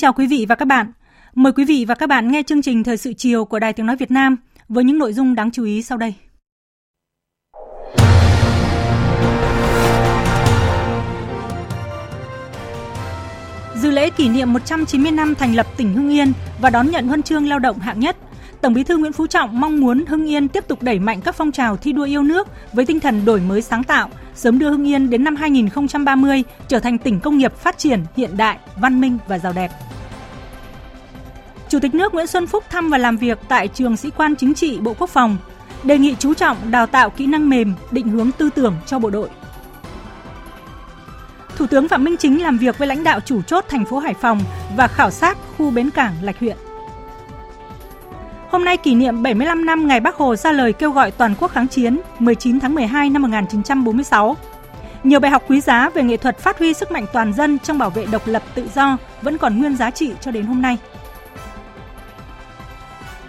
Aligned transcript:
Chào 0.00 0.12
quý 0.12 0.26
vị 0.26 0.46
và 0.48 0.54
các 0.54 0.64
bạn. 0.64 0.92
Mời 1.34 1.52
quý 1.52 1.64
vị 1.64 1.84
và 1.88 1.94
các 1.94 2.06
bạn 2.06 2.32
nghe 2.32 2.42
chương 2.42 2.62
trình 2.62 2.84
Thời 2.84 2.96
sự 2.96 3.12
chiều 3.12 3.44
của 3.44 3.58
Đài 3.58 3.72
Tiếng 3.72 3.86
Nói 3.86 3.96
Việt 3.96 4.10
Nam 4.10 4.36
với 4.68 4.84
những 4.84 4.98
nội 4.98 5.12
dung 5.12 5.34
đáng 5.34 5.50
chú 5.50 5.64
ý 5.64 5.82
sau 5.82 5.98
đây. 5.98 6.14
Dự 13.74 13.90
lễ 13.90 14.10
kỷ 14.10 14.28
niệm 14.28 14.52
190 14.52 15.12
năm 15.12 15.34
thành 15.34 15.54
lập 15.54 15.66
tỉnh 15.76 15.92
Hưng 15.92 16.10
Yên 16.10 16.32
và 16.60 16.70
đón 16.70 16.90
nhận 16.90 17.08
huân 17.08 17.22
chương 17.22 17.48
lao 17.48 17.58
động 17.58 17.78
hạng 17.78 18.00
nhất, 18.00 18.16
Tổng 18.60 18.74
Bí 18.74 18.84
thư 18.84 18.96
Nguyễn 18.96 19.12
Phú 19.12 19.26
Trọng 19.26 19.60
mong 19.60 19.80
muốn 19.80 20.04
Hưng 20.06 20.30
Yên 20.30 20.48
tiếp 20.48 20.68
tục 20.68 20.82
đẩy 20.82 20.98
mạnh 20.98 21.20
các 21.20 21.34
phong 21.34 21.52
trào 21.52 21.76
thi 21.76 21.92
đua 21.92 22.04
yêu 22.04 22.22
nước 22.22 22.48
với 22.72 22.86
tinh 22.86 23.00
thần 23.00 23.24
đổi 23.24 23.40
mới 23.40 23.62
sáng 23.62 23.84
tạo, 23.84 24.08
sớm 24.34 24.58
đưa 24.58 24.70
Hưng 24.70 24.88
Yên 24.88 25.10
đến 25.10 25.24
năm 25.24 25.36
2030 25.36 26.44
trở 26.68 26.78
thành 26.78 26.98
tỉnh 26.98 27.20
công 27.20 27.38
nghiệp 27.38 27.56
phát 27.56 27.78
triển, 27.78 28.04
hiện 28.16 28.36
đại, 28.36 28.58
văn 28.76 29.00
minh 29.00 29.18
và 29.28 29.38
giàu 29.38 29.52
đẹp. 29.52 29.70
Chủ 31.68 31.78
tịch 31.78 31.94
nước 31.94 32.14
Nguyễn 32.14 32.26
Xuân 32.26 32.46
Phúc 32.46 32.64
thăm 32.70 32.90
và 32.90 32.98
làm 32.98 33.16
việc 33.16 33.38
tại 33.48 33.68
trường 33.68 33.96
sĩ 33.96 34.10
quan 34.10 34.36
chính 34.36 34.54
trị 34.54 34.78
Bộ 34.78 34.94
Quốc 34.98 35.10
phòng, 35.10 35.36
đề 35.84 35.98
nghị 35.98 36.14
chú 36.18 36.34
trọng 36.34 36.56
đào 36.70 36.86
tạo 36.86 37.10
kỹ 37.10 37.26
năng 37.26 37.48
mềm, 37.48 37.74
định 37.90 38.08
hướng 38.08 38.32
tư 38.32 38.50
tưởng 38.54 38.76
cho 38.86 38.98
bộ 38.98 39.10
đội. 39.10 39.28
Thủ 41.56 41.66
tướng 41.66 41.88
Phạm 41.88 42.04
Minh 42.04 42.16
Chính 42.16 42.42
làm 42.42 42.58
việc 42.58 42.78
với 42.78 42.88
lãnh 42.88 43.04
đạo 43.04 43.20
chủ 43.20 43.42
chốt 43.42 43.64
thành 43.68 43.84
phố 43.84 43.98
Hải 43.98 44.14
Phòng 44.14 44.40
và 44.76 44.88
khảo 44.88 45.10
sát 45.10 45.38
khu 45.58 45.70
bến 45.70 45.90
cảng 45.90 46.14
Lạch 46.22 46.38
Huyện. 46.38 46.56
Hôm 48.50 48.64
nay 48.64 48.76
kỷ 48.76 48.94
niệm 48.94 49.22
75 49.22 49.64
năm 49.64 49.86
ngày 49.86 50.00
Bác 50.00 50.16
Hồ 50.16 50.36
ra 50.36 50.52
lời 50.52 50.72
kêu 50.72 50.90
gọi 50.90 51.10
toàn 51.10 51.34
quốc 51.40 51.50
kháng 51.50 51.68
chiến 51.68 52.00
19 52.18 52.60
tháng 52.60 52.74
12 52.74 53.10
năm 53.10 53.22
1946. 53.22 54.36
Nhiều 55.04 55.20
bài 55.20 55.30
học 55.30 55.42
quý 55.48 55.60
giá 55.60 55.90
về 55.94 56.02
nghệ 56.02 56.16
thuật 56.16 56.38
phát 56.38 56.58
huy 56.58 56.74
sức 56.74 56.92
mạnh 56.92 57.06
toàn 57.12 57.32
dân 57.32 57.58
trong 57.58 57.78
bảo 57.78 57.90
vệ 57.90 58.06
độc 58.06 58.22
lập 58.26 58.42
tự 58.54 58.68
do 58.74 58.96
vẫn 59.22 59.38
còn 59.38 59.58
nguyên 59.58 59.76
giá 59.76 59.90
trị 59.90 60.12
cho 60.20 60.30
đến 60.30 60.46
hôm 60.46 60.62
nay. 60.62 60.78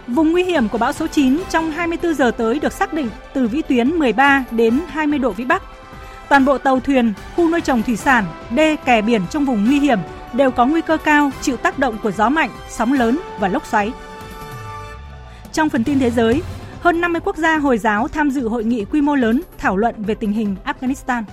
Vùng 0.07 0.31
nguy 0.31 0.43
hiểm 0.43 0.69
của 0.69 0.77
bão 0.77 0.93
số 0.93 1.07
9 1.07 1.37
trong 1.49 1.71
24 1.71 2.13
giờ 2.13 2.31
tới 2.37 2.59
được 2.59 2.73
xác 2.73 2.93
định 2.93 3.09
từ 3.33 3.47
vĩ 3.47 3.61
tuyến 3.61 3.89
13 3.89 4.43
đến 4.51 4.79
20 4.87 5.19
độ 5.19 5.31
vĩ 5.31 5.45
Bắc. 5.45 5.63
Toàn 6.29 6.45
bộ 6.45 6.57
tàu 6.57 6.79
thuyền, 6.79 7.13
khu 7.35 7.49
nuôi 7.49 7.61
trồng 7.61 7.83
thủy 7.83 7.95
sản, 7.95 8.25
đê 8.55 8.75
kè 8.75 9.01
biển 9.01 9.21
trong 9.29 9.45
vùng 9.45 9.65
nguy 9.65 9.79
hiểm 9.79 9.99
đều 10.33 10.51
có 10.51 10.65
nguy 10.65 10.81
cơ 10.81 10.97
cao 10.97 11.31
chịu 11.41 11.57
tác 11.57 11.79
động 11.79 11.97
của 12.03 12.11
gió 12.11 12.29
mạnh, 12.29 12.49
sóng 12.69 12.93
lớn 12.93 13.19
và 13.39 13.47
lốc 13.47 13.65
xoáy. 13.65 13.91
Trong 15.53 15.69
phần 15.69 15.83
tin 15.83 15.99
thế 15.99 16.11
giới, 16.11 16.41
hơn 16.79 17.01
50 17.01 17.21
quốc 17.25 17.37
gia 17.37 17.57
Hồi 17.57 17.77
giáo 17.77 18.07
tham 18.07 18.31
dự 18.31 18.47
hội 18.47 18.63
nghị 18.63 18.85
quy 18.85 19.01
mô 19.01 19.15
lớn 19.15 19.41
thảo 19.57 19.77
luận 19.77 19.95
về 20.03 20.15
tình 20.15 20.31
hình 20.31 20.55
Afghanistan. 20.65 21.23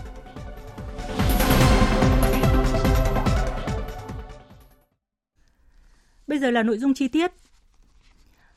Bây 6.27 6.39
giờ 6.39 6.51
là 6.51 6.63
nội 6.63 6.79
dung 6.79 6.95
chi 6.95 7.09
tiết. 7.09 7.33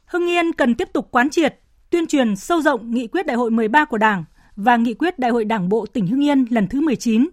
Hưng 0.05 0.29
Yên 0.29 0.53
cần 0.53 0.75
tiếp 0.75 0.89
tục 0.93 1.07
quán 1.11 1.29
triệt, 1.29 1.59
tuyên 1.89 2.07
truyền 2.07 2.35
sâu 2.35 2.61
rộng 2.61 2.91
nghị 2.91 3.07
quyết 3.07 3.25
đại 3.25 3.37
hội 3.37 3.51
13 3.51 3.85
của 3.85 3.97
Đảng 3.97 4.23
và 4.55 4.77
nghị 4.77 4.93
quyết 4.93 5.19
đại 5.19 5.31
hội 5.31 5.45
Đảng 5.45 5.69
bộ 5.69 5.85
tỉnh 5.85 6.07
Hưng 6.07 6.23
Yên 6.23 6.45
lần 6.49 6.67
thứ 6.67 6.81
19, 6.81 7.29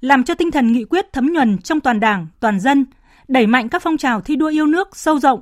làm 0.00 0.24
cho 0.24 0.34
tinh 0.34 0.50
thần 0.50 0.72
nghị 0.72 0.84
quyết 0.84 1.12
thấm 1.12 1.32
nhuần 1.32 1.58
trong 1.58 1.80
toàn 1.80 2.00
Đảng, 2.00 2.26
toàn 2.40 2.60
dân, 2.60 2.86
đẩy 3.28 3.46
mạnh 3.46 3.68
các 3.68 3.82
phong 3.82 3.96
trào 3.96 4.20
thi 4.20 4.36
đua 4.36 4.48
yêu 4.48 4.66
nước 4.66 4.96
sâu 4.96 5.18
rộng, 5.20 5.40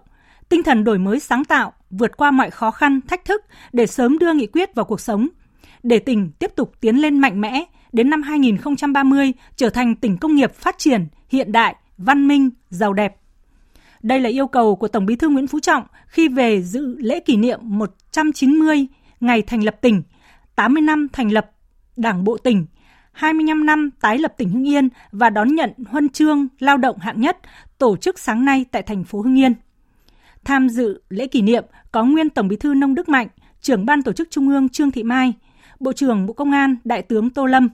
tinh 0.49 0.63
thần 0.63 0.85
đổi 0.85 0.99
mới 0.99 1.21
sáng 1.21 1.45
tạo, 1.45 1.73
vượt 1.91 2.17
qua 2.17 2.31
mọi 2.31 2.51
khó 2.51 2.71
khăn, 2.71 3.01
thách 3.09 3.25
thức 3.25 3.45
để 3.73 3.87
sớm 3.87 4.19
đưa 4.19 4.35
nghị 4.35 4.47
quyết 4.47 4.75
vào 4.75 4.85
cuộc 4.85 5.01
sống, 5.01 5.29
để 5.83 5.99
tỉnh 5.99 6.31
tiếp 6.39 6.53
tục 6.57 6.73
tiến 6.81 6.97
lên 6.97 7.19
mạnh 7.19 7.41
mẽ, 7.41 7.65
đến 7.93 8.11
năm 8.11 8.23
2030 8.23 9.33
trở 9.57 9.71
thành 9.71 9.95
tỉnh 9.95 10.19
công 10.19 10.35
nghiệp 10.35 10.55
phát 10.55 10.79
triển, 10.79 11.07
hiện 11.29 11.53
đại, 11.53 11.77
văn 11.99 12.29
minh, 12.29 12.51
giàu 12.71 12.93
đẹp. 12.93 13.17
Đây 14.03 14.21
là 14.21 14.29
yêu 14.29 14.47
cầu 14.47 14.77
của 14.77 14.89
Tổng 14.89 15.07
Bí 15.07 15.17
thư 15.17 15.29
Nguyễn 15.29 15.47
Phú 15.47 15.61
Trọng 15.61 15.83
khi 16.07 16.29
về 16.29 16.63
dự 16.63 16.97
lễ 16.99 17.21
kỷ 17.21 17.37
niệm 17.37 17.61
190 17.63 18.87
ngày 19.21 19.43
thành 19.43 19.65
lập 19.65 19.77
tỉnh, 19.81 20.03
80 20.57 20.83
năm 20.83 21.09
thành 21.13 21.33
lập 21.33 21.51
Đảng 21.97 22.25
bộ 22.25 22.39
tỉnh, 22.39 22.67
25 23.13 23.67
năm 23.67 23.91
tái 24.01 24.19
lập 24.19 24.35
tỉnh 24.37 24.51
Hưng 24.51 24.69
Yên 24.69 24.89
và 25.13 25.31
đón 25.31 25.55
nhận 25.55 25.73
huân 25.89 26.09
chương 26.09 26.49
lao 26.59 26.77
động 26.77 26.99
hạng 26.99 27.21
nhất 27.21 27.39
tổ 27.79 27.97
chức 27.97 28.19
sáng 28.19 28.45
nay 28.45 28.65
tại 28.71 28.83
thành 28.83 29.05
phố 29.05 29.21
Hưng 29.21 29.39
Yên. 29.39 29.55
Tham 30.47 30.69
dự 30.69 31.03
lễ 31.09 31.27
kỷ 31.27 31.43
niệm 31.43 31.65
có 31.93 32.05
nguyên 32.05 32.31
Tổng 32.31 32.49
Bí 32.49 32.57
thư 32.57 32.75
Nông 32.75 32.95
Đức 32.95 33.09
Mạnh, 33.09 33.29
trưởng 33.61 33.87
ban 33.87 34.03
tổ 34.03 34.13
chức 34.13 34.29
Trung 34.31 34.49
ương 34.49 34.69
Trương 34.69 34.91
Thị 34.91 35.03
Mai, 35.03 35.35
Bộ 35.81 35.93
trưởng 35.93 36.27
Bộ 36.27 36.33
Công 36.33 36.51
an 36.51 36.77
Đại 36.85 37.03
tướng 37.03 37.31
Tô 37.31 37.47
Lâm, 37.47 37.69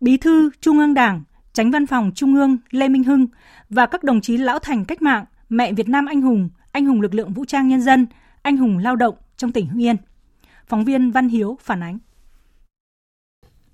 Bí 0.00 0.16
thư 0.16 0.50
Trung 0.60 0.78
ương 0.78 0.94
Đảng, 0.94 1.22
Tránh 1.52 1.70
Văn 1.70 1.86
phòng 1.86 2.12
Trung 2.14 2.34
ương 2.34 2.56
Lê 2.70 2.88
Minh 2.88 3.04
Hưng 3.04 3.26
và 3.70 3.86
các 3.86 4.04
đồng 4.04 4.20
chí 4.20 4.36
lão 4.36 4.58
thành 4.58 4.84
cách 4.84 5.02
mạng, 5.02 5.24
mẹ 5.48 5.72
Việt 5.72 5.88
Nam 5.88 6.06
anh 6.06 6.22
hùng, 6.22 6.50
anh 6.72 6.86
hùng 6.86 7.00
lực 7.00 7.14
lượng 7.14 7.32
vũ 7.32 7.44
trang 7.44 7.68
nhân 7.68 7.82
dân, 7.82 8.06
anh 8.42 8.56
hùng 8.56 8.78
lao 8.78 8.96
động 8.96 9.14
trong 9.36 9.52
tỉnh 9.52 9.66
Hưng 9.66 9.82
Yên. 9.82 9.96
Phóng 10.66 10.84
viên 10.84 11.10
Văn 11.10 11.28
Hiếu 11.28 11.58
phản 11.60 11.82
ánh. 11.82 11.98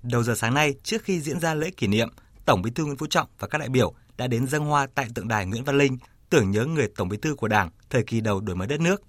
Đầu 0.03 0.23
giờ 0.23 0.35
sáng 0.35 0.53
nay, 0.53 0.73
trước 0.83 1.03
khi 1.03 1.19
diễn 1.19 1.39
ra 1.39 1.53
lễ 1.53 1.69
kỷ 1.69 1.87
niệm, 1.87 2.09
Tổng 2.45 2.61
Bí 2.61 2.71
thư 2.71 2.85
Nguyễn 2.85 2.97
Phú 2.97 3.07
Trọng 3.07 3.27
và 3.39 3.47
các 3.47 3.57
đại 3.57 3.69
biểu 3.69 3.93
đã 4.17 4.27
đến 4.27 4.47
dâng 4.47 4.65
hoa 4.65 4.87
tại 4.95 5.07
tượng 5.15 5.27
đài 5.27 5.45
Nguyễn 5.45 5.63
Văn 5.63 5.77
Linh, 5.77 5.97
tưởng 6.29 6.51
nhớ 6.51 6.65
người 6.65 6.87
Tổng 6.95 7.09
Bí 7.09 7.17
thư 7.17 7.35
của 7.35 7.47
Đảng 7.47 7.69
thời 7.89 8.03
kỳ 8.03 8.21
đầu 8.21 8.39
đổi 8.39 8.55
mới 8.55 8.67
đất 8.67 8.79
nước. 8.79 9.01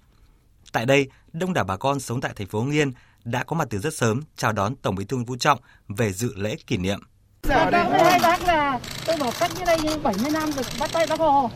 Tại 0.71 0.85
đây, 0.85 1.09
đông 1.33 1.53
đảo 1.53 1.63
bà 1.65 1.77
con 1.77 1.99
sống 1.99 2.21
tại 2.21 2.33
thành 2.35 2.47
phố 2.47 2.59
Hưng 2.59 2.71
Yên 2.71 2.91
đã 3.23 3.43
có 3.43 3.55
mặt 3.55 3.67
từ 3.69 3.79
rất 3.79 3.93
sớm 3.93 4.21
chào 4.35 4.51
đón 4.51 4.75
Tổng 4.75 4.95
Bí 4.95 5.05
thư 5.05 5.17
Nguyễn 5.17 5.27
Phú 5.27 5.37
Trọng 5.37 5.59
về 5.87 6.13
dự 6.13 6.33
lễ 6.35 6.55
kỷ 6.67 6.77
niệm. 6.77 6.99
Chào 7.41 7.71
hai 7.71 8.19
bác 8.19 8.43
là 8.43 8.79
tôi 9.05 9.17
bảo 9.17 9.31
cách 9.39 9.51
như 9.59 9.65
đây 9.65 9.77
70 10.03 10.31
năm 10.31 10.49
được 10.57 10.65
bắt 10.79 10.89
tay 10.93 11.07
bác 11.09 11.19
Hồ. 11.19 11.49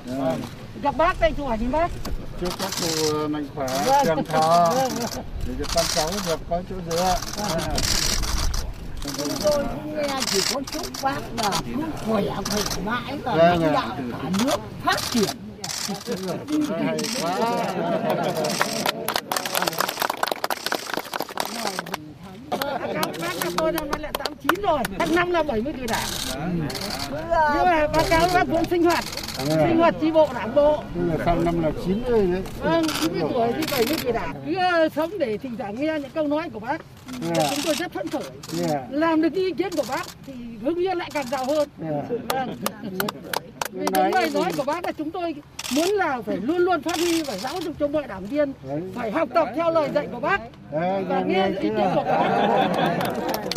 Gặp 0.81 0.97
bác 0.97 1.19
đây 1.19 1.31
chụp 1.37 1.49
ảnh 1.49 1.71
bác. 1.71 1.91
Chúc 2.41 2.49
các 2.59 2.71
cụ 2.81 3.27
mạnh 3.27 3.47
khỏe, 3.55 3.67
trường 4.05 4.25
thọ, 4.29 4.73
để 5.47 5.53
cho 5.59 5.65
con 5.75 5.85
cháu 5.95 6.09
được 6.27 6.39
có 6.49 6.63
chỗ 6.69 6.75
dựa. 6.91 7.17
Chúng 9.03 9.29
tôi 9.43 9.65
cũng 9.75 9.95
nghe 9.95 10.19
chỉ 10.25 10.39
có 10.53 10.61
chúc 10.71 10.87
bác 11.03 11.19
là 11.43 11.51
cứ 11.65 11.81
khỏe 12.05 12.23
khỏe 12.45 12.83
mãi 12.85 13.19
và 13.23 13.35
lãnh 13.35 13.73
đạo 13.73 13.97
cả 14.21 14.29
nước 14.45 14.57
phát 14.85 14.97
triển. 15.11 15.50
Hay 15.87 16.97
quá. 17.21 17.37
Bác 23.21 23.33
tôi 23.57 23.71
năm 23.71 23.91
nay 23.91 23.99
là 23.99 24.11
89 24.11 24.61
rồi, 24.61 24.79
tháng 24.99 25.15
năm 25.15 25.31
là 25.31 25.43
70 25.43 25.73
tuổi 25.77 25.87
đảng. 25.87 26.07
Nhưng 27.55 27.65
mà 27.65 27.87
báo 27.87 28.03
cáo 28.09 28.27
bác 28.33 28.47
vẫn 28.47 28.65
sinh 28.69 28.83
hoạt, 28.83 29.03
sinh 29.37 29.77
hoạt 29.77 29.95
chi 30.01 30.11
bộ 30.11 30.27
đảng 30.33 30.55
bộ. 30.55 30.83
Tức 30.95 31.01
sang 31.25 31.45
năm 31.45 31.63
là 31.63 31.71
90 31.85 32.27
đấy. 32.31 32.41
Vâng, 32.63 32.85
90 33.01 33.21
tuổi 33.33 33.47
thì 33.57 33.63
70 33.71 33.97
tuổi 34.03 34.11
đảng. 34.11 34.33
Cứ 34.45 34.55
sống 34.95 35.17
để 35.19 35.37
thỉnh 35.37 35.57
thoảng 35.57 35.75
nghe 35.75 35.99
những 35.99 36.11
câu 36.13 36.27
nói 36.27 36.49
của 36.53 36.59
bác. 36.59 36.81
Yeah. 37.35 37.47
Chúng 37.49 37.65
tôi 37.65 37.75
rất 37.75 37.91
phấn 37.93 38.07
khởi. 38.07 38.29
Yeah. 38.59 38.81
Làm 38.89 39.21
được 39.21 39.33
ý 39.33 39.51
kiến 39.57 39.71
của 39.75 39.85
bác 39.89 40.03
thì 40.27 40.33
Hưng 40.61 40.79
Yên 40.79 40.97
lại 40.97 41.09
càng 41.13 41.25
giàu 41.31 41.45
hơn. 41.45 41.69
Yeah. 41.83 42.05
Vâng. 42.29 42.55
Vì 43.71 43.85
đúng 43.93 44.11
lời 44.13 44.29
nói 44.33 44.51
của 44.57 44.63
bác 44.63 44.85
là 44.85 44.91
chúng 44.91 45.11
tôi 45.11 45.35
muốn 45.75 45.87
là 45.87 46.21
phải 46.21 46.37
luôn 46.37 46.57
luôn 46.57 46.81
phát 46.81 46.95
huy 46.95 47.23
và 47.23 47.37
giáo 47.37 47.61
dục 47.61 47.75
cho 47.79 47.87
mọi 47.87 48.07
đảng 48.07 48.25
viên 48.25 48.53
phải 48.95 49.11
học 49.11 49.29
tập 49.35 49.47
theo 49.55 49.71
lời 49.71 49.89
dạy 49.95 50.07
của 50.11 50.19
bác 50.19 50.41
và 51.09 51.23
nghe 51.27 51.47
ý 51.47 51.55
kiến 51.61 51.75
của 51.95 52.03
bác. 52.03 52.29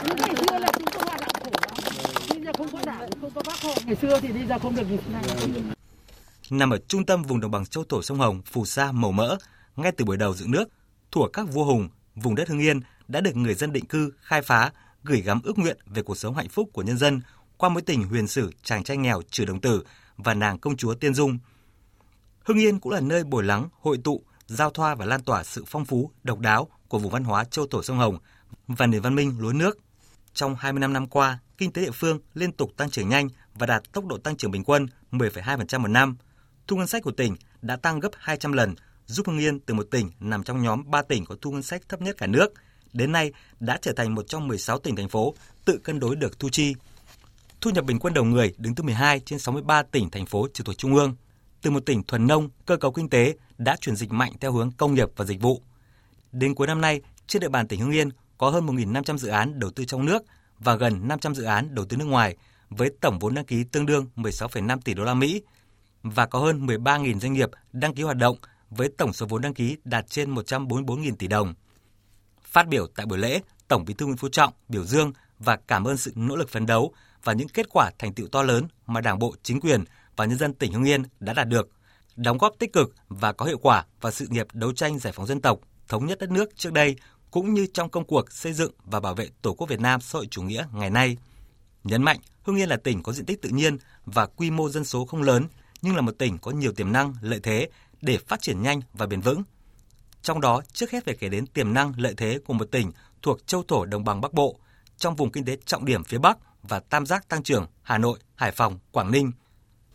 Những 0.07 0.17
ngày 0.17 0.35
xưa 0.37 0.59
là 0.59 0.69
chúng 0.75 0.87
tôi 0.93 1.03
hoạt 1.07 1.21
động 1.21 1.43
khổ 1.45 1.51
lắm. 1.67 1.77
Bây 2.31 2.45
giờ 2.45 2.53
không 2.59 2.69
có 2.73 2.79
đảng, 2.87 3.11
không 3.21 3.31
có 3.35 3.43
bác 3.47 3.63
Hồ. 3.63 3.75
Ngày 3.87 3.97
xưa 3.97 4.21
thì 4.21 4.29
bây 4.29 4.47
giờ 4.47 4.59
không 4.59 4.77
được 4.77 4.91
như 4.91 4.97
thế 4.97 5.13
này. 5.13 5.25
Nằm 6.51 6.71
ở 6.71 6.79
trung 6.89 7.07
tâm 7.07 7.23
vùng 7.23 7.41
đồng 7.41 7.51
bằng 7.51 7.67
châu 7.67 7.85
thổ 7.85 8.03
sông 8.03 8.19
Hồng, 8.19 8.43
phù 8.47 8.65
sa 8.65 8.93
màu 8.93 9.13
mỡ, 9.13 9.37
ngay 9.77 9.93
từ 9.93 10.05
buổi 10.05 10.17
đầu 10.17 10.35
dựng 10.35 10.51
nước, 10.51 10.69
thuở 11.11 11.29
các 11.33 11.47
vua 11.53 11.65
hùng, 11.65 11.89
vùng 12.15 12.35
đất 12.35 12.49
Hưng 12.49 12.61
Yên 12.61 12.81
đã 13.09 13.21
được 13.21 13.37
người 13.37 13.55
dân 13.55 13.73
định 13.73 13.85
cư, 13.85 14.13
khai 14.21 14.43
phá, 14.43 14.71
gửi 15.05 15.21
gắm 15.21 15.41
ước 15.45 15.59
nguyện 15.59 15.79
về 15.87 16.03
cuộc 16.03 16.19
sống 16.19 16.35
hạnh 16.35 16.49
phúc 16.49 16.69
của 16.73 16.83
nhân 16.83 16.99
dân 16.99 17.21
qua 17.57 17.69
mối 17.69 17.83
tình 17.83 18.03
huyền 18.03 18.27
sử 18.27 18.51
chàng 18.63 18.85
trai 18.85 18.97
nghèo 18.97 19.23
Trừ 19.31 19.45
Đồng 19.45 19.61
Tử 19.61 19.83
và 20.17 20.35
nàng 20.35 20.59
công 20.59 20.77
chúa 20.77 20.95
Tiên 20.95 21.15
Dung. 21.15 21.39
Hưng 22.45 22.59
Yên 22.59 22.81
cũng 22.81 22.93
là 22.93 23.01
nơi 23.01 23.25
bồi 23.25 23.45
lắng, 23.45 23.69
hội 23.81 23.99
tụ, 24.05 24.23
giao 24.47 24.71
thoa 24.71 24.95
và 24.95 25.05
lan 25.05 25.23
tỏa 25.23 25.45
sự 25.45 25.65
phong 25.67 25.85
phú, 25.85 26.11
độc 26.23 26.39
đáo 26.39 26.69
của 26.89 26.99
vùng 26.99 27.13
văn 27.13 27.25
hóa 27.25 27.45
châu 27.45 27.67
thổ 27.67 27.83
sông 27.83 27.99
Hồng 27.99 28.19
và 28.67 28.87
nền 28.87 29.01
văn 29.01 29.15
minh 29.15 29.37
lúa 29.39 29.53
nước. 29.53 29.79
Trong 30.35 30.55
25 30.55 30.93
năm 30.93 31.07
qua, 31.07 31.39
kinh 31.59 31.73
tế 31.73 31.83
địa 31.83 31.91
phương 31.91 32.19
liên 32.35 32.53
tục 32.53 32.71
tăng 32.77 32.91
trưởng 32.91 33.09
nhanh 33.09 33.29
và 33.55 33.67
đạt 33.67 33.93
tốc 33.93 34.07
độ 34.07 34.19
tăng 34.19 34.37
trưởng 34.37 34.51
bình 34.51 34.65
quân 34.65 34.87
10,2% 35.11 35.81
một 35.81 35.89
năm. 35.89 36.17
Thu 36.67 36.77
ngân 36.77 36.87
sách 36.87 37.03
của 37.03 37.13
tỉnh 37.13 37.37
đã 37.63 37.77
tăng 37.77 38.01
gấp 38.01 38.11
200 38.17 38.53
lần, 38.53 38.75
giúp 39.07 39.27
Hưng 39.27 39.39
Yên 39.39 39.61
từ 39.61 39.75
một 39.75 39.87
tỉnh 39.91 40.11
nằm 40.21 40.43
trong 40.43 40.63
nhóm 40.63 40.91
3 40.91 41.03
tỉnh 41.03 41.25
có 41.25 41.37
thu 41.41 41.51
ngân 41.51 41.63
sách 41.63 41.83
thấp 41.89 42.01
nhất 42.01 42.17
cả 42.19 42.27
nước, 42.27 42.53
đến 42.93 43.13
nay 43.13 43.33
đã 43.61 43.79
trở 43.83 43.93
thành 43.93 44.15
một 44.15 44.29
trong 44.29 44.49
16 44.49 44.79
tỉnh 44.79 44.97
thành 44.97 45.09
phố 45.09 45.35
tự 45.65 45.79
cân 45.85 46.01
đối 46.01 46.17
được 46.17 46.39
thu 46.39 46.49
chi. 46.49 46.75
Thu 47.65 47.71
nhập 47.71 47.85
bình 47.85 47.99
quân 47.99 48.15
đầu 48.15 48.25
người 48.25 48.55
đứng 48.59 48.75
thứ 48.75 48.83
12 48.83 49.21
trên 49.21 49.39
63 49.39 49.83
tỉnh 49.83 50.11
thành 50.11 50.27
phố 50.27 50.47
trực 50.55 50.67
thuộc 50.67 50.79
trung 50.79 50.95
ương. 50.95 51.15
Từ 51.63 51.71
một 51.71 51.87
tỉnh 51.87 52.03
thuần 52.03 52.27
nông, 52.27 52.51
cơ 52.67 52.77
cấu 52.77 52.93
kinh 52.93 53.09
tế 53.09 53.35
đã 53.59 53.77
chuyển 53.81 53.97
dịch 53.97 54.13
mạnh 54.13 54.33
theo 54.41 54.53
hướng 54.53 54.71
công 54.77 54.95
nghiệp 54.95 55.09
và 55.17 55.25
dịch 55.25 55.41
vụ. 55.41 55.63
Đến 56.33 56.55
cuối 56.55 56.67
năm 56.67 56.81
nay, 56.81 57.01
trên 57.27 57.41
địa 57.41 57.49
bàn 57.49 57.69
tỉnh 57.69 57.81
Hưng 57.81 57.91
Yên 57.91 58.09
có 58.39 58.51
hơn 58.51 58.67
1.500 58.67 59.17
dự 59.17 59.29
án 59.29 59.61
đầu 59.61 59.71
tư 59.71 59.85
trong 59.85 60.07
nước 60.07 60.23
và 60.59 60.75
gần 60.75 61.09
500 61.09 61.35
dự 61.35 61.45
án 61.45 61.75
đầu 61.75 61.85
tư 61.85 61.97
nước 61.97 62.05
ngoài 62.05 62.37
với 62.71 62.91
tổng 63.01 63.19
vốn 63.19 63.35
đăng 63.35 63.45
ký 63.45 63.65
tương 63.65 63.87
đương 63.87 64.07
16,5 64.17 64.79
tỷ 64.85 64.95
đô 64.95 65.05
la 65.05 65.15
Mỹ 65.15 65.43
và 66.03 66.27
có 66.27 66.39
hơn 66.39 66.67
13.000 66.67 67.21
doanh 67.21 67.33
nghiệp 67.33 67.51
đăng 67.73 67.95
ký 67.95 68.03
hoạt 68.03 68.17
động 68.17 68.37
với 68.71 68.89
tổng 68.99 69.13
số 69.13 69.27
vốn 69.27 69.43
đăng 69.43 69.55
ký 69.55 69.77
đạt 69.85 70.11
trên 70.11 70.35
144.000 70.35 71.15
tỷ 71.19 71.29
đồng. 71.29 71.55
Phát 72.43 72.69
biểu 72.69 72.87
tại 72.87 73.07
buổi 73.07 73.19
lễ, 73.19 73.41
Tổng 73.69 73.85
Bí 73.85 73.95
thư 73.95 74.07
Nguyễn 74.07 74.17
Phú 74.19 74.29
Trọng 74.29 74.53
biểu 74.69 74.85
dương 74.85 75.13
và 75.39 75.57
cảm 75.57 75.85
ơn 75.85 75.97
sự 75.97 76.13
nỗ 76.15 76.37
lực 76.37 76.49
phấn 76.49 76.67
đấu 76.67 76.95
và 77.25 77.33
những 77.33 77.49
kết 77.49 77.67
quả 77.71 77.91
thành 77.99 78.15
tựu 78.15 78.29
to 78.29 78.43
lớn 78.43 78.69
mà 78.87 79.01
Đảng 79.01 79.19
bộ, 79.19 79.35
chính 79.43 79.61
quyền 79.61 79.85
và 80.17 80.25
nhân 80.25 80.39
dân 80.39 80.55
tỉnh 80.55 80.73
Hưng 80.73 80.85
Yên 80.85 81.03
đã 81.21 81.33
đạt 81.33 81.49
được, 81.49 81.71
đóng 82.17 82.39
góp 82.39 82.55
tích 82.59 82.73
cực 82.73 82.95
và 83.09 83.33
có 83.33 83.47
hiệu 83.47 83.59
quả 83.59 83.85
vào 84.01 84.13
sự 84.13 84.27
nghiệp 84.31 84.47
đấu 84.53 84.73
tranh 84.73 84.99
giải 84.99 85.13
phóng 85.13 85.27
dân 85.27 85.41
tộc, 85.41 85.59
thống 85.89 86.07
nhất 86.07 86.19
đất 86.19 86.31
nước 86.31 86.57
trước 86.57 86.73
đây 86.73 86.97
cũng 87.31 87.55
như 87.55 87.67
trong 87.75 87.91
công 87.91 88.05
cuộc 88.05 88.33
xây 88.33 88.53
dựng 88.53 88.73
và 88.85 89.01
bảo 89.01 89.15
vệ 89.15 89.29
Tổ 89.43 89.55
quốc 89.55 89.69
Việt 89.69 89.81
Nam 89.81 90.01
xã 90.01 90.19
hội 90.19 90.27
chủ 90.31 90.43
nghĩa 90.43 90.67
ngày 90.73 90.91
nay. 90.91 91.17
Nhấn 91.85 92.03
mạnh, 92.03 92.19
Hưng 92.43 92.57
Yên 92.57 92.69
là 92.69 92.77
tỉnh 92.77 93.03
có 93.03 93.13
diện 93.13 93.27
tích 93.27 93.43
tự 93.43 93.49
nhiên 93.49 93.79
và 94.05 94.27
quy 94.27 94.51
mô 94.51 94.69
dân 94.69 94.85
số 94.85 95.05
không 95.05 95.23
lớn, 95.23 95.47
nhưng 95.83 95.97
là 95.97 96.01
một 96.01 96.19
tỉnh 96.19 96.39
có 96.39 96.51
nhiều 96.51 96.73
tiềm 96.73 96.93
năng, 96.93 97.15
lợi 97.21 97.41
thế 97.43 97.69
để 98.03 98.19
phát 98.19 98.43
triển 98.43 98.63
nhanh 98.63 98.81
và 98.93 99.07
bền 99.07 99.21
vững. 99.21 99.43
Trong 100.23 100.41
đó, 100.41 100.63
trước 100.73 100.91
hết 100.91 101.05
phải 101.05 101.17
kể 101.17 101.29
đến 101.29 101.47
tiềm 101.47 101.75
năng 101.75 101.93
lợi 101.97 102.15
thế 102.17 102.39
của 102.47 102.53
một 102.53 102.65
tỉnh 102.71 102.93
thuộc 103.23 103.47
châu 103.47 103.63
thổ 103.63 103.85
đồng 103.85 104.05
bằng 104.05 104.21
Bắc 104.21 104.33
Bộ, 104.33 104.59
trong 104.97 105.17
vùng 105.17 105.33
kinh 105.33 105.45
tế 105.45 105.57
trọng 105.65 105.85
điểm 105.85 106.05
phía 106.05 106.19
Bắc 106.19 106.39
và 106.69 106.81
tam 106.81 107.07
giác 107.07 107.29
tăng 107.29 107.43
trưởng 107.43 107.67
Hà 107.83 107.99
Nội, 107.99 108.19
Hải 108.35 108.53
Phòng, 108.53 108.79
Quảng 108.93 109.11
Ninh. 109.11 109.33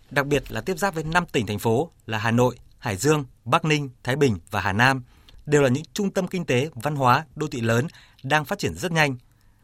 Đặc 0.10 0.26
biệt 0.26 0.52
là 0.52 0.62
tiếp 0.62 0.80
giáp 0.80 0.96
với 0.96 1.04
5 1.04 1.26
tỉnh 1.32 1.46
thành 1.46 1.60
phố 1.60 1.92
là 2.06 2.18
Hà 2.18 2.32
Nội, 2.32 2.60
Hải 2.78 2.96
Dương, 2.96 3.26
Bắc 3.46 3.66
Ninh, 3.66 3.90
Thái 4.04 4.16
Bình 4.16 4.38
và 4.52 4.62
Hà 4.62 4.74
Nam– 4.74 5.04
đều 5.50 5.62
là 5.62 5.70
những 5.70 5.84
trung 5.94 6.12
tâm 6.12 6.28
kinh 6.28 6.46
tế, 6.46 6.70
văn 6.76 6.96
hóa, 6.96 7.26
đô 7.36 7.48
thị 7.48 7.62
lớn 7.62 7.88
đang 8.24 8.46
phát 8.46 8.60
triển 8.60 8.74
rất 8.74 8.92
nhanh. 8.92 9.18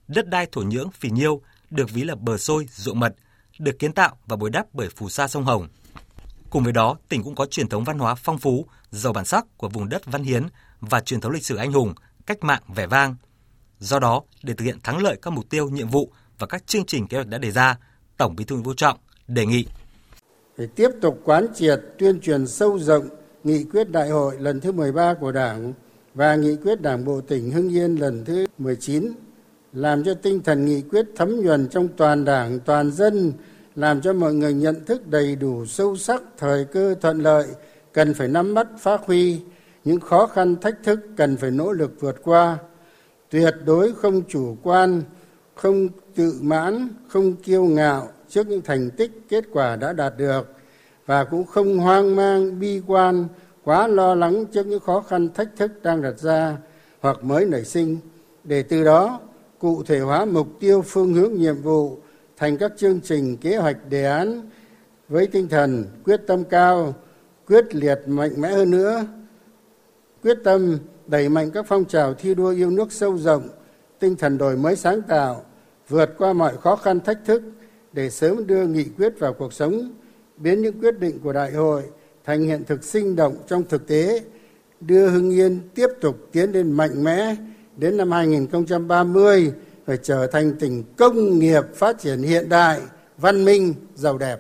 Đất 0.07 0.27
đai 0.29 0.47
thổ 0.51 0.61
nhưỡng 0.61 0.91
phì 0.91 1.09
nhiêu 1.09 1.41
được 1.69 1.89
ví 1.89 2.03
là 2.03 2.15
bờ 2.15 2.37
sôi, 2.37 2.67
ruộng 2.71 2.99
mật, 2.99 3.15
được 3.59 3.79
kiến 3.79 3.93
tạo 3.93 4.17
và 4.25 4.35
bồi 4.35 4.49
đắp 4.49 4.65
bởi 4.73 4.89
phù 4.89 5.09
sa 5.09 5.27
sông 5.27 5.43
Hồng. 5.43 5.67
Cùng 6.49 6.63
với 6.63 6.73
đó, 6.73 6.97
tỉnh 7.09 7.23
cũng 7.23 7.35
có 7.35 7.45
truyền 7.45 7.69
thống 7.69 7.83
văn 7.83 7.99
hóa 7.99 8.15
phong 8.15 8.37
phú, 8.37 8.65
giàu 8.91 9.13
bản 9.13 9.25
sắc 9.25 9.45
của 9.57 9.69
vùng 9.69 9.89
đất 9.89 10.05
văn 10.05 10.23
hiến 10.23 10.43
và 10.79 11.01
truyền 11.01 11.21
thống 11.21 11.31
lịch 11.31 11.45
sử 11.45 11.55
anh 11.55 11.71
hùng, 11.71 11.93
cách 12.25 12.43
mạng 12.43 12.61
vẻ 12.67 12.87
vang. 12.87 13.15
Do 13.79 13.99
đó, 13.99 14.21
để 14.43 14.53
thực 14.53 14.65
hiện 14.65 14.79
thắng 14.83 14.97
lợi 14.97 15.17
các 15.21 15.31
mục 15.31 15.49
tiêu, 15.49 15.69
nhiệm 15.69 15.89
vụ 15.89 16.11
và 16.39 16.47
các 16.47 16.67
chương 16.67 16.85
trình 16.85 17.07
kế 17.07 17.17
hoạch 17.17 17.27
đã 17.27 17.37
đề 17.37 17.51
ra, 17.51 17.77
Tổng 18.17 18.35
Bí 18.35 18.43
thư 18.43 18.55
Nguyễn 18.55 18.65
Phú 18.65 18.73
Trọng 18.73 18.97
đề 19.27 19.45
nghị. 19.45 19.65
Phải 20.57 20.67
tiếp 20.67 20.89
tục 21.01 21.21
quán 21.23 21.47
triệt 21.55 21.81
tuyên 21.97 22.19
truyền 22.19 22.47
sâu 22.47 22.79
rộng 22.79 23.07
nghị 23.43 23.63
quyết 23.63 23.91
đại 23.91 24.09
hội 24.09 24.35
lần 24.39 24.59
thứ 24.59 24.71
13 24.71 25.13
của 25.13 25.31
Đảng 25.31 25.73
và 26.13 26.35
nghị 26.35 26.55
quyết 26.55 26.81
Đảng 26.81 27.05
bộ 27.05 27.21
tỉnh 27.21 27.51
Hưng 27.51 27.69
Yên 27.69 27.95
lần 27.95 28.25
thứ 28.25 28.45
19 28.57 29.11
làm 29.73 30.03
cho 30.03 30.13
tinh 30.13 30.43
thần 30.43 30.65
nghị 30.65 30.81
quyết 30.81 31.05
thấm 31.15 31.41
nhuần 31.41 31.67
trong 31.69 31.87
toàn 31.97 32.25
Đảng, 32.25 32.59
toàn 32.59 32.91
dân, 32.91 33.33
làm 33.75 34.01
cho 34.01 34.13
mọi 34.13 34.33
người 34.33 34.53
nhận 34.53 34.85
thức 34.85 35.07
đầy 35.07 35.35
đủ 35.35 35.65
sâu 35.65 35.97
sắc 35.97 36.23
thời 36.37 36.65
cơ 36.65 36.95
thuận 37.01 37.19
lợi 37.19 37.47
cần 37.93 38.13
phải 38.13 38.27
nắm 38.27 38.53
bắt 38.53 38.67
phát 38.79 39.01
huy 39.05 39.39
những 39.85 39.99
khó 39.99 40.27
khăn 40.27 40.55
thách 40.55 40.75
thức 40.83 40.99
cần 41.17 41.37
phải 41.37 41.51
nỗ 41.51 41.71
lực 41.71 41.91
vượt 41.99 42.15
qua. 42.23 42.57
Tuyệt 43.29 43.53
đối 43.65 43.93
không 43.93 44.21
chủ 44.27 44.57
quan 44.63 45.01
không 45.55 45.87
tự 46.15 46.39
mãn, 46.41 46.89
không 47.07 47.35
kiêu 47.35 47.65
ngạo 47.65 48.07
trước 48.29 48.47
những 48.47 48.61
thành 48.61 48.89
tích, 48.89 49.11
kết 49.29 49.45
quả 49.51 49.75
đã 49.75 49.93
đạt 49.93 50.13
được 50.17 50.53
và 51.05 51.23
cũng 51.23 51.45
không 51.45 51.77
hoang 51.77 52.15
mang, 52.15 52.59
bi 52.59 52.81
quan, 52.87 53.27
quá 53.63 53.87
lo 53.87 54.15
lắng 54.15 54.45
trước 54.45 54.67
những 54.67 54.79
khó 54.79 55.01
khăn, 55.01 55.29
thách 55.33 55.49
thức 55.57 55.71
đang 55.83 56.01
đặt 56.01 56.19
ra 56.19 56.57
hoặc 57.01 57.23
mới 57.23 57.45
nảy 57.45 57.65
sinh. 57.65 57.97
Để 58.43 58.63
từ 58.63 58.83
đó, 58.83 59.19
cụ 59.59 59.83
thể 59.83 59.99
hóa 59.99 60.25
mục 60.25 60.47
tiêu, 60.59 60.81
phương 60.81 61.13
hướng, 61.13 61.33
nhiệm 61.33 61.61
vụ, 61.61 61.97
thành 62.37 62.57
các 62.57 62.71
chương 62.77 62.99
trình, 63.01 63.37
kế 63.37 63.57
hoạch, 63.57 63.77
đề 63.89 64.05
án 64.05 64.49
với 65.09 65.27
tinh 65.27 65.47
thần 65.47 65.85
quyết 66.05 66.21
tâm 66.27 66.43
cao, 66.43 66.93
quyết 67.47 67.75
liệt, 67.75 67.99
mạnh 68.07 68.41
mẽ 68.41 68.49
hơn 68.49 68.71
nữa, 68.71 69.05
quyết 70.23 70.37
tâm 70.43 70.77
đẩy 71.07 71.29
mạnh 71.29 71.51
các 71.51 71.65
phong 71.67 71.85
trào 71.85 72.13
thi 72.13 72.35
đua 72.35 72.49
yêu 72.49 72.69
nước 72.69 72.91
sâu 72.91 73.17
rộng, 73.17 73.47
tinh 73.99 74.15
thần 74.15 74.37
đổi 74.37 74.57
mới 74.57 74.75
sáng 74.75 75.01
tạo 75.01 75.43
vượt 75.89 76.09
qua 76.17 76.33
mọi 76.33 76.57
khó 76.57 76.75
khăn 76.75 76.99
thách 76.99 77.17
thức 77.25 77.41
để 77.93 78.09
sớm 78.09 78.47
đưa 78.47 78.67
nghị 78.67 78.83
quyết 78.97 79.19
vào 79.19 79.33
cuộc 79.33 79.53
sống 79.53 79.91
biến 80.37 80.61
những 80.61 80.79
quyết 80.79 80.99
định 80.99 81.19
của 81.19 81.33
đại 81.33 81.51
hội 81.51 81.83
thành 82.25 82.43
hiện 82.43 82.63
thực 82.67 82.83
sinh 82.83 83.15
động 83.15 83.37
trong 83.47 83.63
thực 83.69 83.87
tế 83.87 84.23
đưa 84.79 85.09
Hưng 85.09 85.31
Yên 85.31 85.69
tiếp 85.75 85.87
tục 86.01 86.29
tiến 86.31 86.51
lên 86.51 86.71
mạnh 86.71 87.03
mẽ 87.03 87.35
đến 87.77 87.97
năm 87.97 88.11
2030 88.11 89.51
phải 89.85 89.97
trở 90.03 90.27
thành 90.27 90.59
tỉnh 90.59 90.83
công 90.97 91.39
nghiệp 91.39 91.63
phát 91.75 91.99
triển 91.99 92.21
hiện 92.21 92.49
đại, 92.49 92.81
văn 93.17 93.45
minh, 93.45 93.73
giàu 93.95 94.17
đẹp. 94.17 94.37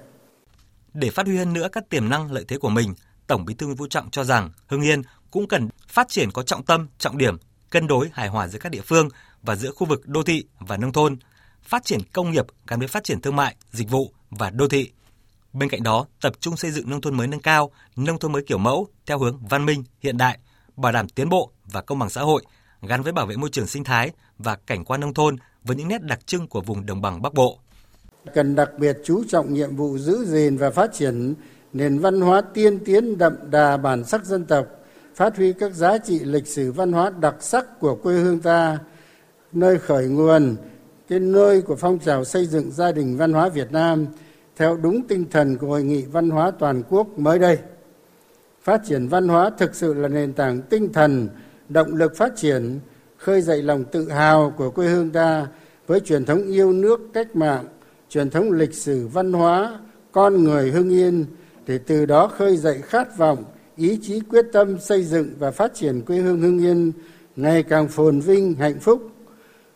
Để 0.93 1.09
phát 1.09 1.25
huy 1.25 1.37
hơn 1.37 1.53
nữa 1.53 1.67
các 1.71 1.89
tiềm 1.89 2.09
năng 2.09 2.31
lợi 2.31 2.45
thế 2.47 2.57
của 2.57 2.69
mình, 2.69 2.93
Tổng 3.27 3.45
Bí 3.45 3.53
thư 3.53 3.65
Nguyễn 3.65 3.77
Phú 3.77 3.87
Trọng 3.87 4.09
cho 4.09 4.23
rằng 4.23 4.51
Hưng 4.67 4.81
Yên 4.81 5.01
cũng 5.31 5.47
cần 5.47 5.69
phát 5.87 6.07
triển 6.09 6.31
có 6.31 6.43
trọng 6.43 6.63
tâm, 6.63 6.87
trọng 6.97 7.17
điểm, 7.17 7.37
cân 7.69 7.87
đối 7.87 8.09
hài 8.13 8.27
hòa 8.27 8.47
giữa 8.47 8.59
các 8.59 8.71
địa 8.71 8.81
phương 8.81 9.09
và 9.41 9.55
giữa 9.55 9.71
khu 9.71 9.87
vực 9.87 10.07
đô 10.07 10.23
thị 10.23 10.45
và 10.59 10.77
nông 10.77 10.91
thôn, 10.91 11.17
phát 11.65 11.85
triển 11.85 11.99
công 12.13 12.31
nghiệp 12.31 12.45
gắn 12.67 12.79
với 12.79 12.87
phát 12.87 13.03
triển 13.03 13.21
thương 13.21 13.35
mại, 13.35 13.55
dịch 13.71 13.89
vụ 13.89 14.11
và 14.29 14.49
đô 14.49 14.67
thị 14.67 14.91
Bên 15.59 15.69
cạnh 15.69 15.83
đó, 15.83 16.05
tập 16.21 16.33
trung 16.39 16.57
xây 16.57 16.71
dựng 16.71 16.89
nông 16.89 17.01
thôn 17.01 17.17
mới 17.17 17.27
nâng 17.27 17.39
cao, 17.39 17.71
nông 17.95 18.19
thôn 18.19 18.31
mới 18.31 18.41
kiểu 18.43 18.57
mẫu 18.57 18.87
theo 19.05 19.19
hướng 19.19 19.39
văn 19.49 19.65
minh, 19.65 19.83
hiện 19.99 20.17
đại, 20.17 20.39
bảo 20.75 20.91
đảm 20.91 21.09
tiến 21.09 21.29
bộ 21.29 21.51
và 21.71 21.81
công 21.81 21.99
bằng 21.99 22.09
xã 22.09 22.21
hội, 22.21 22.43
gắn 22.81 23.01
với 23.01 23.13
bảo 23.13 23.25
vệ 23.25 23.35
môi 23.35 23.49
trường 23.49 23.67
sinh 23.67 23.83
thái 23.83 24.11
và 24.37 24.57
cảnh 24.67 24.85
quan 24.85 25.01
nông 25.01 25.13
thôn 25.13 25.35
với 25.63 25.75
những 25.75 25.87
nét 25.87 26.01
đặc 26.01 26.27
trưng 26.27 26.47
của 26.47 26.61
vùng 26.61 26.85
đồng 26.85 27.01
bằng 27.01 27.21
Bắc 27.21 27.33
Bộ. 27.33 27.59
Cần 28.33 28.55
đặc 28.55 28.69
biệt 28.79 28.97
chú 29.05 29.23
trọng 29.27 29.53
nhiệm 29.53 29.75
vụ 29.75 29.97
giữ 29.97 30.25
gìn 30.25 30.57
và 30.57 30.69
phát 30.71 30.93
triển 30.93 31.33
nền 31.73 31.99
văn 31.99 32.21
hóa 32.21 32.41
tiên 32.53 32.79
tiến 32.85 33.17
đậm 33.17 33.33
đà 33.51 33.77
bản 33.77 34.03
sắc 34.03 34.25
dân 34.25 34.45
tộc, 34.45 34.65
phát 35.15 35.37
huy 35.37 35.53
các 35.53 35.73
giá 35.73 35.97
trị 35.97 36.19
lịch 36.19 36.47
sử 36.47 36.71
văn 36.71 36.91
hóa 36.91 37.11
đặc 37.19 37.35
sắc 37.39 37.79
của 37.79 37.95
quê 37.95 38.13
hương 38.13 38.39
ta, 38.39 38.77
nơi 39.51 39.79
khởi 39.79 40.07
nguồn, 40.07 40.55
cái 41.07 41.19
nơi 41.19 41.61
của 41.61 41.75
phong 41.75 41.99
trào 41.99 42.23
xây 42.23 42.45
dựng 42.45 42.71
gia 42.71 42.91
đình 42.91 43.17
văn 43.17 43.33
hóa 43.33 43.49
Việt 43.49 43.71
Nam– 43.71 44.05
theo 44.55 44.77
đúng 44.77 45.07
tinh 45.07 45.25
thần 45.31 45.57
của 45.57 45.67
hội 45.67 45.83
nghị 45.83 46.05
văn 46.05 46.29
hóa 46.29 46.51
toàn 46.59 46.83
quốc 46.89 47.19
mới 47.19 47.39
đây. 47.39 47.57
Phát 48.61 48.81
triển 48.85 49.07
văn 49.07 49.27
hóa 49.27 49.49
thực 49.57 49.75
sự 49.75 49.93
là 49.93 50.07
nền 50.07 50.33
tảng 50.33 50.61
tinh 50.61 50.93
thần, 50.93 51.29
động 51.69 51.95
lực 51.95 52.17
phát 52.17 52.35
triển, 52.35 52.79
khơi 53.17 53.41
dậy 53.41 53.63
lòng 53.63 53.83
tự 53.83 54.09
hào 54.09 54.53
của 54.57 54.71
quê 54.71 54.87
hương 54.87 55.09
ta 55.09 55.47
với 55.87 55.99
truyền 55.99 56.25
thống 56.25 56.43
yêu 56.47 56.73
nước 56.73 56.99
cách 57.13 57.35
mạng, 57.35 57.65
truyền 58.09 58.29
thống 58.29 58.51
lịch 58.51 58.73
sử 58.73 59.07
văn 59.07 59.33
hóa, 59.33 59.79
con 60.11 60.43
người 60.43 60.71
hưng 60.71 60.89
yên, 60.89 61.25
để 61.67 61.77
từ 61.77 62.05
đó 62.05 62.27
khơi 62.27 62.57
dậy 62.57 62.81
khát 62.83 63.17
vọng, 63.17 63.43
ý 63.75 63.99
chí 64.01 64.19
quyết 64.19 64.45
tâm 64.53 64.79
xây 64.79 65.03
dựng 65.03 65.29
và 65.39 65.51
phát 65.51 65.73
triển 65.73 66.01
quê 66.01 66.17
hương 66.17 66.41
hưng 66.41 66.59
yên 66.59 66.91
ngày 67.35 67.63
càng 67.63 67.87
phồn 67.87 68.19
vinh, 68.19 68.53
hạnh 68.53 68.79
phúc 68.79 69.09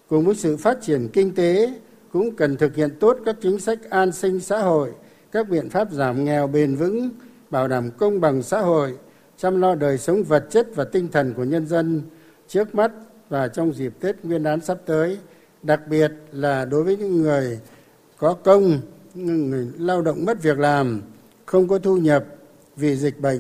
cùng 0.09 0.25
với 0.25 0.35
sự 0.35 0.57
phát 0.57 0.81
triển 0.81 1.07
kinh 1.13 1.35
tế, 1.35 1.73
cũng 2.11 2.35
cần 2.35 2.57
thực 2.57 2.75
hiện 2.75 2.89
tốt 2.99 3.17
các 3.25 3.35
chính 3.41 3.59
sách 3.59 3.79
an 3.89 4.11
sinh 4.11 4.39
xã 4.39 4.59
hội, 4.59 4.91
các 5.31 5.49
biện 5.49 5.69
pháp 5.69 5.91
giảm 5.91 6.25
nghèo 6.25 6.47
bền 6.47 6.75
vững, 6.75 7.09
bảo 7.49 7.67
đảm 7.67 7.91
công 7.91 8.21
bằng 8.21 8.43
xã 8.43 8.59
hội, 8.61 8.97
chăm 9.37 9.61
lo 9.61 9.75
đời 9.75 9.97
sống 9.97 10.23
vật 10.23 10.45
chất 10.49 10.67
và 10.75 10.83
tinh 10.83 11.07
thần 11.11 11.33
của 11.33 11.43
nhân 11.43 11.67
dân 11.67 12.01
trước 12.47 12.75
mắt 12.75 12.91
và 13.29 13.47
trong 13.47 13.73
dịp 13.73 13.93
tết 13.99 14.15
nguyên 14.25 14.43
đán 14.43 14.61
sắp 14.61 14.77
tới, 14.85 15.17
đặc 15.63 15.81
biệt 15.89 16.11
là 16.31 16.65
đối 16.65 16.83
với 16.83 16.97
những 16.97 17.21
người 17.21 17.59
có 18.17 18.33
công, 18.33 18.79
những 19.13 19.49
người 19.49 19.67
lao 19.77 20.01
động 20.01 20.25
mất 20.25 20.41
việc 20.41 20.59
làm, 20.59 21.01
không 21.45 21.67
có 21.67 21.79
thu 21.79 21.97
nhập 21.97 22.25
vì 22.75 22.95
dịch 22.95 23.19
bệnh, 23.19 23.39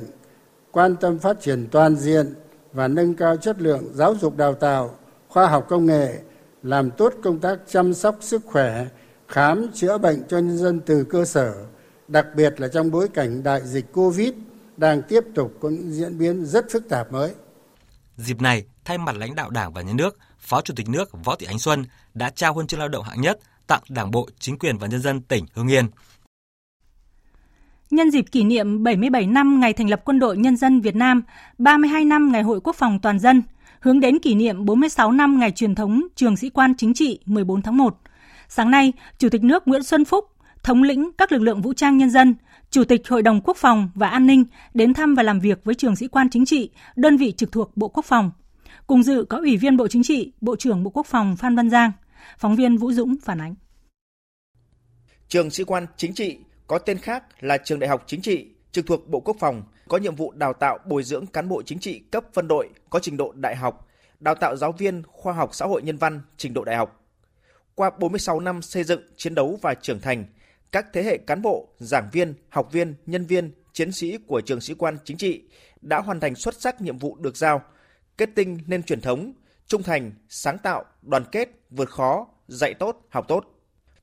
quan 0.71 0.95
tâm 0.95 1.19
phát 1.19 1.41
triển 1.41 1.67
toàn 1.71 1.95
diện 1.95 2.33
và 2.73 2.87
nâng 2.87 3.15
cao 3.15 3.37
chất 3.37 3.61
lượng 3.61 3.83
giáo 3.93 4.15
dục 4.15 4.37
đào 4.37 4.53
tạo, 4.53 4.95
khoa 5.27 5.47
học 5.47 5.65
công 5.69 5.85
nghệ 5.85 6.19
làm 6.63 6.91
tốt 6.91 7.13
công 7.23 7.39
tác 7.39 7.59
chăm 7.67 7.93
sóc 7.93 8.17
sức 8.21 8.41
khỏe 8.45 8.85
khám 9.27 9.67
chữa 9.73 9.97
bệnh 9.97 10.23
cho 10.29 10.37
nhân 10.37 10.57
dân 10.57 10.79
từ 10.85 11.03
cơ 11.03 11.25
sở, 11.25 11.65
đặc 12.07 12.25
biệt 12.35 12.53
là 12.57 12.67
trong 12.67 12.91
bối 12.91 13.07
cảnh 13.13 13.43
đại 13.43 13.61
dịch 13.63 13.93
Covid 13.93 14.33
đang 14.77 15.01
tiếp 15.01 15.23
tục 15.35 15.53
có 15.61 15.69
những 15.69 15.91
diễn 15.91 16.17
biến 16.17 16.45
rất 16.45 16.65
phức 16.71 16.89
tạp 16.89 17.11
mới. 17.11 17.33
Dịp 18.17 18.41
này, 18.41 18.65
thay 18.85 18.97
mặt 18.97 19.15
lãnh 19.15 19.35
đạo 19.35 19.49
Đảng 19.49 19.73
và 19.73 19.81
Nhà 19.81 19.93
nước, 19.93 20.17
Phó 20.39 20.61
Chủ 20.61 20.73
tịch 20.77 20.89
nước 20.89 21.09
Võ 21.25 21.35
Thị 21.35 21.45
Ánh 21.45 21.59
Xuân 21.59 21.85
đã 22.13 22.29
trao 22.29 22.53
huân 22.53 22.67
chương 22.67 22.79
lao 22.79 22.89
động 22.89 23.03
hạng 23.03 23.21
nhất 23.21 23.39
tặng 23.67 23.81
Đảng 23.89 24.11
bộ, 24.11 24.27
chính 24.39 24.59
quyền 24.59 24.77
và 24.77 24.87
nhân 24.87 25.01
dân 25.01 25.21
tỉnh 25.21 25.45
Hưng 25.53 25.71
Yên. 25.71 25.85
Nhân 27.91 28.11
dịp 28.11 28.25
kỷ 28.31 28.43
niệm 28.43 28.83
77 28.83 29.25
năm 29.25 29.59
ngày 29.59 29.73
thành 29.73 29.89
lập 29.89 30.01
Quân 30.05 30.19
đội 30.19 30.37
Nhân 30.37 30.57
dân 30.57 30.81
Việt 30.81 30.95
Nam, 30.95 31.21
32 31.57 32.05
năm 32.05 32.31
Ngày 32.31 32.43
hội 32.43 32.59
Quốc 32.63 32.75
phòng 32.75 32.99
toàn 33.01 33.19
dân, 33.19 33.41
hướng 33.79 33.99
đến 33.99 34.19
kỷ 34.19 34.35
niệm 34.35 34.65
46 34.65 35.11
năm 35.11 35.39
ngày 35.39 35.51
truyền 35.51 35.75
thống 35.75 36.07
Trường 36.15 36.37
sĩ 36.37 36.49
quan 36.49 36.73
chính 36.77 36.93
trị 36.93 37.19
14 37.25 37.61
tháng 37.61 37.77
1. 37.77 37.97
Sáng 38.47 38.71
nay, 38.71 38.93
Chủ 39.17 39.29
tịch 39.29 39.43
nước 39.43 39.67
Nguyễn 39.67 39.83
Xuân 39.83 40.05
Phúc, 40.05 40.25
thống 40.63 40.83
lĩnh 40.83 41.11
các 41.17 41.31
lực 41.31 41.41
lượng 41.41 41.61
vũ 41.61 41.73
trang 41.73 41.97
nhân 41.97 42.09
dân, 42.09 42.35
Chủ 42.71 42.83
tịch 42.83 43.07
Hội 43.07 43.21
đồng 43.21 43.41
Quốc 43.41 43.57
phòng 43.57 43.89
và 43.95 44.09
An 44.09 44.27
ninh 44.27 44.45
đến 44.73 44.93
thăm 44.93 45.15
và 45.15 45.23
làm 45.23 45.39
việc 45.39 45.63
với 45.63 45.75
trường 45.75 45.95
sĩ 45.95 46.07
quan 46.07 46.29
chính 46.29 46.45
trị, 46.45 46.69
đơn 46.95 47.17
vị 47.17 47.31
trực 47.31 47.51
thuộc 47.51 47.77
Bộ 47.77 47.87
Quốc 47.87 48.05
phòng. 48.05 48.31
Cùng 48.87 49.03
dự 49.03 49.25
có 49.29 49.37
Ủy 49.37 49.57
viên 49.57 49.77
Bộ 49.77 49.87
Chính 49.87 50.03
trị, 50.03 50.31
Bộ 50.41 50.55
trưởng 50.55 50.83
Bộ 50.83 50.91
Quốc 50.91 51.05
phòng 51.05 51.35
Phan 51.35 51.55
Văn 51.55 51.69
Giang. 51.69 51.91
Phóng 52.37 52.55
viên 52.55 52.77
Vũ 52.77 52.91
Dũng 52.91 53.15
phản 53.23 53.41
ánh. 53.41 53.55
Trường 55.27 55.49
sĩ 55.49 55.63
quan 55.63 55.85
chính 55.97 56.13
trị 56.13 56.37
có 56.67 56.79
tên 56.79 56.97
khác 56.97 57.23
là 57.39 57.57
Trường 57.57 57.79
Đại 57.79 57.89
học 57.89 58.03
Chính 58.07 58.21
trị 58.21 58.45
trực 58.71 58.87
thuộc 58.87 59.07
Bộ 59.09 59.19
Quốc 59.19 59.37
phòng 59.39 59.63
có 59.87 59.97
nhiệm 59.97 60.15
vụ 60.15 60.31
đào 60.31 60.53
tạo 60.53 60.77
bồi 60.85 61.03
dưỡng 61.03 61.27
cán 61.27 61.49
bộ 61.49 61.61
chính 61.65 61.79
trị 61.79 61.99
cấp 62.11 62.23
phân 62.33 62.47
đội 62.47 62.69
có 62.89 62.99
trình 62.99 63.17
độ 63.17 63.31
đại 63.35 63.55
học, 63.55 63.87
đào 64.19 64.35
tạo 64.35 64.55
giáo 64.55 64.71
viên 64.71 65.03
khoa 65.07 65.33
học 65.33 65.55
xã 65.55 65.65
hội 65.65 65.81
nhân 65.81 65.97
văn 65.97 66.21
trình 66.37 66.53
độ 66.53 66.63
đại 66.63 66.75
học. 66.75 67.05
Qua 67.75 67.89
46 67.99 68.39
năm 68.39 68.61
xây 68.61 68.83
dựng, 68.83 69.01
chiến 69.17 69.35
đấu 69.35 69.59
và 69.61 69.73
trưởng 69.73 69.99
thành, 69.99 70.25
các 70.71 70.85
thế 70.93 71.03
hệ 71.03 71.17
cán 71.17 71.41
bộ, 71.41 71.67
giảng 71.77 72.09
viên, 72.11 72.33
học 72.49 72.71
viên, 72.71 72.95
nhân 73.05 73.25
viên, 73.25 73.51
chiến 73.73 73.91
sĩ 73.91 74.17
của 74.27 74.41
trường 74.41 74.61
sĩ 74.61 74.73
quan 74.73 74.97
chính 75.03 75.17
trị 75.17 75.43
đã 75.81 75.99
hoàn 75.99 76.19
thành 76.19 76.35
xuất 76.35 76.61
sắc 76.61 76.81
nhiệm 76.81 76.97
vụ 76.97 77.15
được 77.15 77.37
giao, 77.37 77.61
kết 78.17 78.29
tinh 78.35 78.59
nên 78.67 78.83
truyền 78.83 79.01
thống, 79.01 79.33
trung 79.67 79.83
thành, 79.83 80.11
sáng 80.29 80.57
tạo, 80.57 80.85
đoàn 81.01 81.23
kết, 81.31 81.49
vượt 81.69 81.89
khó, 81.89 82.27
dạy 82.47 82.73
tốt, 82.73 83.05
học 83.09 83.25
tốt. 83.27 83.45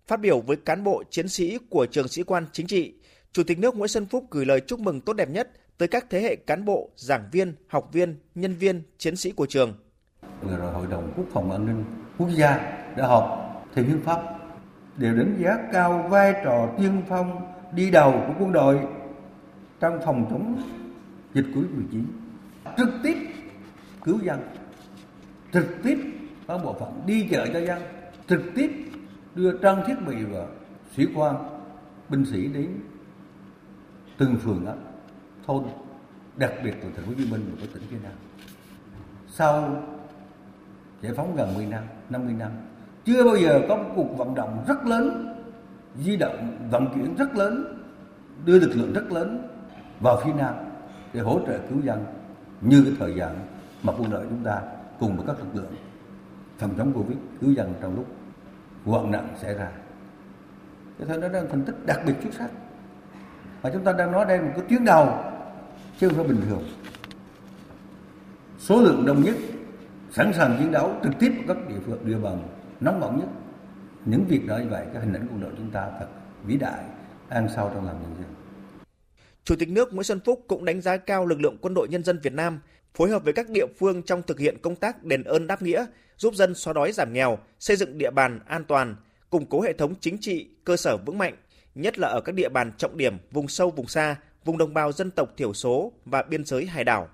Phát 0.06 0.20
biểu 0.20 0.40
với 0.40 0.56
cán 0.56 0.84
bộ 0.84 1.02
chiến 1.10 1.28
sĩ 1.28 1.58
của 1.70 1.86
trường 1.86 2.08
sĩ 2.08 2.22
quan 2.22 2.46
chính 2.52 2.66
trị, 2.66 2.94
Chủ 3.36 3.42
tịch 3.42 3.58
nước 3.58 3.76
Nguyễn 3.76 3.88
Xuân 3.88 4.06
Phúc 4.06 4.24
gửi 4.30 4.46
lời 4.46 4.60
chúc 4.60 4.80
mừng 4.80 5.00
tốt 5.00 5.12
đẹp 5.12 5.30
nhất 5.30 5.50
tới 5.78 5.88
các 5.88 6.06
thế 6.10 6.20
hệ 6.20 6.36
cán 6.36 6.64
bộ, 6.64 6.90
giảng 6.96 7.28
viên, 7.32 7.54
học 7.68 7.88
viên, 7.92 8.16
nhân 8.34 8.54
viên, 8.54 8.82
chiến 8.98 9.16
sĩ 9.16 9.30
của 9.30 9.46
trường. 9.46 9.74
Vừa 10.42 10.56
rồi 10.56 10.72
Hội 10.72 10.86
đồng 10.90 11.12
Quốc 11.16 11.24
phòng 11.32 11.50
An 11.50 11.66
ninh 11.66 11.84
Quốc 12.18 12.28
gia 12.30 12.56
đã 12.96 13.06
họp 13.06 13.54
theo 13.74 13.84
hiến 13.84 14.00
pháp 14.02 14.20
đều 14.96 15.14
đánh 15.14 15.36
giá 15.42 15.58
cao 15.72 16.06
vai 16.10 16.34
trò 16.44 16.68
tiên 16.78 17.02
phong 17.08 17.52
đi 17.72 17.90
đầu 17.90 18.12
của 18.12 18.34
quân 18.38 18.52
đội 18.52 18.78
trong 19.80 20.00
phòng 20.04 20.26
chống 20.30 20.62
dịch 21.34 21.46
Covid-19. 21.54 22.02
Trực 22.76 22.88
tiếp 23.02 23.16
cứu 24.04 24.18
dân, 24.22 24.40
trực 25.52 25.66
tiếp 25.82 25.98
có 26.46 26.58
bộ 26.58 26.76
phận 26.80 27.02
đi 27.06 27.28
chợ 27.30 27.46
cho 27.52 27.58
dân, 27.60 27.82
trực 28.28 28.42
tiếp 28.54 28.70
đưa 29.34 29.58
trang 29.58 29.82
thiết 29.86 29.94
bị 30.06 30.14
và 30.24 30.46
sĩ 30.96 31.06
quan, 31.14 31.36
binh 32.08 32.24
sĩ 32.32 32.46
đến 32.46 32.68
từng 34.18 34.36
phường 34.36 34.66
ấp, 34.66 34.76
thôn, 35.46 35.64
đặc 36.36 36.52
biệt 36.64 36.70
là 36.70 36.90
thành 36.96 37.04
phố 37.04 37.08
Hồ 37.08 37.14
Chí 37.18 37.30
Minh 37.30 37.50
và 37.50 37.56
các 37.60 37.68
tỉnh 37.74 37.82
phía 37.90 37.96
Nam. 38.02 38.12
Sau 39.28 39.82
giải 41.02 41.12
phóng 41.16 41.36
gần 41.36 41.54
10 41.54 41.66
năm, 41.66 41.84
50 42.10 42.34
năm, 42.38 42.50
chưa 43.04 43.24
bao 43.24 43.36
giờ 43.36 43.60
có 43.68 43.76
một 43.76 43.90
cuộc 43.96 44.16
vận 44.16 44.34
động 44.34 44.64
rất 44.68 44.86
lớn, 44.86 45.34
di 46.04 46.16
động, 46.16 46.68
vận 46.70 46.86
chuyển 46.94 47.16
rất 47.16 47.34
lớn, 47.34 47.82
đưa 48.44 48.60
lực 48.60 48.72
lượng 48.74 48.92
rất 48.92 49.12
lớn 49.12 49.48
vào 50.00 50.20
phía 50.24 50.32
Nam 50.32 50.54
để 51.12 51.20
hỗ 51.20 51.40
trợ 51.46 51.58
cứu 51.68 51.80
dân 51.80 52.04
như 52.60 52.82
cái 52.84 52.92
thời 52.98 53.14
gian 53.14 53.36
mà 53.82 53.92
quân 53.98 54.10
đội 54.10 54.26
chúng 54.30 54.44
ta 54.44 54.62
cùng 55.00 55.16
với 55.16 55.26
các 55.26 55.36
lực 55.38 55.54
lượng 55.54 55.72
phòng 56.58 56.74
chống 56.78 56.92
Covid 56.92 57.18
cứu 57.40 57.52
dân 57.52 57.74
trong 57.80 57.96
lúc 57.96 58.06
hoạn 58.84 59.10
nạn 59.10 59.28
xảy 59.42 59.54
ra. 59.54 59.68
Thế 60.98 61.04
nên 61.08 61.20
nó 61.20 61.28
đang 61.28 61.48
thành 61.48 61.62
tích 61.62 61.86
đặc 61.86 62.00
biệt 62.06 62.14
xuất 62.22 62.34
sắc 62.34 62.50
mà 63.66 63.72
chúng 63.72 63.84
ta 63.84 63.92
đang 63.92 64.12
nói 64.12 64.24
đây 64.28 64.38
là 64.38 64.44
một 64.44 64.50
cái 64.56 64.64
tuyến 64.68 64.84
đầu 64.84 65.08
chứ 66.00 66.08
không 66.08 66.16
phải 66.16 66.26
bình 66.26 66.40
thường. 66.48 66.62
Số 68.58 68.80
lượng 68.80 69.04
đông 69.06 69.24
nhất, 69.24 69.34
sẵn 70.10 70.32
sàng 70.32 70.56
chiến 70.58 70.72
đấu 70.72 70.94
trực 71.02 71.12
tiếp 71.18 71.32
ở 71.38 71.54
các 71.54 71.68
địa 71.68 71.74
phương 71.86 71.98
địa 72.04 72.18
bàn 72.18 72.48
nóng 72.80 73.00
bỏng 73.00 73.20
nhất. 73.20 73.28
Những 74.04 74.24
việc 74.28 74.46
đó 74.46 74.58
như 74.58 74.68
vậy, 74.70 74.86
cái 74.92 75.02
hình 75.02 75.12
ảnh 75.12 75.26
quân 75.30 75.40
đội 75.40 75.50
chúng 75.56 75.70
ta 75.70 75.90
thật 75.98 76.06
vĩ 76.44 76.56
đại, 76.56 76.84
an 77.28 77.48
sâu 77.56 77.70
trong 77.74 77.86
lòng 77.86 78.02
nhân 78.02 78.14
dân. 78.18 78.34
Chủ 79.44 79.56
tịch 79.58 79.68
nước 79.68 79.94
Nguyễn 79.94 80.04
Xuân 80.04 80.20
Phúc 80.24 80.44
cũng 80.48 80.64
đánh 80.64 80.80
giá 80.80 80.96
cao 80.96 81.26
lực 81.26 81.40
lượng 81.40 81.58
quân 81.60 81.74
đội 81.74 81.88
nhân 81.88 82.04
dân 82.04 82.18
Việt 82.22 82.32
Nam 82.32 82.60
phối 82.94 83.10
hợp 83.10 83.24
với 83.24 83.32
các 83.32 83.48
địa 83.48 83.66
phương 83.78 84.02
trong 84.02 84.22
thực 84.22 84.38
hiện 84.38 84.56
công 84.62 84.76
tác 84.76 85.04
đền 85.04 85.22
ơn 85.22 85.46
đáp 85.46 85.62
nghĩa, 85.62 85.86
giúp 86.16 86.34
dân 86.34 86.54
xóa 86.54 86.72
đói 86.72 86.92
giảm 86.92 87.12
nghèo, 87.12 87.38
xây 87.58 87.76
dựng 87.76 87.98
địa 87.98 88.10
bàn 88.10 88.40
an 88.46 88.64
toàn, 88.64 88.96
củng 89.30 89.46
cố 89.46 89.60
hệ 89.60 89.72
thống 89.72 89.94
chính 90.00 90.18
trị, 90.20 90.48
cơ 90.64 90.76
sở 90.76 90.96
vững 91.06 91.18
mạnh, 91.18 91.34
nhất 91.76 91.98
là 91.98 92.08
ở 92.08 92.20
các 92.20 92.34
địa 92.34 92.48
bàn 92.48 92.72
trọng 92.78 92.96
điểm, 92.96 93.16
vùng 93.30 93.48
sâu, 93.48 93.70
vùng 93.70 93.86
xa, 93.86 94.16
vùng 94.44 94.58
đồng 94.58 94.74
bào 94.74 94.92
dân 94.92 95.10
tộc 95.10 95.28
thiểu 95.36 95.54
số 95.54 95.92
và 96.04 96.22
biên 96.22 96.44
giới 96.44 96.66
hải 96.66 96.84
đảo. 96.84 97.08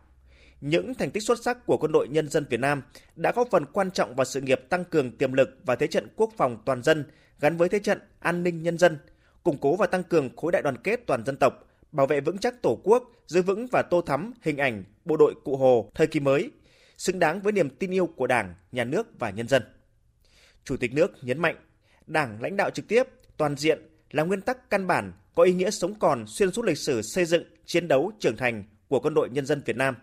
Những 0.61 0.95
thành 0.95 1.11
tích 1.11 1.23
xuất 1.23 1.42
sắc 1.42 1.66
của 1.66 1.76
quân 1.76 1.92
đội 1.92 2.09
nhân 2.09 2.28
dân 2.28 2.47
Việt 2.50 2.61
Nam 2.61 2.83
đã 3.16 3.33
góp 3.33 3.49
phần 3.50 3.64
quan 3.73 3.90
trọng 3.90 4.14
vào 4.14 4.25
sự 4.25 4.40
nghiệp 4.40 4.61
tăng 4.69 4.85
cường 4.85 5.16
tiềm 5.16 5.33
lực 5.33 5.59
và 5.64 5.76
thế 5.76 5.87
trận 5.87 6.09
quốc 6.16 6.31
phòng 6.37 6.62
toàn 6.64 6.83
dân 6.83 7.04
gắn 7.40 7.57
với 7.57 7.69
thế 7.69 7.78
trận 7.78 7.99
an 8.21 8.42
ninh 8.42 8.62
nhân 8.62 8.78
dân, 8.78 8.99
củng 9.42 9.59
cố 9.59 9.76
và 9.76 9.87
tăng 9.87 10.02
cường 10.02 10.37
khối 10.37 10.52
đại 10.52 10.62
đoàn 10.62 10.76
kết 10.85 11.00
toàn 11.07 11.25
dân 11.25 11.37
tộc, 11.37 11.52
bảo 11.92 12.07
vệ 12.07 12.21
vững 12.21 12.38
chắc 12.38 12.62
Tổ 12.62 12.81
quốc, 12.85 13.11
giữ 13.26 13.42
vững 13.42 13.66
và 13.73 13.83
tô 13.83 14.00
thắm 14.00 14.33
hình 14.42 14.57
ảnh 14.57 14.85
bộ 15.04 15.16
đội 15.16 15.35
Cụ 15.45 15.57
Hồ 15.57 15.90
thời 15.95 16.07
kỳ 16.07 16.21
mới, 16.21 16.50
xứng 16.99 17.19
đáng 17.19 17.40
với 17.40 17.52
niềm 17.52 17.71
tin 17.71 17.90
yêu 17.90 18.07
của 18.07 18.26
Đảng, 18.26 18.54
Nhà 18.73 18.85
nước 18.85 19.07
và 19.19 19.31
nhân 19.31 19.49
dân. 19.49 19.62
Chủ 20.64 20.76
tịch 20.76 20.95
nước 20.95 21.12
nhấn 21.23 21.38
mạnh, 21.38 21.57
Đảng 22.07 22.42
lãnh 22.42 22.57
đạo 22.57 22.71
trực 22.71 22.88
tiếp, 22.88 23.02
toàn 23.37 23.57
diện 23.57 23.91
là 24.12 24.23
nguyên 24.23 24.40
tắc 24.40 24.71
căn 24.71 24.87
bản 24.87 25.12
có 25.35 25.42
ý 25.42 25.52
nghĩa 25.52 25.71
sống 25.71 25.95
còn 25.95 26.25
xuyên 26.26 26.52
suốt 26.52 26.64
lịch 26.64 26.78
sử 26.78 27.02
xây 27.02 27.25
dựng, 27.25 27.45
chiến 27.66 27.88
đấu, 27.88 28.12
trưởng 28.19 28.37
thành 28.37 28.64
của 28.88 29.00
quân 29.00 29.14
đội 29.14 29.31
nhân 29.31 29.47
dân 29.47 29.62
Việt 29.64 29.76
Nam. 29.76 29.97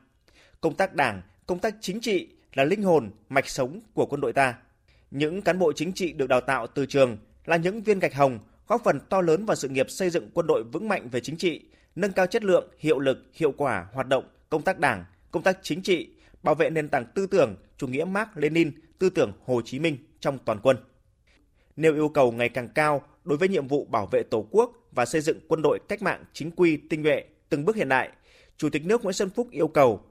Công 0.62 0.76
tác 0.76 0.96
Đảng, 0.96 1.22
công 1.48 1.60
tác 1.60 1.76
chính 1.82 2.02
trị 2.02 2.28
là 2.54 2.64
linh 2.64 2.84
hồn, 2.84 3.12
mạch 3.30 3.50
sống 3.50 3.80
của 3.94 4.06
quân 4.06 4.22
đội 4.22 4.34
ta. 4.34 4.56
Những 5.12 5.42
cán 5.42 5.60
bộ 5.60 5.74
chính 5.74 5.94
trị 5.94 6.14
được 6.14 6.28
đào 6.28 6.42
tạo 6.42 6.68
từ 6.68 6.86
trường 6.86 7.18
là 7.46 7.56
những 7.56 7.82
viên 7.82 8.00
gạch 8.00 8.16
hồng 8.16 8.40
góp 8.68 8.84
phần 8.84 9.00
to 9.10 9.22
lớn 9.22 9.46
vào 9.46 9.56
sự 9.56 9.70
nghiệp 9.70 9.90
xây 9.90 10.10
dựng 10.10 10.30
quân 10.34 10.48
đội 10.48 10.64
vững 10.64 10.88
mạnh 10.88 11.10
về 11.10 11.20
chính 11.20 11.38
trị, 11.38 11.62
nâng 11.96 12.12
cao 12.12 12.28
chất 12.28 12.44
lượng, 12.44 12.70
hiệu 12.80 13.00
lực, 13.00 13.18
hiệu 13.34 13.52
quả 13.52 13.88
hoạt 13.94 14.08
động 14.08 14.24
công 14.50 14.62
tác 14.62 14.80
Đảng, 14.80 15.06
công 15.32 15.44
tác 15.44 15.60
chính 15.62 15.82
trị, 15.82 16.10
bảo 16.44 16.56
vệ 16.56 16.70
nền 16.70 16.90
tảng 16.90 17.06
tư 17.16 17.28
tưởng 17.28 17.56
chủ 17.78 17.88
nghĩa 17.88 18.06
Mark 18.06 18.30
Lenin, 18.36 18.72
tư 19.00 19.10
tưởng 19.10 19.32
Hồ 19.46 19.62
Chí 19.66 19.80
Minh 19.80 19.98
trong 20.20 20.38
toàn 20.46 20.60
quân. 20.64 20.78
Nêu 21.76 21.94
yêu 21.94 22.10
cầu 22.10 22.32
ngày 22.32 22.50
càng 22.50 22.68
cao 22.68 23.02
đối 23.24 23.38
với 23.38 23.50
nhiệm 23.50 23.68
vụ 23.68 23.86
bảo 23.86 24.06
vệ 24.12 24.24
Tổ 24.24 24.46
quốc 24.52 24.72
và 24.92 25.06
xây 25.06 25.22
dựng 25.22 25.40
quân 25.48 25.62
đội 25.62 25.80
cách 25.88 26.02
mạng 26.02 26.24
chính 26.34 26.52
quy, 26.52 26.78
tinh 26.78 27.02
nhuệ, 27.02 27.24
từng 27.50 27.66
bước 27.66 27.76
hiện 27.76 27.90
đại, 27.90 28.10
Chủ 28.58 28.70
tịch 28.70 28.86
nước 28.86 29.04
Nguyễn 29.04 29.14
Xuân 29.14 29.30
Phúc 29.30 29.48
yêu 29.52 29.68
cầu. 29.68 30.02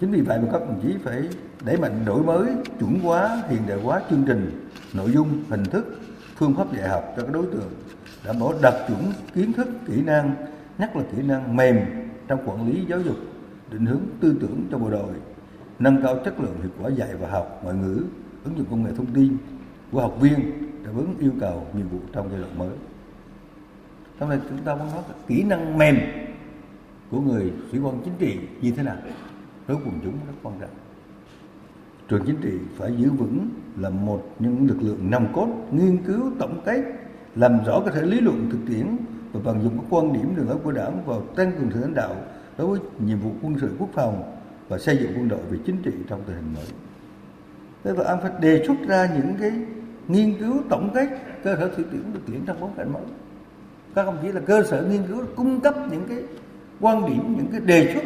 Chính 0.00 0.10
vì 0.10 0.20
vậy 0.20 0.38
mà 0.38 0.48
các 0.52 0.58
đồng 0.58 0.80
chí 0.82 0.94
phải 1.04 1.22
đẩy 1.64 1.76
mạnh 1.76 2.04
đổi 2.06 2.22
mới, 2.22 2.52
chuẩn 2.80 2.98
hóa, 2.98 3.42
hiện 3.50 3.60
đại 3.68 3.78
hóa 3.80 4.02
chương 4.10 4.24
trình, 4.26 4.68
nội 4.92 5.10
dung, 5.10 5.44
hình 5.48 5.64
thức, 5.64 6.00
phương 6.36 6.54
pháp 6.54 6.76
dạy 6.76 6.88
học 6.88 7.14
cho 7.16 7.22
các 7.22 7.32
đối 7.32 7.46
tượng, 7.46 7.72
đảm 8.24 8.40
bảo 8.40 8.54
đạt 8.62 8.74
chuẩn 8.88 9.12
kiến 9.34 9.52
thức, 9.52 9.68
kỹ 9.86 10.02
năng, 10.02 10.34
nhất 10.78 10.96
là 10.96 11.02
kỹ 11.16 11.22
năng 11.22 11.56
mềm 11.56 11.76
trong 12.28 12.48
quản 12.48 12.68
lý 12.68 12.84
giáo 12.88 13.00
dục, 13.00 13.16
định 13.70 13.86
hướng 13.86 14.00
tư 14.20 14.34
tưởng 14.40 14.66
cho 14.70 14.78
bộ 14.78 14.90
đội, 14.90 15.14
nâng 15.78 16.02
cao 16.02 16.18
chất 16.24 16.40
lượng 16.40 16.56
hiệu 16.60 16.70
quả 16.82 16.90
dạy 16.90 17.14
và 17.20 17.30
học 17.30 17.60
ngoại 17.64 17.76
ngữ, 17.76 18.04
ứng 18.44 18.58
dụng 18.58 18.66
công 18.70 18.84
nghệ 18.84 18.90
thông 18.96 19.14
tin 19.14 19.36
của 19.92 20.00
học 20.00 20.16
viên 20.20 20.52
đáp 20.84 20.92
ứng 20.96 21.14
yêu 21.18 21.32
cầu, 21.40 21.66
nhiệm 21.76 21.88
vụ 21.88 21.98
trong 22.12 22.28
giai 22.30 22.40
đoạn 22.40 22.58
mới. 22.58 22.76
Trong 24.20 24.28
này 24.28 24.38
chúng 24.48 24.58
ta 24.58 24.74
muốn 24.74 24.86
nói 24.92 25.02
kỹ 25.26 25.42
năng 25.42 25.78
mềm 25.78 25.96
của 27.10 27.20
người 27.20 27.52
sĩ 27.72 27.78
quan 27.78 28.00
chính 28.04 28.14
trị 28.18 28.38
như 28.60 28.72
thế 28.72 28.82
nào 28.82 28.96
đối 29.68 29.76
quần 29.76 30.00
chúng 30.04 30.12
rất 30.12 30.32
quan 30.42 30.54
trọng. 30.60 30.70
Trường 32.08 32.24
chính 32.26 32.36
trị 32.42 32.52
phải 32.76 32.96
giữ 32.96 33.10
vững 33.10 33.48
là 33.76 33.90
một 33.90 34.22
những 34.38 34.66
lực 34.66 34.82
lượng 34.82 35.10
nòng 35.10 35.32
cốt 35.32 35.48
nghiên 35.72 36.02
cứu, 36.02 36.30
tổng 36.38 36.60
kết, 36.64 36.82
làm 37.36 37.64
rõ 37.64 37.82
các 37.84 37.94
thể 37.94 38.02
lý 38.02 38.20
luận 38.20 38.48
thực 38.50 38.58
tiễn 38.68 38.86
và 39.32 39.40
vận 39.40 39.62
dụng 39.62 39.78
các 39.78 39.84
quan 39.90 40.12
điểm 40.12 40.36
đường 40.36 40.48
lối 40.48 40.58
của 40.58 40.72
đảng 40.72 41.04
vào 41.06 41.20
tăng 41.20 41.52
cường 41.52 41.70
sự 41.74 41.80
lãnh 41.80 41.94
đạo 41.94 42.16
đối 42.58 42.66
với 42.66 42.80
nhiệm 43.06 43.18
vụ 43.18 43.30
quân 43.42 43.56
sự 43.60 43.70
quốc 43.78 43.88
phòng 43.92 44.38
và 44.68 44.78
xây 44.78 44.96
dựng 44.96 45.12
quân 45.16 45.28
đội 45.28 45.40
về 45.50 45.58
chính 45.66 45.76
trị 45.82 45.90
trong 46.08 46.22
tình 46.26 46.36
hình 46.36 46.54
mới. 46.54 46.66
Thế 47.84 47.92
và 47.92 48.04
anh 48.04 48.18
phải 48.22 48.30
đề 48.40 48.64
xuất 48.66 48.76
ra 48.88 49.08
những 49.16 49.34
cái 49.40 49.52
nghiên 50.08 50.38
cứu 50.38 50.62
tổng 50.68 50.90
kết 50.94 51.08
cơ 51.44 51.56
sở 51.56 51.70
thị 51.76 51.82
trường 51.92 52.12
thực 52.12 52.26
tiễn 52.26 52.44
trong 52.46 52.60
bối 52.60 52.70
cảnh 52.76 52.92
mới. 52.92 53.02
Các 53.94 54.06
ông 54.06 54.18
chỉ 54.22 54.32
là 54.32 54.40
cơ 54.40 54.62
sở 54.62 54.82
nghiên 54.82 55.02
cứu 55.08 55.24
cung 55.36 55.60
cấp 55.60 55.74
những 55.90 56.04
cái 56.08 56.18
quan 56.80 57.06
điểm, 57.06 57.36
những 57.36 57.46
cái 57.50 57.60
đề 57.60 57.94
xuất 57.94 58.04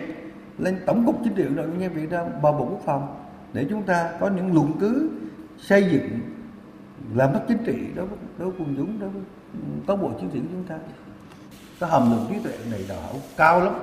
lên 0.59 0.79
tổng 0.87 1.07
cục 1.07 1.17
chính 1.25 1.35
trị 1.35 1.45
nội 1.49 1.67
nhân 1.79 1.93
Việt 1.93 2.11
Nam 2.11 2.27
và 2.43 2.53
Bộ 2.53 2.69
Quốc 2.71 2.83
phòng 2.87 3.27
để 3.53 3.67
chúng 3.71 3.83
ta 3.83 4.11
có 4.21 4.31
những 4.37 4.55
luận 4.55 4.73
cứ 4.81 5.11
xây 5.59 5.85
dựng 5.93 6.21
làm 7.15 7.33
mất 7.33 7.41
chính 7.49 7.59
trị 7.67 7.77
đối 7.95 8.07
với, 8.07 8.19
đối 8.39 8.51
với 8.51 8.61
quân 8.61 8.75
chúng 8.77 9.01
đối 9.01 9.11
với 9.11 9.23
cán 9.87 10.03
bộ 10.03 10.11
chiến 10.21 10.31
sĩ 10.33 10.39
của 10.39 10.47
chúng 10.53 10.65
ta 10.65 10.79
cái 11.81 11.91
hàm 11.91 12.11
lượng 12.11 12.27
trí 12.29 12.35
tuệ 12.45 12.59
này 12.71 12.85
đòi 12.89 13.01
hỏi 13.01 13.15
cao 13.37 13.61
lắm 13.61 13.75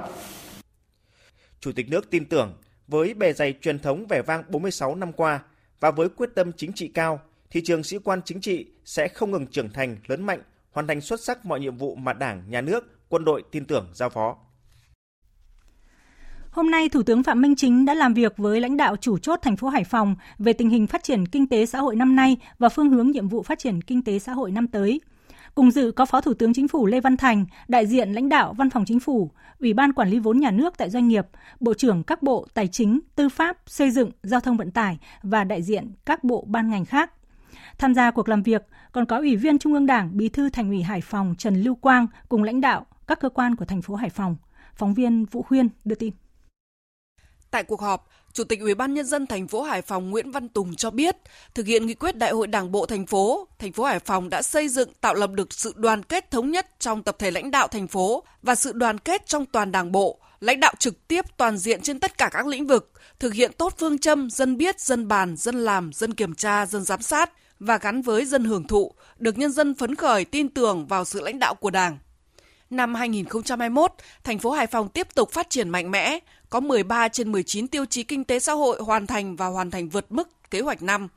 Chủ 1.60 1.72
tịch 1.72 1.90
nước 1.90 2.10
tin 2.10 2.26
tưởng 2.26 2.54
với 2.88 3.14
bề 3.14 3.34
dày 3.34 3.54
truyền 3.62 3.80
thống 3.80 4.06
vẻ 4.10 4.22
vang 4.22 4.44
46 4.50 4.96
năm 4.96 5.14
qua 5.14 5.40
và 5.80 5.92
với 5.92 6.10
quyết 6.10 6.30
tâm 6.36 6.52
chính 6.52 6.74
trị 6.74 6.88
cao, 6.88 7.20
thì 7.54 7.62
trường 7.62 7.84
sĩ 7.84 7.98
quan 7.98 8.22
chính 8.26 8.42
trị 8.42 8.66
sẽ 8.86 9.08
không 9.08 9.32
ngừng 9.32 9.48
trưởng 9.48 9.70
thành, 9.74 9.98
lớn 10.08 10.24
mạnh, 10.24 10.40
hoàn 10.72 10.88
thành 10.88 11.02
xuất 11.02 11.20
sắc 11.24 11.46
mọi 11.46 11.60
nhiệm 11.60 11.78
vụ 11.78 11.96
mà 11.96 12.14
Đảng, 12.14 12.44
Nhà 12.50 12.62
nước, 12.62 13.00
quân 13.10 13.26
đội 13.26 13.44
tin 13.52 13.66
tưởng 13.66 13.88
giao 13.94 14.10
phó. 14.10 14.38
Hôm 16.52 16.72
nay, 16.72 16.90
Thủ 16.90 17.04
tướng 17.04 17.24
Phạm 17.24 17.42
Minh 17.42 17.56
Chính 17.56 17.86
đã 17.86 17.94
làm 17.94 18.14
việc 18.14 18.38
với 18.38 18.62
lãnh 18.62 18.78
đạo 18.78 18.96
chủ 18.96 19.18
chốt 19.18 19.40
thành 19.42 19.56
phố 19.56 19.68
Hải 19.68 19.84
Phòng 19.84 20.16
về 20.40 20.54
tình 20.54 20.70
hình 20.70 20.88
phát 20.88 21.04
triển 21.04 21.26
kinh 21.26 21.48
tế 21.48 21.66
xã 21.66 21.80
hội 21.80 21.96
năm 21.96 22.16
nay 22.16 22.38
và 22.60 22.70
phương 22.70 22.90
hướng 22.90 23.12
nhiệm 23.12 23.28
vụ 23.28 23.44
phát 23.44 23.60
triển 23.60 23.82
kinh 23.82 24.04
tế 24.04 24.20
xã 24.20 24.34
hội 24.34 24.52
năm 24.52 24.68
tới. 24.68 25.02
Cùng 25.56 25.72
dự 25.72 25.92
có 25.92 26.06
Phó 26.06 26.22
Thủ 26.22 26.34
tướng 26.34 26.54
Chính 26.54 26.68
phủ 26.68 26.86
Lê 26.86 27.02
Văn 27.02 27.18
Thành, 27.18 27.46
đại 27.68 27.88
diện 27.88 28.12
lãnh 28.14 28.30
đạo 28.30 28.54
Văn 28.58 28.70
phòng 28.70 28.86
Chính 28.86 29.00
phủ, 29.00 29.32
Ủy 29.60 29.74
ban 29.74 29.94
Quản 29.94 30.10
lý 30.10 30.20
vốn 30.20 30.40
nhà 30.40 30.52
nước 30.52 30.78
tại 30.78 30.90
doanh 30.90 31.08
nghiệp, 31.08 31.28
Bộ 31.60 31.74
trưởng 31.74 32.04
các 32.04 32.24
bộ 32.24 32.48
Tài 32.54 32.68
chính, 32.68 33.00
Tư 33.16 33.30
pháp, 33.30 33.58
Xây 33.66 33.92
dựng, 33.92 34.12
Giao 34.24 34.40
thông 34.40 34.58
vận 34.58 34.72
tải 34.72 34.98
và 35.24 35.44
đại 35.44 35.62
diện 35.62 35.92
các 36.06 36.24
bộ 36.24 36.46
ban 36.48 36.70
ngành 36.70 36.86
khác. 36.86 37.12
Tham 37.78 37.96
gia 37.96 38.12
cuộc 38.12 38.30
làm 38.30 38.44
việc 38.44 38.62
còn 38.92 39.06
có 39.06 39.18
Ủy 39.18 39.36
viên 39.36 39.60
Trung 39.60 39.74
ương 39.74 39.86
Đảng, 39.86 40.18
Bí 40.18 40.30
thư 40.30 40.50
Thành 40.50 40.70
ủy 40.70 40.82
Hải 40.82 41.02
Phòng 41.02 41.36
Trần 41.38 41.62
Lưu 41.62 41.76
Quang 41.76 42.08
cùng 42.30 42.44
lãnh 42.44 42.62
đạo 42.62 42.86
các 43.08 43.20
cơ 43.20 43.30
quan 43.30 43.56
của 43.56 43.66
thành 43.66 43.82
phố 43.82 43.96
Hải 43.96 44.10
Phòng. 44.10 44.36
Phóng 44.76 44.94
viên 44.94 45.26
Vũ 45.26 45.46
Huyên 45.50 45.70
đưa 45.86 45.96
tin. 45.96 46.14
Tại 47.52 47.64
cuộc 47.64 47.82
họp, 47.82 48.10
Chủ 48.34 48.44
tịch 48.44 48.60
Ủy 48.60 48.76
ban 48.76 48.94
nhân 48.94 49.06
dân 49.06 49.28
thành 49.28 49.48
phố 49.48 49.62
Hải 49.62 49.82
Phòng 49.82 50.10
Nguyễn 50.10 50.32
Văn 50.32 50.50
Tùng 50.50 50.76
cho 50.76 50.92
biết, 50.92 51.18
thực 51.54 51.68
hiện 51.68 51.86
nghị 51.86 51.94
quyết 51.94 52.18
Đại 52.18 52.32
hội 52.32 52.48
Đảng 52.48 52.72
bộ 52.72 52.86
thành 52.86 53.06
phố, 53.06 53.48
thành 53.60 53.72
phố 53.72 53.84
Hải 53.84 54.00
Phòng 54.00 54.30
đã 54.30 54.42
xây 54.42 54.70
dựng 54.70 54.90
tạo 55.02 55.14
lập 55.14 55.32
được 55.32 55.54
sự 55.54 55.74
đoàn 55.76 56.04
kết 56.04 56.32
thống 56.32 56.52
nhất 56.52 56.68
trong 56.80 57.04
tập 57.04 57.16
thể 57.20 57.32
lãnh 57.32 57.52
đạo 57.52 57.68
thành 57.68 57.88
phố 57.88 58.24
và 58.42 58.56
sự 58.56 58.72
đoàn 58.72 58.98
kết 58.98 59.28
trong 59.28 59.46
toàn 59.46 59.72
Đảng 59.72 59.92
bộ, 59.92 60.20
lãnh 60.40 60.60
đạo 60.60 60.74
trực 60.80 61.08
tiếp 61.08 61.26
toàn 61.38 61.58
diện 61.58 61.82
trên 61.82 62.00
tất 62.00 62.18
cả 62.18 62.30
các 62.32 62.48
lĩnh 62.48 62.68
vực, 62.68 62.92
thực 63.20 63.34
hiện 63.34 63.52
tốt 63.58 63.74
phương 63.78 64.00
châm 64.00 64.30
dân 64.30 64.58
biết, 64.58 64.80
dân 64.80 65.08
bàn, 65.08 65.36
dân 65.38 65.56
làm, 65.56 65.94
dân 65.94 66.14
kiểm 66.14 66.36
tra, 66.36 66.66
dân 66.66 66.84
giám 66.84 67.02
sát 67.02 67.32
và 67.66 67.78
gắn 67.78 68.02
với 68.02 68.26
dân 68.26 68.44
hưởng 68.44 68.68
thụ, 68.68 68.92
được 69.18 69.38
nhân 69.38 69.52
dân 69.52 69.76
phấn 69.76 69.96
khởi 69.96 70.26
tin 70.26 70.50
tưởng 70.50 70.88
vào 70.88 71.06
sự 71.06 71.22
lãnh 71.22 71.40
đạo 71.40 71.56
của 71.56 71.70
Đảng. 71.70 71.98
Năm 72.70 72.96
2021, 72.96 73.92
thành 74.24 74.40
phố 74.40 74.52
Hải 74.52 74.68
Phòng 74.68 74.90
tiếp 74.90 75.08
tục 75.16 75.32
phát 75.32 75.50
triển 75.50 75.70
mạnh 75.70 75.92
mẽ, 75.92 76.20
có 76.50 76.60
13 76.60 77.08
trên 77.08 77.32
19 77.32 77.68
tiêu 77.68 77.86
chí 77.86 78.04
kinh 78.04 78.24
tế 78.24 78.40
xã 78.40 78.54
hội 78.54 78.82
hoàn 78.82 79.08
thành 79.08 79.36
và 79.36 79.48
hoàn 79.48 79.72
thành 79.72 79.90
vượt 79.90 80.12
mức 80.12 80.30
kế 80.52 80.60
hoạch 80.62 80.82
năm. 80.82 81.08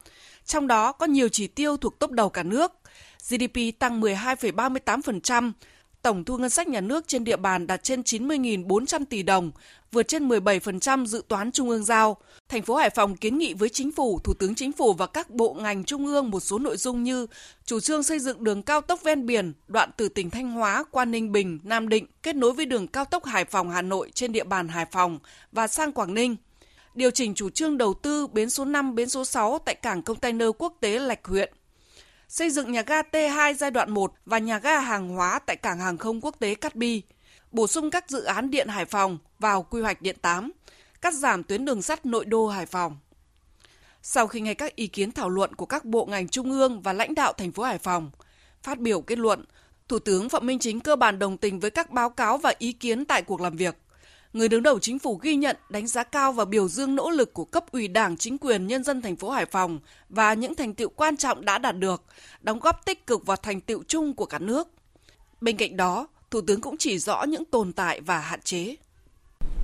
Trong 0.44 0.66
đó 0.66 0.92
có 0.92 1.06
nhiều 1.06 1.28
chỉ 1.28 1.46
tiêu 1.46 1.76
thuộc 1.76 1.98
tốc 1.98 2.10
đầu 2.10 2.28
cả 2.28 2.42
nước. 2.42 2.72
GDP 3.28 3.78
tăng 3.78 4.00
12,38%, 4.00 5.52
tổng 6.06 6.24
thu 6.24 6.38
ngân 6.38 6.50
sách 6.50 6.68
nhà 6.68 6.80
nước 6.80 7.08
trên 7.08 7.24
địa 7.24 7.36
bàn 7.36 7.66
đạt 7.66 7.82
trên 7.82 8.00
90.400 8.00 9.04
tỷ 9.10 9.22
đồng, 9.22 9.50
vượt 9.92 10.08
trên 10.08 10.28
17% 10.28 11.06
dự 11.06 11.22
toán 11.28 11.52
trung 11.52 11.68
ương 11.68 11.84
giao. 11.84 12.16
Thành 12.48 12.62
phố 12.62 12.74
Hải 12.74 12.90
Phòng 12.90 13.16
kiến 13.16 13.38
nghị 13.38 13.54
với 13.54 13.68
chính 13.68 13.92
phủ, 13.92 14.20
thủ 14.24 14.34
tướng 14.34 14.54
chính 14.54 14.72
phủ 14.72 14.92
và 14.92 15.06
các 15.06 15.30
bộ 15.30 15.54
ngành 15.54 15.84
trung 15.84 16.06
ương 16.06 16.30
một 16.30 16.40
số 16.40 16.58
nội 16.58 16.76
dung 16.76 17.02
như 17.02 17.26
chủ 17.64 17.80
trương 17.80 18.02
xây 18.02 18.18
dựng 18.18 18.44
đường 18.44 18.62
cao 18.62 18.80
tốc 18.80 19.02
ven 19.02 19.26
biển 19.26 19.52
đoạn 19.68 19.90
từ 19.96 20.08
tỉnh 20.08 20.30
Thanh 20.30 20.50
Hóa 20.50 20.84
qua 20.90 21.04
Ninh 21.04 21.32
Bình, 21.32 21.58
Nam 21.62 21.88
Định 21.88 22.06
kết 22.22 22.36
nối 22.36 22.52
với 22.52 22.66
đường 22.66 22.86
cao 22.86 23.04
tốc 23.04 23.24
Hải 23.24 23.44
Phòng 23.44 23.70
Hà 23.70 23.82
Nội 23.82 24.10
trên 24.14 24.32
địa 24.32 24.44
bàn 24.44 24.68
Hải 24.68 24.86
Phòng 24.92 25.18
và 25.52 25.66
sang 25.66 25.92
Quảng 25.92 26.14
Ninh. 26.14 26.36
Điều 26.94 27.10
chỉnh 27.10 27.34
chủ 27.34 27.50
trương 27.50 27.78
đầu 27.78 27.94
tư 27.94 28.26
bến 28.26 28.50
số 28.50 28.64
5, 28.64 28.94
bến 28.94 29.08
số 29.08 29.24
6 29.24 29.58
tại 29.64 29.74
cảng 29.74 30.02
container 30.02 30.48
quốc 30.58 30.76
tế 30.80 30.98
Lạch 30.98 31.26
Huyện 31.26 31.52
xây 32.28 32.50
dựng 32.50 32.72
nhà 32.72 32.82
ga 32.82 33.02
T2 33.02 33.54
giai 33.54 33.70
đoạn 33.70 33.90
1 33.90 34.12
và 34.26 34.38
nhà 34.38 34.58
ga 34.58 34.80
hàng 34.80 35.08
hóa 35.08 35.38
tại 35.38 35.56
cảng 35.56 35.78
hàng 35.78 35.98
không 35.98 36.20
quốc 36.20 36.36
tế 36.38 36.54
Cát 36.54 36.74
Bi, 36.74 37.02
bổ 37.50 37.66
sung 37.66 37.90
các 37.90 38.10
dự 38.10 38.24
án 38.24 38.50
điện 38.50 38.68
Hải 38.68 38.84
Phòng 38.84 39.18
vào 39.38 39.62
quy 39.62 39.82
hoạch 39.82 40.02
điện 40.02 40.16
8, 40.22 40.52
cắt 41.00 41.14
giảm 41.14 41.42
tuyến 41.42 41.64
đường 41.64 41.82
sắt 41.82 42.06
nội 42.06 42.24
đô 42.24 42.48
Hải 42.48 42.66
Phòng. 42.66 42.98
Sau 44.02 44.26
khi 44.26 44.40
nghe 44.40 44.54
các 44.54 44.76
ý 44.76 44.86
kiến 44.86 45.12
thảo 45.12 45.28
luận 45.28 45.54
của 45.54 45.66
các 45.66 45.84
bộ 45.84 46.06
ngành 46.06 46.28
trung 46.28 46.50
ương 46.50 46.80
và 46.82 46.92
lãnh 46.92 47.14
đạo 47.14 47.32
thành 47.32 47.52
phố 47.52 47.62
Hải 47.62 47.78
Phòng, 47.78 48.10
phát 48.62 48.78
biểu 48.78 49.00
kết 49.00 49.18
luận, 49.18 49.44
Thủ 49.88 49.98
tướng 49.98 50.28
Phạm 50.28 50.46
Minh 50.46 50.58
Chính 50.58 50.80
cơ 50.80 50.96
bản 50.96 51.18
đồng 51.18 51.36
tình 51.36 51.60
với 51.60 51.70
các 51.70 51.90
báo 51.90 52.10
cáo 52.10 52.38
và 52.38 52.54
ý 52.58 52.72
kiến 52.72 53.04
tại 53.04 53.22
cuộc 53.22 53.40
làm 53.40 53.56
việc 53.56 53.76
người 54.36 54.48
đứng 54.48 54.62
đầu 54.62 54.78
chính 54.78 54.98
phủ 54.98 55.18
ghi 55.22 55.36
nhận, 55.36 55.56
đánh 55.68 55.86
giá 55.86 56.02
cao 56.02 56.32
và 56.32 56.44
biểu 56.44 56.68
dương 56.68 56.94
nỗ 56.94 57.10
lực 57.10 57.34
của 57.34 57.44
cấp 57.44 57.64
ủy 57.72 57.88
Đảng, 57.88 58.16
chính 58.16 58.38
quyền 58.38 58.66
nhân 58.66 58.84
dân 58.84 59.02
thành 59.02 59.16
phố 59.16 59.30
Hải 59.30 59.46
Phòng 59.46 59.78
và 60.08 60.34
những 60.34 60.54
thành 60.54 60.74
tựu 60.74 60.88
quan 60.88 61.16
trọng 61.16 61.44
đã 61.44 61.58
đạt 61.58 61.78
được, 61.78 62.02
đóng 62.42 62.60
góp 62.60 62.84
tích 62.84 63.06
cực 63.06 63.26
vào 63.26 63.36
thành 63.36 63.60
tựu 63.60 63.82
chung 63.88 64.14
của 64.14 64.26
cả 64.26 64.38
nước. 64.38 64.68
Bên 65.40 65.56
cạnh 65.56 65.76
đó, 65.76 66.08
Thủ 66.30 66.40
tướng 66.40 66.60
cũng 66.60 66.76
chỉ 66.76 66.98
rõ 66.98 67.22
những 67.22 67.44
tồn 67.44 67.72
tại 67.72 68.00
và 68.00 68.18
hạn 68.18 68.40
chế. 68.40 68.76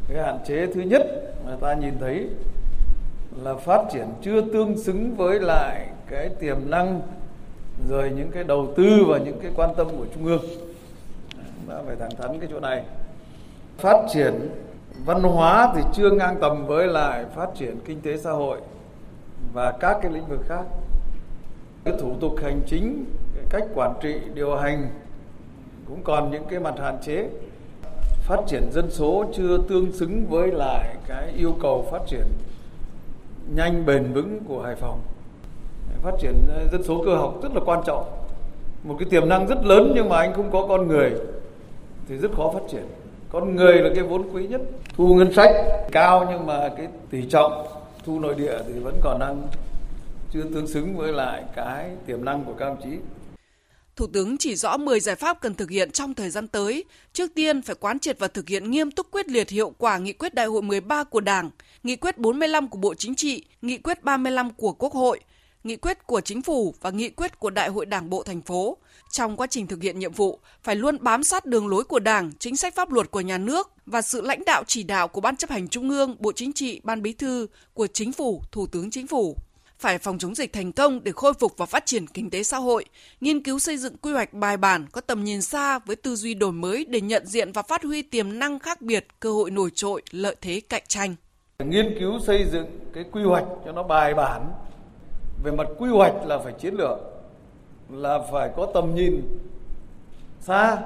Cái 0.08 0.22
hạn 0.24 0.38
chế 0.48 0.66
thứ 0.74 0.80
nhất 0.80 1.02
mà 1.46 1.56
ta 1.60 1.74
nhìn 1.74 1.94
thấy 2.00 2.26
là 3.42 3.54
phát 3.54 3.82
triển 3.92 4.06
chưa 4.24 4.40
tương 4.52 4.78
xứng 4.78 5.16
với 5.16 5.40
lại 5.40 5.88
cái 6.10 6.28
tiềm 6.40 6.70
năng 6.70 7.00
rồi 7.88 8.10
những 8.16 8.30
cái 8.30 8.44
đầu 8.44 8.74
tư 8.76 9.04
và 9.08 9.18
những 9.18 9.38
cái 9.42 9.52
quan 9.54 9.70
tâm 9.76 9.88
của 9.88 10.06
trung 10.14 10.26
ương. 10.26 10.44
Ta 11.68 11.74
phải 11.86 11.96
thẳng 12.00 12.16
thắn 12.18 12.40
cái 12.40 12.48
chỗ 12.52 12.60
này 12.60 12.84
phát 13.78 14.06
triển 14.12 14.48
văn 15.04 15.22
hóa 15.22 15.72
thì 15.74 15.82
chưa 15.92 16.10
ngang 16.10 16.36
tầm 16.40 16.66
với 16.66 16.86
lại 16.86 17.24
phát 17.34 17.48
triển 17.54 17.78
kinh 17.84 18.00
tế 18.00 18.16
xã 18.16 18.30
hội 18.30 18.60
và 19.52 19.72
các 19.80 19.98
cái 20.02 20.12
lĩnh 20.12 20.26
vực 20.26 20.40
khác. 20.48 20.64
Cái 21.84 21.94
thủ 22.00 22.14
tục 22.20 22.32
hành 22.42 22.60
chính, 22.66 23.04
cái 23.34 23.44
cách 23.50 23.68
quản 23.74 23.94
trị, 24.02 24.14
điều 24.34 24.56
hành 24.56 24.90
cũng 25.88 26.02
còn 26.04 26.30
những 26.30 26.44
cái 26.50 26.60
mặt 26.60 26.74
hạn 26.78 26.98
chế. 27.02 27.28
Phát 28.22 28.40
triển 28.46 28.62
dân 28.72 28.90
số 28.90 29.24
chưa 29.34 29.58
tương 29.68 29.92
xứng 29.92 30.26
với 30.26 30.52
lại 30.52 30.96
cái 31.06 31.32
yêu 31.36 31.56
cầu 31.62 31.88
phát 31.90 32.02
triển 32.06 32.26
nhanh 33.54 33.86
bền 33.86 34.12
vững 34.12 34.40
của 34.48 34.62
Hải 34.62 34.74
Phòng. 34.74 35.00
Phát 36.02 36.14
triển 36.18 36.34
ờ, 36.48 36.68
dân 36.72 36.82
số 36.82 37.02
cơ 37.04 37.16
học 37.16 37.34
rất 37.42 37.54
là 37.54 37.60
quan 37.64 37.80
trọng. 37.86 38.04
Một 38.84 38.96
cái 38.98 39.08
tiềm 39.10 39.28
năng 39.28 39.46
rất 39.46 39.64
lớn 39.64 39.92
nhưng 39.94 40.08
mà 40.08 40.16
anh 40.16 40.34
không 40.34 40.50
có 40.50 40.66
con 40.68 40.88
người 40.88 41.12
thì 42.08 42.16
rất 42.16 42.30
khó 42.36 42.50
phát 42.54 42.62
triển 42.70 42.86
con 43.32 43.56
người 43.56 43.82
là 43.82 43.90
cái 43.94 44.04
vốn 44.04 44.28
quý 44.32 44.46
nhất 44.46 44.60
thu 44.96 45.14
ngân 45.14 45.32
sách 45.34 45.50
cao 45.92 46.26
nhưng 46.30 46.46
mà 46.46 46.70
cái 46.76 46.86
tỷ 47.10 47.22
trọng 47.30 47.66
thu 48.04 48.20
nội 48.20 48.34
địa 48.34 48.58
thì 48.66 48.72
vẫn 48.80 48.94
còn 49.02 49.18
đang 49.20 49.42
chưa 50.32 50.42
tương 50.54 50.66
xứng 50.66 50.96
với 50.96 51.12
lại 51.12 51.42
cái 51.56 51.90
tiềm 52.06 52.24
năng 52.24 52.44
của 52.44 52.54
các 52.58 52.64
đồng 52.64 52.80
chí 52.84 52.90
Thủ 53.96 54.06
tướng 54.12 54.38
chỉ 54.38 54.56
rõ 54.56 54.76
10 54.76 55.00
giải 55.00 55.16
pháp 55.16 55.40
cần 55.40 55.54
thực 55.54 55.70
hiện 55.70 55.90
trong 55.90 56.14
thời 56.14 56.30
gian 56.30 56.48
tới. 56.48 56.84
Trước 57.12 57.34
tiên 57.34 57.62
phải 57.62 57.76
quán 57.80 57.98
triệt 57.98 58.18
và 58.18 58.28
thực 58.28 58.48
hiện 58.48 58.70
nghiêm 58.70 58.90
túc 58.90 59.10
quyết 59.10 59.28
liệt 59.28 59.50
hiệu 59.50 59.72
quả 59.78 59.98
nghị 59.98 60.12
quyết 60.12 60.34
đại 60.34 60.46
hội 60.46 60.62
13 60.62 61.04
của 61.04 61.20
Đảng, 61.20 61.50
nghị 61.82 61.96
quyết 61.96 62.18
45 62.18 62.68
của 62.68 62.78
Bộ 62.78 62.94
Chính 62.94 63.14
trị, 63.14 63.44
nghị 63.62 63.78
quyết 63.78 64.04
35 64.04 64.50
của 64.50 64.72
Quốc 64.72 64.92
hội, 64.92 65.20
nghị 65.64 65.76
quyết 65.76 66.06
của 66.06 66.20
chính 66.20 66.42
phủ 66.42 66.74
và 66.80 66.90
nghị 66.90 67.08
quyết 67.08 67.38
của 67.38 67.50
Đại 67.50 67.68
hội 67.68 67.86
Đảng 67.86 68.10
bộ 68.10 68.22
thành 68.22 68.40
phố. 68.40 68.76
Trong 69.12 69.36
quá 69.36 69.46
trình 69.46 69.66
thực 69.66 69.82
hiện 69.82 69.98
nhiệm 69.98 70.12
vụ, 70.12 70.38
phải 70.62 70.76
luôn 70.76 70.96
bám 71.00 71.24
sát 71.24 71.46
đường 71.46 71.68
lối 71.68 71.84
của 71.84 71.98
Đảng, 71.98 72.32
chính 72.38 72.56
sách 72.56 72.74
pháp 72.74 72.92
luật 72.92 73.10
của 73.10 73.20
nhà 73.20 73.38
nước 73.38 73.70
và 73.86 74.02
sự 74.02 74.20
lãnh 74.20 74.44
đạo 74.46 74.64
chỉ 74.66 74.82
đạo 74.82 75.08
của 75.08 75.20
Ban 75.20 75.36
chấp 75.36 75.50
hành 75.50 75.68
Trung 75.68 75.90
ương, 75.90 76.16
Bộ 76.18 76.32
Chính 76.32 76.52
trị, 76.52 76.80
Ban 76.84 77.02
Bí 77.02 77.12
thư, 77.12 77.46
của 77.74 77.86
Chính 77.86 78.12
phủ, 78.12 78.42
Thủ 78.52 78.66
tướng 78.66 78.90
Chính 78.90 79.06
phủ. 79.06 79.36
Phải 79.78 79.98
phòng 79.98 80.18
chống 80.18 80.34
dịch 80.34 80.52
thành 80.52 80.72
công 80.72 81.04
để 81.04 81.12
khôi 81.12 81.32
phục 81.34 81.56
và 81.56 81.66
phát 81.66 81.86
triển 81.86 82.06
kinh 82.06 82.30
tế 82.30 82.42
xã 82.42 82.58
hội, 82.58 82.84
nghiên 83.20 83.42
cứu 83.42 83.58
xây 83.58 83.76
dựng 83.76 83.96
quy 83.96 84.12
hoạch 84.12 84.34
bài 84.34 84.56
bản 84.56 84.86
có 84.92 85.00
tầm 85.00 85.24
nhìn 85.24 85.42
xa 85.42 85.78
với 85.78 85.96
tư 85.96 86.16
duy 86.16 86.34
đổi 86.34 86.52
mới 86.52 86.84
để 86.84 87.00
nhận 87.00 87.26
diện 87.26 87.52
và 87.52 87.62
phát 87.62 87.82
huy 87.82 88.02
tiềm 88.02 88.38
năng 88.38 88.58
khác 88.58 88.82
biệt, 88.82 89.06
cơ 89.20 89.32
hội 89.32 89.50
nổi 89.50 89.70
trội, 89.74 90.02
lợi 90.10 90.36
thế 90.40 90.60
cạnh 90.68 90.84
tranh. 90.88 91.14
Nghiên 91.58 91.96
cứu 92.00 92.20
xây 92.26 92.44
dựng 92.52 92.66
cái 92.94 93.04
quy 93.12 93.22
hoạch 93.22 93.44
cho 93.64 93.72
nó 93.72 93.82
bài 93.82 94.14
bản, 94.14 94.42
về 95.44 95.52
mặt 95.52 95.66
quy 95.78 95.88
hoạch 95.88 96.14
là 96.26 96.38
phải 96.38 96.52
chiến 96.60 96.74
lược 96.74 97.11
là 97.92 98.18
phải 98.32 98.50
có 98.56 98.66
tầm 98.74 98.94
nhìn 98.94 99.38
xa 100.40 100.78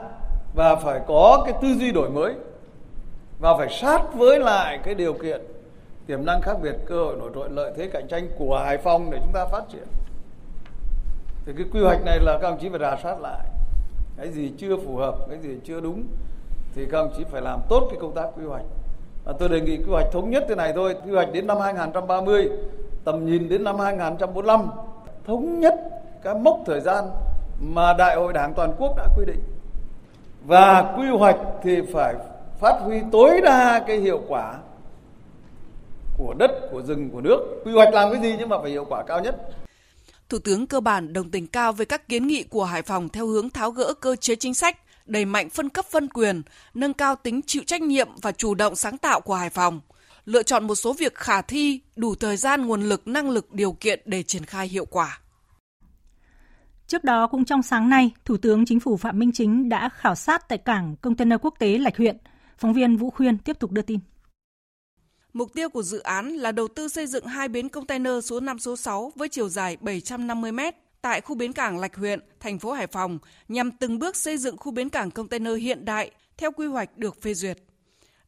và 0.54 0.76
phải 0.76 1.00
có 1.06 1.42
cái 1.46 1.54
tư 1.62 1.68
duy 1.68 1.92
đổi 1.92 2.10
mới 2.10 2.34
và 3.38 3.56
phải 3.56 3.68
sát 3.80 4.14
với 4.14 4.40
lại 4.40 4.78
cái 4.84 4.94
điều 4.94 5.12
kiện 5.12 5.40
tiềm 6.06 6.24
năng 6.24 6.40
khác 6.40 6.56
biệt, 6.62 6.74
cơ 6.86 7.04
hội 7.04 7.16
nổi 7.16 7.30
trội, 7.34 7.50
lợi 7.50 7.72
thế 7.76 7.88
cạnh 7.92 8.08
tranh 8.08 8.28
của 8.38 8.62
Hải 8.64 8.78
Phòng 8.78 9.10
để 9.10 9.18
chúng 9.22 9.32
ta 9.32 9.46
phát 9.46 9.62
triển. 9.72 9.86
Thì 11.46 11.52
cái 11.56 11.66
quy 11.72 11.80
hoạch 11.80 12.04
này 12.04 12.18
là 12.20 12.38
các 12.42 12.48
ông 12.48 12.58
chí 12.60 12.68
phải 12.68 12.78
rà 12.78 12.96
soát 13.02 13.20
lại. 13.20 13.46
Cái 14.16 14.28
gì 14.32 14.52
chưa 14.58 14.76
phù 14.76 14.96
hợp, 14.96 15.16
cái 15.30 15.38
gì 15.38 15.56
chưa 15.64 15.80
đúng 15.80 16.04
thì 16.74 16.86
các 16.90 16.98
ông 16.98 17.12
chí 17.16 17.24
phải 17.24 17.42
làm 17.42 17.60
tốt 17.68 17.86
cái 17.90 17.98
công 18.00 18.14
tác 18.14 18.26
quy 18.36 18.44
hoạch. 18.44 18.64
Và 19.24 19.32
tôi 19.38 19.48
đề 19.48 19.60
nghị 19.60 19.76
quy 19.76 19.90
hoạch 19.90 20.06
thống 20.12 20.30
nhất 20.30 20.44
thế 20.48 20.54
này 20.54 20.72
thôi, 20.76 20.96
quy 21.04 21.12
hoạch 21.12 21.32
đến 21.32 21.46
năm 21.46 21.58
2030 21.60 22.50
tầm 23.04 23.26
nhìn 23.26 23.48
đến 23.48 23.64
năm 23.64 23.78
2045 23.78 24.66
thống 25.26 25.60
nhất 25.60 25.74
các 26.26 26.36
mốc 26.36 26.62
thời 26.66 26.80
gian 26.80 27.04
mà 27.60 27.92
Đại 27.92 28.16
hội 28.16 28.32
Đảng 28.32 28.54
toàn 28.54 28.74
quốc 28.78 28.94
đã 28.96 29.06
quy 29.16 29.24
định. 29.26 29.40
Và 30.46 30.94
quy 30.96 31.08
hoạch 31.18 31.36
thì 31.62 31.76
phải 31.92 32.14
phát 32.60 32.78
huy 32.80 33.00
tối 33.12 33.40
đa 33.40 33.84
cái 33.86 33.96
hiệu 33.96 34.22
quả 34.28 34.58
của 36.18 36.34
đất, 36.34 36.50
của 36.70 36.82
rừng, 36.82 37.10
của 37.10 37.20
nước. 37.20 37.38
Quy 37.64 37.72
hoạch 37.72 37.94
làm 37.94 38.12
cái 38.12 38.22
gì 38.22 38.36
nhưng 38.38 38.48
mà 38.48 38.56
phải 38.62 38.70
hiệu 38.70 38.84
quả 38.88 39.04
cao 39.06 39.20
nhất. 39.20 39.36
Thủ 40.28 40.38
tướng 40.38 40.66
cơ 40.66 40.80
bản 40.80 41.12
đồng 41.12 41.30
tình 41.30 41.46
cao 41.46 41.72
với 41.72 41.86
các 41.86 42.08
kiến 42.08 42.26
nghị 42.26 42.42
của 42.42 42.64
Hải 42.64 42.82
Phòng 42.82 43.08
theo 43.08 43.26
hướng 43.26 43.50
tháo 43.50 43.70
gỡ 43.70 43.94
cơ 44.00 44.16
chế 44.16 44.36
chính 44.36 44.54
sách, 44.54 44.78
đẩy 45.06 45.24
mạnh 45.24 45.50
phân 45.50 45.68
cấp 45.68 45.84
phân 45.84 46.08
quyền, 46.08 46.42
nâng 46.74 46.92
cao 46.92 47.16
tính 47.16 47.40
chịu 47.46 47.62
trách 47.66 47.82
nhiệm 47.82 48.08
và 48.22 48.32
chủ 48.32 48.54
động 48.54 48.76
sáng 48.76 48.98
tạo 48.98 49.20
của 49.20 49.34
Hải 49.34 49.50
Phòng, 49.50 49.80
lựa 50.24 50.42
chọn 50.42 50.66
một 50.66 50.74
số 50.74 50.92
việc 50.92 51.14
khả 51.14 51.42
thi, 51.42 51.80
đủ 51.96 52.14
thời 52.14 52.36
gian, 52.36 52.66
nguồn 52.66 52.82
lực, 52.82 53.08
năng 53.08 53.30
lực, 53.30 53.52
điều 53.52 53.72
kiện 53.72 54.00
để 54.04 54.22
triển 54.22 54.44
khai 54.44 54.68
hiệu 54.68 54.84
quả. 54.84 55.20
Trước 56.86 57.04
đó 57.04 57.26
cũng 57.26 57.44
trong 57.44 57.62
sáng 57.62 57.88
nay, 57.88 58.10
Thủ 58.24 58.36
tướng 58.36 58.66
Chính 58.66 58.80
phủ 58.80 58.96
Phạm 58.96 59.18
Minh 59.18 59.32
Chính 59.32 59.68
đã 59.68 59.88
khảo 59.88 60.14
sát 60.14 60.48
tại 60.48 60.58
cảng 60.58 60.96
container 60.96 61.38
quốc 61.42 61.54
tế 61.58 61.78
Lạch 61.78 61.96
Huyện. 61.96 62.16
Phóng 62.58 62.72
viên 62.72 62.96
Vũ 62.96 63.10
Khuyên 63.10 63.38
tiếp 63.38 63.58
tục 63.58 63.72
đưa 63.72 63.82
tin. 63.82 64.00
Mục 65.32 65.54
tiêu 65.54 65.68
của 65.68 65.82
dự 65.82 65.98
án 65.98 66.28
là 66.28 66.52
đầu 66.52 66.68
tư 66.68 66.88
xây 66.88 67.06
dựng 67.06 67.26
hai 67.26 67.48
bến 67.48 67.68
container 67.68 68.12
số 68.24 68.40
5 68.40 68.58
số 68.58 68.76
6 68.76 69.12
với 69.14 69.28
chiều 69.28 69.48
dài 69.48 69.76
750 69.80 70.52
m 70.52 70.60
tại 71.02 71.20
khu 71.20 71.34
bến 71.34 71.52
cảng 71.52 71.78
Lạch 71.78 71.96
Huyện, 71.96 72.20
thành 72.40 72.58
phố 72.58 72.72
Hải 72.72 72.86
Phòng 72.86 73.18
nhằm 73.48 73.70
từng 73.70 73.98
bước 73.98 74.16
xây 74.16 74.38
dựng 74.38 74.56
khu 74.56 74.72
bến 74.72 74.88
cảng 74.88 75.10
container 75.10 75.58
hiện 75.58 75.84
đại 75.84 76.10
theo 76.36 76.52
quy 76.52 76.66
hoạch 76.66 76.98
được 76.98 77.22
phê 77.22 77.34
duyệt. 77.34 77.58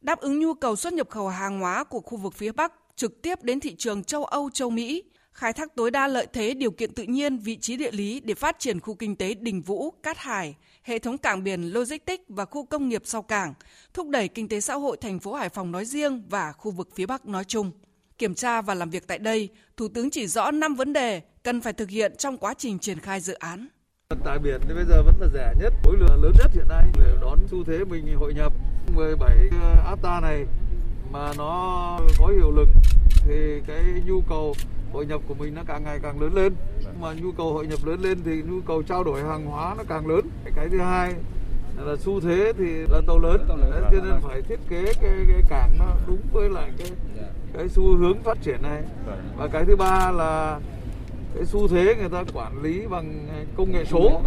Đáp 0.01 0.19
ứng 0.19 0.39
nhu 0.39 0.53
cầu 0.53 0.75
xuất 0.75 0.93
nhập 0.93 1.09
khẩu 1.09 1.27
hàng 1.27 1.59
hóa 1.59 1.83
của 1.83 1.99
khu 1.99 2.17
vực 2.17 2.33
phía 2.33 2.51
Bắc 2.51 2.73
trực 2.95 3.21
tiếp 3.21 3.43
đến 3.43 3.59
thị 3.59 3.75
trường 3.77 4.03
châu 4.03 4.25
Âu, 4.25 4.49
châu 4.49 4.69
Mỹ, 4.69 5.03
khai 5.39 5.53
thác 5.53 5.75
tối 5.75 5.91
đa 5.91 6.07
lợi 6.07 6.27
thế 6.33 6.53
điều 6.53 6.71
kiện 6.71 6.93
tự 6.93 7.03
nhiên, 7.03 7.37
vị 7.37 7.57
trí 7.57 7.77
địa 7.77 7.91
lý 7.91 8.19
để 8.19 8.33
phát 8.33 8.59
triển 8.59 8.79
khu 8.79 8.95
kinh 8.95 9.15
tế 9.15 9.33
Đình 9.33 9.61
Vũ, 9.61 9.91
Cát 10.03 10.17
Hải, 10.17 10.55
hệ 10.83 10.99
thống 10.99 11.17
cảng 11.17 11.43
biển 11.43 11.61
logistics 11.61 12.23
và 12.29 12.45
khu 12.45 12.65
công 12.65 12.89
nghiệp 12.89 13.01
sau 13.05 13.21
cảng, 13.21 13.53
thúc 13.93 14.09
đẩy 14.09 14.27
kinh 14.27 14.47
tế 14.47 14.61
xã 14.61 14.73
hội 14.73 14.97
thành 15.01 15.19
phố 15.19 15.33
Hải 15.33 15.49
Phòng 15.49 15.71
nói 15.71 15.85
riêng 15.85 16.23
và 16.29 16.51
khu 16.51 16.71
vực 16.71 16.89
phía 16.95 17.05
Bắc 17.05 17.25
nói 17.25 17.43
chung. 17.43 17.71
Kiểm 18.17 18.35
tra 18.35 18.61
và 18.61 18.73
làm 18.73 18.89
việc 18.89 19.07
tại 19.07 19.19
đây, 19.19 19.49
Thủ 19.77 19.87
tướng 19.87 20.09
chỉ 20.09 20.27
rõ 20.27 20.51
5 20.51 20.75
vấn 20.75 20.93
đề 20.93 21.21
cần 21.43 21.61
phải 21.61 21.73
thực 21.73 21.89
hiện 21.89 22.15
trong 22.17 22.37
quá 22.37 22.53
trình 22.57 22.79
triển 22.79 22.99
khai 22.99 23.19
dự 23.19 23.33
án. 23.33 23.67
Vận 24.09 24.19
tải 24.25 24.39
biển 24.39 24.61
thì 24.67 24.73
bây 24.73 24.85
giờ 24.89 25.03
vẫn 25.03 25.15
là 25.19 25.27
rẻ 25.33 25.53
nhất, 25.63 25.73
khối 25.83 25.97
lượng 25.99 26.23
lớn 26.23 26.31
nhất 26.39 26.51
hiện 26.53 26.67
nay 26.69 26.85
để 26.97 27.15
đón 27.21 27.39
xu 27.51 27.63
thế 27.63 27.77
mình 27.89 28.15
hội 28.15 28.33
nhập 28.33 28.53
17 28.95 29.37
ờ, 29.61 29.83
ATA 29.85 30.19
này 30.21 30.45
mà 31.11 31.33
nó 31.37 31.99
có 32.19 32.27
hiệu 32.27 32.51
lực 32.51 32.69
thì 33.25 33.61
cái 33.67 33.83
nhu 34.05 34.21
cầu 34.29 34.55
hội 34.93 35.05
nhập 35.05 35.21
của 35.27 35.33
mình 35.33 35.55
nó 35.55 35.61
càng 35.67 35.83
ngày 35.83 35.99
càng 36.03 36.21
lớn 36.21 36.33
lên. 36.33 36.53
Mà 37.01 37.13
nhu 37.13 37.31
cầu 37.31 37.53
hội 37.53 37.67
nhập 37.67 37.79
lớn 37.85 38.01
lên 38.01 38.17
thì 38.25 38.41
nhu 38.49 38.61
cầu 38.61 38.83
trao 38.83 39.03
đổi 39.03 39.23
hàng 39.23 39.45
hóa 39.45 39.75
nó 39.77 39.83
càng 39.89 40.07
lớn. 40.07 40.29
Cái 40.55 40.69
thứ 40.69 40.79
hai 40.79 41.13
là 41.77 41.95
xu 41.95 42.19
thế 42.19 42.53
thì 42.57 42.65
là 42.89 43.01
tàu 43.07 43.19
lớn. 43.19 43.45
Đấy, 43.47 43.81
cho 43.91 43.97
nên 44.03 44.21
phải 44.21 44.41
thiết 44.41 44.59
kế 44.69 44.83
cái, 45.01 45.11
cái 45.27 45.43
cảng 45.49 45.75
nó 45.79 45.85
đúng 46.07 46.21
với 46.33 46.49
lại 46.49 46.71
cái 46.77 46.87
cái 47.53 47.69
xu 47.69 47.97
hướng 47.97 48.23
phát 48.23 48.37
triển 48.41 48.61
này. 48.61 48.83
Và 49.37 49.47
cái 49.47 49.65
thứ 49.65 49.75
ba 49.75 50.11
là 50.11 50.59
cái 51.35 51.45
xu 51.45 51.67
thế 51.67 51.95
người 51.99 52.09
ta 52.09 52.23
quản 52.33 52.61
lý 52.61 52.87
bằng 52.89 53.27
công 53.57 53.71
nghệ 53.71 53.85
số. 53.85 54.21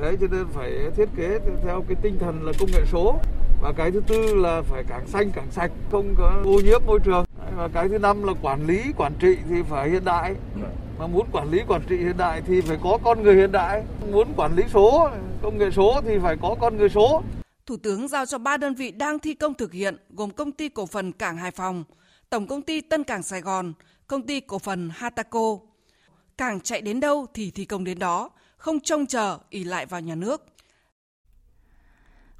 Đấy 0.00 0.16
cho 0.20 0.26
nên 0.30 0.46
phải 0.52 0.90
thiết 0.96 1.08
kế 1.16 1.38
theo 1.64 1.84
cái 1.88 1.96
tinh 2.02 2.18
thần 2.18 2.46
là 2.46 2.52
công 2.58 2.70
nghệ 2.72 2.84
số 2.86 3.20
và 3.62 3.72
cái 3.72 3.90
thứ 3.90 4.00
tư 4.06 4.34
là 4.34 4.62
phải 4.62 4.84
cảng 4.88 5.06
xanh 5.06 5.30
cảng 5.30 5.50
sạch 5.50 5.70
không 5.90 6.14
có 6.18 6.42
ô 6.44 6.60
nhiễm 6.64 6.80
môi 6.86 6.98
trường 7.04 7.24
và 7.56 7.68
cái 7.68 7.88
thứ 7.88 7.98
năm 7.98 8.22
là 8.22 8.32
quản 8.42 8.66
lý 8.66 8.82
quản 8.96 9.12
trị 9.20 9.36
thì 9.48 9.62
phải 9.70 9.90
hiện 9.90 10.04
đại 10.04 10.34
mà 10.98 11.06
muốn 11.06 11.26
quản 11.32 11.50
lý 11.50 11.60
quản 11.68 11.82
trị 11.88 11.96
hiện 11.96 12.16
đại 12.16 12.42
thì 12.46 12.60
phải 12.60 12.78
có 12.82 12.98
con 13.04 13.22
người 13.22 13.34
hiện 13.34 13.52
đại 13.52 13.82
muốn 14.12 14.28
quản 14.36 14.56
lý 14.56 14.62
số 14.72 15.10
công 15.42 15.58
nghệ 15.58 15.70
số 15.70 16.00
thì 16.04 16.18
phải 16.22 16.36
có 16.42 16.56
con 16.60 16.76
người 16.76 16.88
số 16.88 17.22
Thủ 17.66 17.76
tướng 17.76 18.08
giao 18.08 18.26
cho 18.26 18.38
ba 18.38 18.56
đơn 18.56 18.74
vị 18.74 18.90
đang 18.90 19.18
thi 19.18 19.34
công 19.34 19.54
thực 19.54 19.72
hiện 19.72 19.96
gồm 20.10 20.30
công 20.30 20.52
ty 20.52 20.68
cổ 20.68 20.86
phần 20.86 21.12
Cảng 21.12 21.36
Hải 21.36 21.50
Phòng, 21.50 21.84
Tổng 22.30 22.46
công 22.46 22.62
ty 22.62 22.80
Tân 22.80 23.04
Cảng 23.04 23.22
Sài 23.22 23.40
Gòn, 23.40 23.72
công 24.06 24.26
ty 24.26 24.40
cổ 24.40 24.58
phần 24.58 24.90
Hataco. 24.94 25.58
Cảng 26.38 26.60
chạy 26.60 26.80
đến 26.80 27.00
đâu 27.00 27.26
thì 27.34 27.50
thi 27.50 27.64
công 27.64 27.84
đến 27.84 27.98
đó, 27.98 28.30
không 28.56 28.80
trông 28.80 29.06
chờ 29.06 29.38
ỉ 29.50 29.64
lại 29.64 29.86
vào 29.86 30.00
nhà 30.00 30.14
nước. 30.14 30.44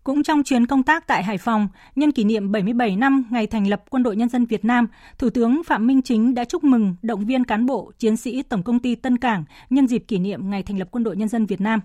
Cũng 0.04 0.22
trong 0.22 0.42
chuyến 0.42 0.66
công 0.66 0.82
tác 0.82 1.06
tại 1.06 1.22
Hải 1.22 1.38
Phòng, 1.38 1.68
nhân 1.96 2.12
kỷ 2.12 2.24
niệm 2.24 2.52
77 2.52 2.96
năm 2.96 3.24
ngày 3.30 3.46
thành 3.46 3.68
lập 3.68 3.82
Quân 3.90 4.02
đội 4.02 4.16
Nhân 4.16 4.28
dân 4.28 4.46
Việt 4.46 4.64
Nam, 4.64 4.86
Thủ 5.18 5.30
tướng 5.30 5.62
Phạm 5.66 5.86
Minh 5.86 6.02
Chính 6.02 6.34
đã 6.34 6.44
chúc 6.44 6.64
mừng 6.64 6.96
động 7.02 7.26
viên 7.26 7.44
cán 7.44 7.66
bộ, 7.66 7.92
chiến 7.98 8.16
sĩ 8.16 8.42
Tổng 8.42 8.62
công 8.62 8.78
ty 8.78 8.94
Tân 8.94 9.18
Cảng 9.18 9.44
nhân 9.70 9.88
dịp 9.88 10.04
kỷ 10.08 10.18
niệm 10.18 10.50
ngày 10.50 10.62
thành 10.62 10.78
lập 10.78 10.88
Quân 10.90 11.04
đội 11.04 11.16
Nhân 11.16 11.28
dân 11.28 11.46
Việt 11.46 11.60
Nam. 11.60 11.80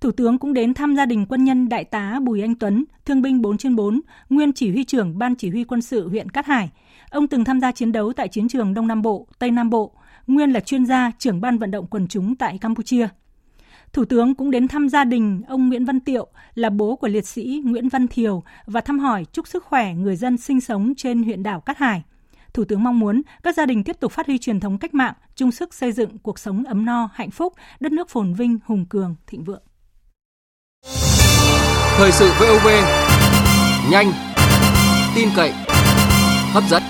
Thủ 0.00 0.10
tướng 0.10 0.38
cũng 0.38 0.52
đến 0.52 0.74
thăm 0.74 0.96
gia 0.96 1.06
đình 1.06 1.26
quân 1.28 1.44
nhân 1.44 1.68
Đại 1.68 1.84
tá 1.84 2.20
Bùi 2.22 2.40
Anh 2.40 2.54
Tuấn, 2.54 2.84
thương 3.04 3.22
binh 3.22 3.42
4 3.42 3.58
trên 3.58 3.76
4, 3.76 4.00
nguyên 4.30 4.52
chỉ 4.52 4.70
huy 4.70 4.84
trưởng 4.84 5.18
Ban 5.18 5.34
Chỉ 5.34 5.50
huy 5.50 5.64
quân 5.64 5.82
sự 5.82 6.08
huyện 6.08 6.30
Cát 6.30 6.46
Hải. 6.46 6.70
Ông 7.10 7.26
từng 7.26 7.44
tham 7.44 7.60
gia 7.60 7.72
chiến 7.72 7.92
đấu 7.92 8.12
tại 8.12 8.28
chiến 8.28 8.48
trường 8.48 8.74
Đông 8.74 8.86
Nam 8.86 9.02
Bộ, 9.02 9.26
Tây 9.38 9.50
Nam 9.50 9.70
Bộ, 9.70 9.92
nguyên 10.26 10.50
là 10.50 10.60
chuyên 10.60 10.86
gia 10.86 11.10
trưởng 11.18 11.40
ban 11.40 11.58
vận 11.58 11.70
động 11.70 11.86
quần 11.86 12.08
chúng 12.08 12.36
tại 12.36 12.58
Campuchia. 12.58 13.08
Thủ 13.92 14.04
tướng 14.04 14.34
cũng 14.34 14.50
đến 14.50 14.68
thăm 14.68 14.88
gia 14.88 15.04
đình 15.04 15.42
ông 15.48 15.68
Nguyễn 15.68 15.84
Văn 15.84 16.00
Tiệu 16.00 16.26
là 16.54 16.70
bố 16.70 16.96
của 16.96 17.08
liệt 17.08 17.26
sĩ 17.26 17.62
Nguyễn 17.64 17.88
Văn 17.88 18.08
Thiều 18.08 18.42
và 18.66 18.80
thăm 18.80 18.98
hỏi 18.98 19.24
chúc 19.32 19.48
sức 19.48 19.64
khỏe 19.64 19.94
người 19.94 20.16
dân 20.16 20.36
sinh 20.36 20.60
sống 20.60 20.92
trên 20.96 21.22
huyện 21.22 21.42
đảo 21.42 21.60
Cát 21.60 21.78
Hải. 21.78 22.02
Thủ 22.54 22.64
tướng 22.64 22.82
mong 22.82 22.98
muốn 22.98 23.22
các 23.42 23.54
gia 23.54 23.66
đình 23.66 23.84
tiếp 23.84 23.96
tục 24.00 24.12
phát 24.12 24.26
huy 24.26 24.38
truyền 24.38 24.60
thống 24.60 24.78
cách 24.78 24.94
mạng, 24.94 25.14
chung 25.34 25.52
sức 25.52 25.74
xây 25.74 25.92
dựng 25.92 26.18
cuộc 26.18 26.38
sống 26.38 26.64
ấm 26.64 26.84
no, 26.84 27.08
hạnh 27.14 27.30
phúc, 27.30 27.54
đất 27.80 27.92
nước 27.92 28.08
phồn 28.08 28.34
vinh, 28.34 28.58
hùng 28.64 28.86
cường, 28.86 29.14
thịnh 29.26 29.44
vượng. 29.44 29.62
Thời 31.96 32.12
sự 32.12 32.30
VOV, 32.40 32.68
nhanh, 33.90 34.12
tin 35.14 35.28
cậy, 35.36 35.52
hấp 36.52 36.64
dẫn. 36.68 36.82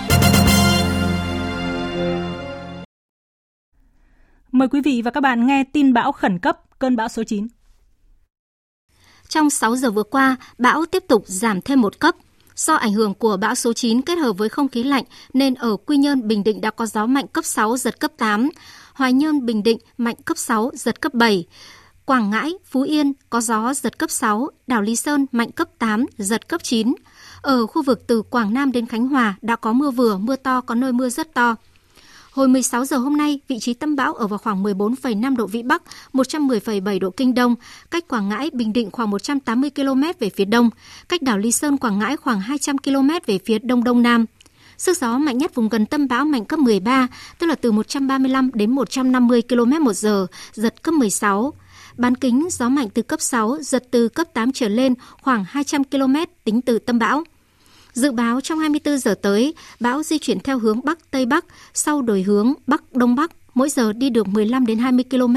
Mời 4.53 4.69
quý 4.69 4.81
vị 4.81 5.03
và 5.05 5.11
các 5.11 5.21
bạn 5.21 5.47
nghe 5.47 5.65
tin 5.65 5.93
bão 5.93 6.13
khẩn 6.13 6.39
cấp 6.39 6.61
cơn 6.79 6.97
bão 6.97 7.09
số 7.09 7.25
9. 7.25 7.47
Trong 9.29 9.51
6 9.51 9.77
giờ 9.77 9.91
vừa 9.91 10.03
qua, 10.03 10.37
bão 10.59 10.87
tiếp 10.87 11.05
tục 11.09 11.25
giảm 11.27 11.61
thêm 11.61 11.81
một 11.81 12.01
cấp. 12.01 12.15
Do 12.57 12.75
ảnh 12.75 12.93
hưởng 12.93 13.15
của 13.15 13.37
bão 13.37 13.55
số 13.55 13.73
9 13.73 14.03
kết 14.03 14.19
hợp 14.19 14.33
với 14.33 14.49
không 14.49 14.69
khí 14.69 14.85
lạnh 14.85 15.05
nên 15.35 15.55
ở 15.55 15.77
Quy 15.77 15.97
Nhơn, 15.97 16.29
Bình 16.29 16.45
Định 16.45 16.61
đã 16.61 16.71
có 16.71 16.87
gió 16.87 17.07
mạnh 17.07 17.27
cấp 17.29 17.45
6, 17.45 17.77
giật 17.77 18.01
cấp 18.01 18.13
8. 18.17 18.49
Hoài 18.95 19.13
Nhơn, 19.13 19.47
Bình 19.47 19.63
Định 19.63 19.79
mạnh 19.99 20.17
cấp 20.25 20.39
6, 20.39 20.71
giật 20.75 21.01
cấp 21.01 21.15
7. 21.15 21.47
Quảng 22.05 22.31
Ngãi, 22.31 22.53
Phú 22.65 22.83
Yên 22.83 23.13
có 23.31 23.41
gió 23.41 23.75
giật 23.75 23.99
cấp 23.99 24.11
6, 24.11 24.51
đảo 24.67 24.83
Lý 24.83 24.97
Sơn 24.97 25.27
mạnh 25.33 25.53
cấp 25.53 25.69
8, 25.79 26.07
giật 26.19 26.49
cấp 26.49 26.63
9. 26.63 26.95
Ở 27.43 27.67
khu 27.67 27.83
vực 27.83 28.07
từ 28.07 28.23
Quảng 28.23 28.55
Nam 28.55 28.73
đến 28.73 28.87
Khánh 28.87 29.09
Hòa 29.09 29.35
đã 29.43 29.57
có 29.57 29.73
mưa 29.73 29.91
vừa, 29.91 30.19
mưa 30.19 30.37
to, 30.37 30.61
có 30.61 30.75
nơi 30.75 30.93
mưa 30.93 31.09
rất 31.09 31.35
to. 31.35 31.57
Hồi 32.33 32.49
16 32.49 32.85
giờ 32.85 32.97
hôm 32.97 33.17
nay, 33.17 33.41
vị 33.49 33.59
trí 33.59 33.75
tâm 33.75 33.97
bão 33.97 34.15
ở 34.15 34.27
vào 34.27 34.39
khoảng 34.39 34.63
14,5 34.63 35.37
độ 35.37 35.47
Vĩ 35.47 35.63
Bắc, 35.63 35.83
110,7 36.13 36.99
độ 36.99 37.11
Kinh 37.11 37.35
Đông, 37.35 37.55
cách 37.91 38.09
Quảng 38.09 38.29
Ngãi, 38.29 38.51
Bình 38.53 38.73
Định 38.73 38.91
khoảng 38.91 39.11
180 39.11 39.71
km 39.71 40.03
về 40.19 40.31
phía 40.31 40.45
đông, 40.45 40.71
cách 41.09 41.23
đảo 41.23 41.39
Lý 41.39 41.53
Sơn, 41.53 41.77
Quảng 41.77 41.99
Ngãi 41.99 42.17
khoảng 42.17 42.41
200 42.41 42.79
km 42.79 43.09
về 43.27 43.39
phía 43.45 43.59
đông 43.59 43.85
đông 43.85 44.03
nam. 44.03 44.25
Sức 44.79 44.97
gió 44.97 45.19
mạnh 45.19 45.39
nhất 45.39 45.55
vùng 45.55 45.69
gần 45.69 45.87
tâm 45.87 46.09
bão 46.09 46.25
mạnh 46.25 46.45
cấp 46.45 46.59
13, 46.59 47.09
tức 47.39 47.47
là 47.47 47.55
từ 47.55 47.73
135 47.73 48.51
đến 48.55 48.71
150 48.71 49.43
km 49.43 49.85
một 49.85 49.93
giờ, 49.93 50.27
giật 50.53 50.83
cấp 50.83 50.95
16. 50.95 51.53
Bán 51.97 52.15
kính 52.15 52.49
gió 52.51 52.69
mạnh 52.69 52.89
từ 52.95 53.03
cấp 53.03 53.21
6, 53.21 53.57
giật 53.61 53.85
từ 53.91 54.09
cấp 54.09 54.27
8 54.35 54.53
trở 54.53 54.69
lên 54.69 54.95
khoảng 55.23 55.45
200 55.49 55.85
km 55.85 56.15
tính 56.45 56.63
từ 56.63 56.79
tâm 56.79 56.99
bão. 56.99 57.25
Dự 57.99 58.13
báo 58.13 58.41
trong 58.41 58.59
24 58.59 58.99
giờ 58.99 59.15
tới, 59.23 59.55
bão 59.81 60.03
di 60.03 60.19
chuyển 60.19 60.41
theo 60.41 60.59
hướng 60.59 60.81
Bắc 60.85 61.11
Tây 61.11 61.27
Bắc, 61.27 61.45
sau 61.75 62.03
đổi 62.03 62.23
hướng 62.23 62.55
Bắc 62.67 62.93
Đông 62.93 63.15
Bắc, 63.15 63.31
mỗi 63.55 63.69
giờ 63.69 63.93
đi 63.93 64.11
được 64.11 64.29
15 64.29 64.67
đến 64.67 64.79
20 64.79 65.05
km. 65.11 65.37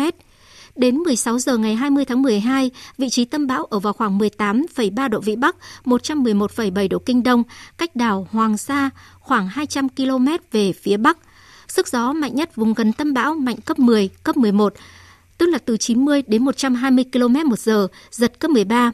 Đến 0.76 0.98
16 0.98 1.40
giờ 1.40 1.58
ngày 1.58 1.76
20 1.76 2.06
tháng 2.06 2.22
12, 2.22 2.72
vị 2.98 3.10
trí 3.10 3.26
tâm 3.26 3.48
bão 3.48 3.66
ở 3.66 3.80
vào 3.80 3.94
khoảng 3.94 4.20
18,3 4.20 5.10
độ 5.10 5.20
Vĩ 5.20 5.36
Bắc, 5.36 5.56
111,7 5.86 6.90
độ 6.90 7.00
Kinh 7.00 7.24
Đông, 7.24 7.44
cách 7.78 7.96
đảo 7.96 8.28
Hoàng 8.32 8.58
Sa 8.58 8.90
khoảng 9.20 9.48
200 9.48 9.90
km 9.90 10.28
về 10.52 10.74
phía 10.74 10.98
Bắc. 10.98 11.18
Sức 11.68 11.88
gió 11.88 12.14
mạnh 12.14 12.36
nhất 12.36 12.56
vùng 12.56 12.74
gần 12.74 12.94
tâm 12.94 13.14
bão 13.14 13.36
mạnh 13.36 13.58
cấp 13.66 13.80
10, 13.80 14.10
cấp 14.24 14.38
11, 14.38 14.74
tức 15.38 15.46
là 15.46 15.58
từ 15.58 15.78
90 15.78 16.24
đến 16.28 16.46
120 16.46 17.06
km 17.14 17.50
một 17.50 17.60
giờ, 17.60 17.88
giật 18.12 18.40
cấp 18.40 18.52
13. 18.52 18.92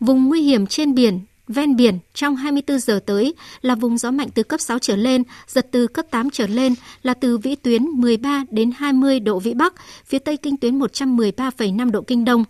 Vùng 0.00 0.28
nguy 0.28 0.42
hiểm 0.42 0.66
trên 0.66 0.94
biển 0.94 1.20
Ven 1.48 1.76
biển 1.76 1.98
trong 2.14 2.36
24 2.36 2.78
giờ 2.78 3.00
tới 3.06 3.34
là 3.62 3.74
vùng 3.74 3.98
gió 3.98 4.10
mạnh 4.10 4.28
từ 4.34 4.42
cấp 4.42 4.60
6 4.60 4.78
trở 4.78 4.96
lên, 4.96 5.22
giật 5.46 5.68
từ 5.70 5.86
cấp 5.86 6.06
8 6.10 6.30
trở 6.30 6.46
lên 6.46 6.74
là 7.02 7.14
từ 7.14 7.38
vĩ 7.38 7.54
tuyến 7.54 7.84
13 7.84 8.44
đến 8.50 8.70
20 8.76 9.20
độ 9.20 9.38
vĩ 9.38 9.54
Bắc, 9.54 9.74
phía 10.06 10.18
tây 10.18 10.36
kinh 10.36 10.56
tuyến 10.56 10.78
113,5 10.78 11.90
độ 11.90 12.02
kinh 12.02 12.24
đông. 12.24 12.44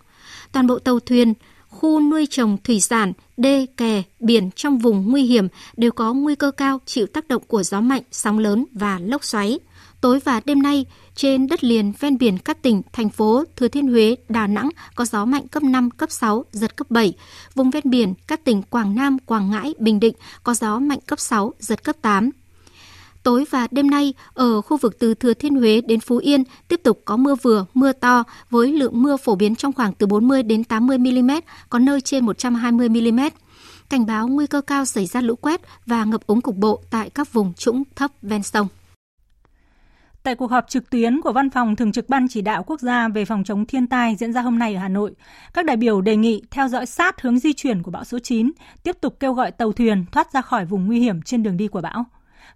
Toàn 0.52 0.66
bộ 0.66 0.78
tàu 0.78 1.00
thuyền, 1.00 1.34
khu 1.68 2.00
nuôi 2.00 2.26
trồng 2.30 2.56
thủy 2.64 2.80
sản, 2.80 3.12
đê, 3.36 3.66
kè, 3.76 4.02
biển 4.20 4.50
trong 4.56 4.78
vùng 4.78 5.10
nguy 5.10 5.22
hiểm 5.22 5.48
đều 5.76 5.92
có 5.92 6.14
nguy 6.14 6.34
cơ 6.34 6.50
cao 6.50 6.80
chịu 6.86 7.06
tác 7.06 7.28
động 7.28 7.42
của 7.46 7.62
gió 7.62 7.80
mạnh, 7.80 8.02
sóng 8.10 8.38
lớn 8.38 8.64
và 8.72 8.98
lốc 8.98 9.24
xoáy. 9.24 9.58
Tối 10.00 10.18
và 10.24 10.40
đêm 10.44 10.62
nay, 10.62 10.86
trên 11.14 11.46
đất 11.46 11.64
liền 11.64 11.92
ven 12.00 12.18
biển 12.18 12.38
các 12.38 12.62
tỉnh, 12.62 12.82
thành 12.92 13.08
phố 13.08 13.44
Thừa 13.56 13.68
Thiên 13.68 13.88
Huế, 13.88 14.16
Đà 14.28 14.46
Nẵng 14.46 14.68
có 14.94 15.04
gió 15.04 15.24
mạnh 15.24 15.48
cấp 15.48 15.62
5, 15.62 15.90
cấp 15.90 16.10
6, 16.10 16.44
giật 16.52 16.76
cấp 16.76 16.90
7. 16.90 17.14
Vùng 17.54 17.70
ven 17.70 17.90
biển 17.90 18.14
các 18.26 18.44
tỉnh 18.44 18.62
Quảng 18.62 18.94
Nam, 18.94 19.18
Quảng 19.26 19.50
Ngãi, 19.50 19.74
Bình 19.78 20.00
Định 20.00 20.14
có 20.42 20.54
gió 20.54 20.78
mạnh 20.78 20.98
cấp 21.06 21.20
6, 21.20 21.54
giật 21.58 21.84
cấp 21.84 21.96
8. 22.02 22.30
Tối 23.22 23.44
và 23.50 23.68
đêm 23.70 23.90
nay, 23.90 24.14
ở 24.34 24.60
khu 24.60 24.76
vực 24.76 24.98
từ 24.98 25.14
Thừa 25.14 25.34
Thiên 25.34 25.54
Huế 25.54 25.80
đến 25.80 26.00
Phú 26.00 26.16
Yên 26.16 26.44
tiếp 26.68 26.80
tục 26.84 27.02
có 27.04 27.16
mưa 27.16 27.34
vừa, 27.42 27.66
mưa 27.74 27.92
to 27.92 28.24
với 28.50 28.72
lượng 28.72 29.02
mưa 29.02 29.16
phổ 29.16 29.34
biến 29.34 29.56
trong 29.56 29.72
khoảng 29.72 29.94
từ 29.94 30.06
40 30.06 30.42
đến 30.42 30.64
80 30.64 30.98
mm, 30.98 31.30
có 31.70 31.78
nơi 31.78 32.00
trên 32.00 32.26
120 32.26 32.88
mm. 32.88 33.20
Cảnh 33.88 34.06
báo 34.06 34.28
nguy 34.28 34.46
cơ 34.46 34.60
cao 34.60 34.84
xảy 34.84 35.06
ra 35.06 35.20
lũ 35.20 35.34
quét 35.36 35.60
và 35.86 36.04
ngập 36.04 36.26
úng 36.26 36.40
cục 36.40 36.56
bộ 36.56 36.82
tại 36.90 37.10
các 37.10 37.32
vùng 37.32 37.54
trũng 37.54 37.82
thấp 37.96 38.10
ven 38.22 38.42
sông. 38.42 38.68
Tại 40.28 40.34
cuộc 40.34 40.50
họp 40.50 40.68
trực 40.68 40.90
tuyến 40.90 41.20
của 41.20 41.32
Văn 41.32 41.50
phòng 41.50 41.76
Thường 41.76 41.92
trực 41.92 42.08
Ban 42.08 42.26
Chỉ 42.30 42.40
đạo 42.42 42.62
Quốc 42.62 42.80
gia 42.80 43.08
về 43.08 43.24
phòng 43.24 43.44
chống 43.44 43.66
thiên 43.66 43.86
tai 43.86 44.16
diễn 44.16 44.32
ra 44.32 44.40
hôm 44.40 44.58
nay 44.58 44.74
ở 44.74 44.80
Hà 44.80 44.88
Nội, 44.88 45.14
các 45.54 45.64
đại 45.64 45.76
biểu 45.76 46.00
đề 46.00 46.16
nghị 46.16 46.42
theo 46.50 46.68
dõi 46.68 46.86
sát 46.86 47.20
hướng 47.20 47.38
di 47.38 47.52
chuyển 47.52 47.82
của 47.82 47.90
bão 47.90 48.04
số 48.04 48.18
9, 48.18 48.52
tiếp 48.82 48.96
tục 49.00 49.20
kêu 49.20 49.32
gọi 49.32 49.50
tàu 49.50 49.72
thuyền 49.72 50.04
thoát 50.12 50.32
ra 50.32 50.40
khỏi 50.40 50.64
vùng 50.64 50.86
nguy 50.86 51.00
hiểm 51.00 51.22
trên 51.22 51.42
đường 51.42 51.56
đi 51.56 51.68
của 51.68 51.80
bão. 51.80 52.04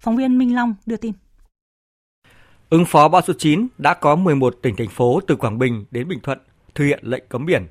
Phóng 0.01 0.17
viên 0.17 0.39
Minh 0.39 0.55
Long 0.55 0.75
đưa 0.87 0.97
tin. 0.97 1.13
Ứng 2.71 2.85
phó 2.85 3.09
bão 3.09 3.23
số 3.23 3.33
9 3.39 3.69
đã 3.79 3.95
có 3.95 4.17
11 4.17 4.57
tỉnh 4.63 4.77
thành 4.77 4.89
phố 4.89 5.21
từ 5.27 5.37
Quảng 5.37 5.59
Bình 5.59 5.85
đến 5.91 6.09
Bình 6.09 6.21
Thuận 6.23 6.39
thực 6.75 6.85
hiện 6.85 7.01
lệnh 7.03 7.25
cấm 7.29 7.47
biển. 7.47 7.67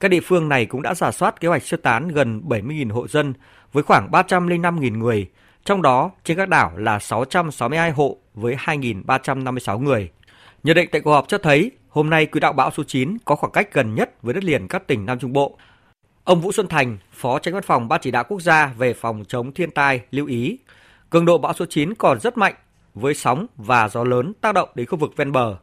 Các 0.00 0.08
địa 0.08 0.20
phương 0.24 0.48
này 0.48 0.66
cũng 0.66 0.82
đã 0.82 0.94
giả 0.94 1.10
soát 1.10 1.40
kế 1.40 1.48
hoạch 1.48 1.62
sơ 1.62 1.76
tán 1.76 2.08
gần 2.08 2.42
70.000 2.48 2.92
hộ 2.92 3.08
dân 3.08 3.34
với 3.72 3.82
khoảng 3.82 4.10
305.000 4.10 4.98
người, 4.98 5.30
trong 5.64 5.82
đó 5.82 6.10
trên 6.24 6.36
các 6.36 6.48
đảo 6.48 6.72
là 6.76 6.98
662 6.98 7.90
hộ 7.90 8.18
với 8.34 8.54
2.356 8.54 9.78
người. 9.78 10.10
Nhận 10.62 10.76
định 10.76 10.88
tại 10.92 11.00
cuộc 11.00 11.12
họp 11.12 11.28
cho 11.28 11.38
thấy 11.38 11.70
hôm 11.88 12.10
nay 12.10 12.26
quỹ 12.26 12.40
đạo 12.40 12.52
bão 12.52 12.70
số 12.70 12.82
9 12.84 13.16
có 13.24 13.36
khoảng 13.36 13.52
cách 13.52 13.72
gần 13.72 13.94
nhất 13.94 14.22
với 14.22 14.34
đất 14.34 14.44
liền 14.44 14.68
các 14.68 14.86
tỉnh 14.86 15.06
Nam 15.06 15.18
Trung 15.18 15.32
Bộ. 15.32 15.58
Ông 16.24 16.40
Vũ 16.40 16.52
Xuân 16.52 16.68
Thành, 16.68 16.98
Phó 17.12 17.38
Tránh 17.38 17.54
Văn 17.54 17.62
phòng 17.62 17.88
Ban 17.88 18.00
Chỉ 18.02 18.10
đạo 18.10 18.24
Quốc 18.28 18.42
gia 18.42 18.66
về 18.66 18.94
phòng 18.94 19.24
chống 19.28 19.52
thiên 19.52 19.70
tai 19.70 20.00
lưu 20.10 20.26
ý, 20.26 20.58
cường 21.10 21.24
độ 21.24 21.38
bão 21.38 21.52
số 21.52 21.66
9 21.68 21.94
còn 21.94 22.20
rất 22.20 22.38
mạnh 22.38 22.54
với 22.94 23.14
sóng 23.14 23.46
và 23.56 23.88
gió 23.88 24.04
lớn 24.04 24.32
tác 24.40 24.54
động 24.54 24.68
đến 24.74 24.86
khu 24.86 24.98
vực 24.98 25.16
ven 25.16 25.32
bờ. 25.32 25.56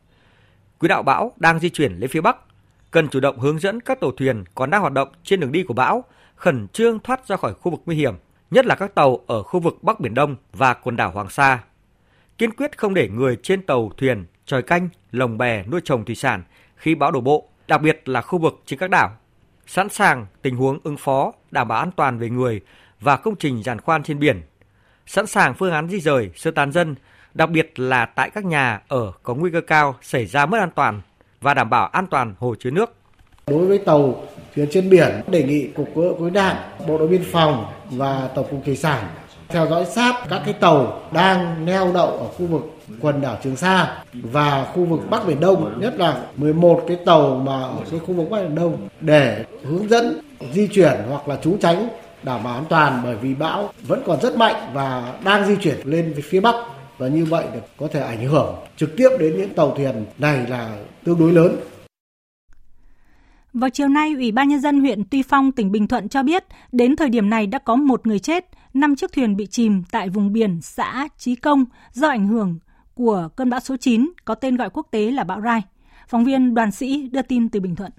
Quỹ 0.79 0.87
đạo 0.87 1.03
bão 1.03 1.31
đang 1.37 1.59
di 1.59 1.69
chuyển 1.69 1.93
lên 1.93 2.09
phía 2.09 2.21
bắc, 2.21 2.37
cần 2.91 3.07
chủ 3.07 3.19
động 3.19 3.39
hướng 3.39 3.59
dẫn 3.59 3.81
các 3.81 3.99
tàu 3.99 4.11
thuyền 4.11 4.43
còn 4.55 4.69
đang 4.69 4.81
hoạt 4.81 4.93
động 4.93 5.09
trên 5.23 5.39
đường 5.39 5.51
đi 5.51 5.63
của 5.63 5.73
bão 5.73 6.03
khẩn 6.35 6.67
trương 6.67 6.99
thoát 6.99 7.27
ra 7.27 7.35
khỏi 7.35 7.53
khu 7.53 7.71
vực 7.71 7.81
nguy 7.85 7.95
hiểm, 7.95 8.13
nhất 8.51 8.65
là 8.65 8.75
các 8.75 8.95
tàu 8.95 9.19
ở 9.27 9.43
khu 9.43 9.59
vực 9.59 9.83
Bắc 9.83 9.99
Biển 9.99 10.13
Đông 10.13 10.35
và 10.53 10.73
quần 10.73 10.95
đảo 10.95 11.11
Hoàng 11.11 11.29
Sa 11.29 11.59
kiên 12.41 12.53
quyết 12.53 12.77
không 12.77 12.93
để 12.93 13.09
người 13.09 13.37
trên 13.43 13.61
tàu 13.61 13.91
thuyền 13.97 14.25
tròi 14.45 14.61
canh, 14.61 14.89
lồng 15.11 15.37
bè 15.37 15.63
nuôi 15.63 15.81
trồng 15.83 16.05
thủy 16.05 16.15
sản 16.15 16.43
khi 16.75 16.95
bão 16.95 17.11
đổ 17.11 17.21
bộ, 17.21 17.47
đặc 17.67 17.81
biệt 17.81 18.09
là 18.09 18.21
khu 18.21 18.39
vực 18.39 18.61
trên 18.65 18.79
các 18.79 18.89
đảo. 18.89 19.11
Sẵn 19.67 19.89
sàng 19.89 20.25
tình 20.41 20.55
huống 20.55 20.79
ứng 20.83 20.97
phó, 20.97 21.33
đảm 21.51 21.67
bảo 21.67 21.79
an 21.79 21.91
toàn 21.95 22.19
về 22.19 22.29
người 22.29 22.61
và 22.99 23.17
công 23.17 23.35
trình 23.35 23.63
giàn 23.63 23.81
khoan 23.81 24.03
trên 24.03 24.19
biển. 24.19 24.41
Sẵn 25.05 25.27
sàng 25.27 25.53
phương 25.53 25.71
án 25.71 25.89
di 25.89 25.99
rời, 25.99 26.29
sơ 26.35 26.51
tán 26.51 26.71
dân, 26.71 26.95
đặc 27.33 27.49
biệt 27.49 27.79
là 27.79 28.05
tại 28.05 28.29
các 28.29 28.45
nhà 28.45 28.81
ở 28.87 29.11
có 29.23 29.33
nguy 29.33 29.51
cơ 29.51 29.61
cao 29.61 29.95
xảy 30.01 30.25
ra 30.25 30.45
mất 30.45 30.59
an 30.59 30.69
toàn 30.75 31.01
và 31.41 31.53
đảm 31.53 31.69
bảo 31.69 31.87
an 31.87 32.07
toàn 32.07 32.35
hồ 32.39 32.55
chứa 32.59 32.71
nước. 32.71 32.93
Đối 33.47 33.65
với 33.65 33.77
tàu 33.77 34.27
thuyền 34.55 34.67
trên 34.71 34.89
biển, 34.89 35.21
đề 35.27 35.43
nghị 35.43 35.67
Cục 35.67 35.89
Quốc 35.93 36.29
đảng, 36.33 36.57
Bộ 36.87 36.97
đội 36.97 37.07
Biên 37.07 37.23
phòng 37.31 37.65
và 37.91 38.29
Tổng 38.35 38.47
cục 38.51 38.65
Thủy 38.65 38.75
sản 38.75 39.07
theo 39.51 39.67
dõi 39.67 39.85
sát 39.85 40.13
các 40.29 40.41
cái 40.45 40.53
tàu 40.53 41.01
đang 41.11 41.65
neo 41.65 41.91
đậu 41.93 42.07
ở 42.07 42.27
khu 42.27 42.45
vực 42.45 42.61
quần 43.01 43.21
đảo 43.21 43.37
Trường 43.43 43.55
Sa 43.55 44.03
và 44.13 44.65
khu 44.73 44.85
vực 44.85 44.99
Bắc 45.09 45.27
Biển 45.27 45.39
Đông, 45.39 45.81
nhất 45.81 45.93
là 45.97 46.23
11 46.37 46.83
cái 46.87 46.97
tàu 47.05 47.35
mà 47.35 47.61
ở 47.63 47.79
cái 47.91 47.99
khu 47.99 48.13
vực 48.13 48.29
Bắc 48.29 48.41
Biển 48.41 48.55
Đông 48.55 48.87
để 49.01 49.45
hướng 49.63 49.89
dẫn 49.89 50.21
di 50.53 50.67
chuyển 50.67 50.93
hoặc 51.09 51.27
là 51.27 51.37
trú 51.43 51.57
tránh 51.61 51.87
đảm 52.23 52.43
bảo 52.43 52.53
an 52.53 52.65
toàn 52.69 53.01
bởi 53.03 53.15
vì 53.15 53.35
bão 53.35 53.69
vẫn 53.81 54.03
còn 54.05 54.21
rất 54.21 54.37
mạnh 54.37 54.71
và 54.73 55.13
đang 55.23 55.45
di 55.45 55.55
chuyển 55.55 55.77
lên 55.83 56.13
phía 56.23 56.39
Bắc 56.39 56.55
và 56.97 57.07
như 57.07 57.25
vậy 57.25 57.45
có 57.77 57.87
thể 57.87 57.99
ảnh 57.99 58.27
hưởng 58.27 58.55
trực 58.77 58.97
tiếp 58.97 59.09
đến 59.19 59.37
những 59.37 59.53
tàu 59.53 59.75
thuyền 59.75 60.05
này 60.17 60.45
là 60.49 60.77
tương 61.03 61.19
đối 61.19 61.31
lớn. 61.31 61.55
Vào 63.53 63.69
chiều 63.69 63.87
nay, 63.87 64.13
Ủy 64.13 64.31
ban 64.31 64.47
Nhân 64.47 64.59
dân 64.59 64.79
huyện 64.79 65.03
Tuy 65.11 65.23
Phong, 65.23 65.51
tỉnh 65.51 65.71
Bình 65.71 65.87
Thuận 65.87 66.09
cho 66.09 66.23
biết, 66.23 66.43
đến 66.71 66.95
thời 66.95 67.09
điểm 67.09 67.29
này 67.29 67.47
đã 67.47 67.59
có 67.59 67.75
một 67.75 68.07
người 68.07 68.19
chết, 68.19 68.45
năm 68.73 68.95
chiếc 68.95 69.11
thuyền 69.11 69.35
bị 69.35 69.47
chìm 69.47 69.83
tại 69.91 70.09
vùng 70.09 70.33
biển 70.33 70.59
xã 70.61 71.07
Trí 71.17 71.35
Công 71.35 71.65
do 71.93 72.07
ảnh 72.07 72.27
hưởng 72.27 72.59
của 72.93 73.29
cơn 73.35 73.49
bão 73.49 73.59
số 73.59 73.77
9 73.77 74.11
có 74.25 74.35
tên 74.35 74.55
gọi 74.55 74.69
quốc 74.69 74.87
tế 74.91 75.11
là 75.11 75.23
bão 75.23 75.41
Rai. 75.41 75.61
Phóng 76.07 76.25
viên 76.25 76.53
Đoàn 76.53 76.71
Sĩ 76.71 77.09
đưa 77.11 77.21
tin 77.21 77.49
từ 77.49 77.59
Bình 77.59 77.75
Thuận. 77.75 77.91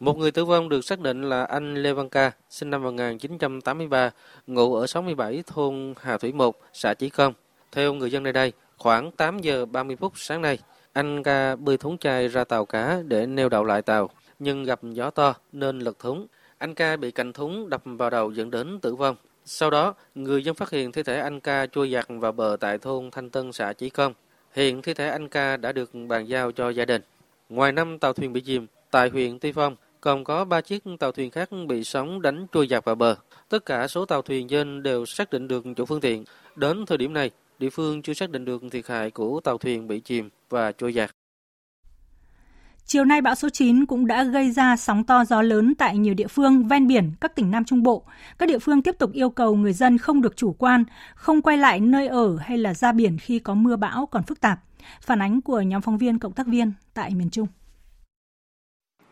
Một 0.00 0.16
người 0.16 0.30
tử 0.30 0.44
vong 0.44 0.68
được 0.68 0.84
xác 0.84 1.00
định 1.00 1.22
là 1.22 1.44
anh 1.44 1.74
Lê 1.74 1.92
Văn 1.92 2.08
Ca, 2.08 2.32
sinh 2.50 2.70
năm 2.70 2.82
1983, 2.82 4.10
ngụ 4.46 4.74
ở 4.74 4.86
67 4.86 5.42
thôn 5.46 5.94
Hà 6.00 6.18
Thủy 6.18 6.32
1, 6.32 6.56
xã 6.72 6.94
Chí 6.94 7.08
Công. 7.08 7.32
Theo 7.72 7.94
người 7.94 8.10
dân 8.10 8.22
nơi 8.22 8.32
đây, 8.32 8.52
khoảng 8.76 9.10
8 9.10 9.38
giờ 9.38 9.66
30 9.66 9.96
phút 9.96 10.12
sáng 10.16 10.42
nay, 10.42 10.58
anh 10.92 11.22
Ca 11.22 11.56
bơi 11.56 11.76
thúng 11.76 11.98
chai 11.98 12.28
ra 12.28 12.44
tàu 12.44 12.64
cá 12.66 12.98
để 13.06 13.26
neo 13.26 13.48
đậu 13.48 13.64
lại 13.64 13.82
tàu, 13.82 14.10
nhưng 14.38 14.64
gặp 14.64 14.80
gió 14.82 15.10
to 15.10 15.34
nên 15.52 15.78
lật 15.78 15.98
thúng. 15.98 16.26
Anh 16.58 16.74
Ca 16.74 16.96
bị 16.96 17.10
cành 17.10 17.32
thúng 17.32 17.68
đập 17.68 17.82
vào 17.84 18.10
đầu 18.10 18.30
dẫn 18.32 18.50
đến 18.50 18.78
tử 18.80 18.94
vong. 18.94 19.16
Sau 19.52 19.70
đó, 19.70 19.94
người 20.14 20.44
dân 20.44 20.54
phát 20.54 20.70
hiện 20.70 20.92
thi 20.92 21.02
thể 21.02 21.20
anh 21.20 21.40
ca 21.40 21.66
trôi 21.66 21.90
giặt 21.90 22.06
vào 22.08 22.32
bờ 22.32 22.56
tại 22.60 22.78
thôn 22.78 23.10
Thanh 23.10 23.30
Tân, 23.30 23.52
xã 23.52 23.72
Chí 23.72 23.90
Công. 23.90 24.14
Hiện 24.52 24.82
thi 24.82 24.94
thể 24.94 25.08
anh 25.08 25.28
ca 25.28 25.56
đã 25.56 25.72
được 25.72 25.90
bàn 26.08 26.28
giao 26.28 26.52
cho 26.52 26.68
gia 26.70 26.84
đình. 26.84 27.02
Ngoài 27.48 27.72
năm 27.72 27.98
tàu 27.98 28.12
thuyền 28.12 28.32
bị 28.32 28.40
chìm, 28.40 28.66
tại 28.90 29.08
huyện 29.08 29.38
Tuy 29.38 29.52
Phong 29.52 29.76
còn 30.00 30.24
có 30.24 30.44
3 30.44 30.60
chiếc 30.60 30.82
tàu 30.98 31.12
thuyền 31.12 31.30
khác 31.30 31.48
bị 31.68 31.84
sóng 31.84 32.22
đánh 32.22 32.46
trôi 32.52 32.66
giặt 32.66 32.84
vào 32.84 32.94
bờ. 32.94 33.16
Tất 33.48 33.66
cả 33.66 33.88
số 33.88 34.04
tàu 34.04 34.22
thuyền 34.22 34.48
trên 34.48 34.82
đều 34.82 35.06
xác 35.06 35.30
định 35.30 35.48
được 35.48 35.64
chủ 35.76 35.84
phương 35.84 36.00
tiện. 36.00 36.24
Đến 36.56 36.86
thời 36.86 36.98
điểm 36.98 37.12
này, 37.12 37.30
địa 37.58 37.70
phương 37.70 38.02
chưa 38.02 38.14
xác 38.14 38.30
định 38.30 38.44
được 38.44 38.62
thiệt 38.70 38.86
hại 38.86 39.10
của 39.10 39.40
tàu 39.44 39.58
thuyền 39.58 39.88
bị 39.88 40.00
chìm 40.00 40.30
và 40.50 40.72
trôi 40.72 40.92
giặt. 40.92 41.10
Chiều 42.92 43.04
nay 43.04 43.20
bão 43.20 43.34
số 43.34 43.48
9 43.48 43.86
cũng 43.86 44.06
đã 44.06 44.24
gây 44.24 44.50
ra 44.50 44.76
sóng 44.76 45.04
to 45.04 45.24
gió 45.24 45.42
lớn 45.42 45.74
tại 45.78 45.98
nhiều 45.98 46.14
địa 46.14 46.26
phương 46.26 46.68
ven 46.68 46.86
biển 46.86 47.12
các 47.20 47.34
tỉnh 47.34 47.50
Nam 47.50 47.64
Trung 47.64 47.82
Bộ. 47.82 48.04
Các 48.38 48.48
địa 48.48 48.58
phương 48.58 48.82
tiếp 48.82 48.94
tục 48.98 49.12
yêu 49.12 49.30
cầu 49.30 49.56
người 49.56 49.72
dân 49.72 49.98
không 49.98 50.22
được 50.22 50.36
chủ 50.36 50.52
quan, 50.52 50.84
không 51.14 51.42
quay 51.42 51.56
lại 51.56 51.80
nơi 51.80 52.08
ở 52.08 52.36
hay 52.36 52.58
là 52.58 52.74
ra 52.74 52.92
biển 52.92 53.18
khi 53.18 53.38
có 53.38 53.54
mưa 53.54 53.76
bão 53.76 54.06
còn 54.06 54.22
phức 54.22 54.40
tạp. 54.40 54.58
Phản 55.00 55.22
ánh 55.22 55.40
của 55.40 55.60
nhóm 55.60 55.82
phóng 55.82 55.98
viên 55.98 56.18
cộng 56.18 56.32
tác 56.32 56.46
viên 56.46 56.72
tại 56.94 57.10
miền 57.14 57.30
Trung. 57.30 57.46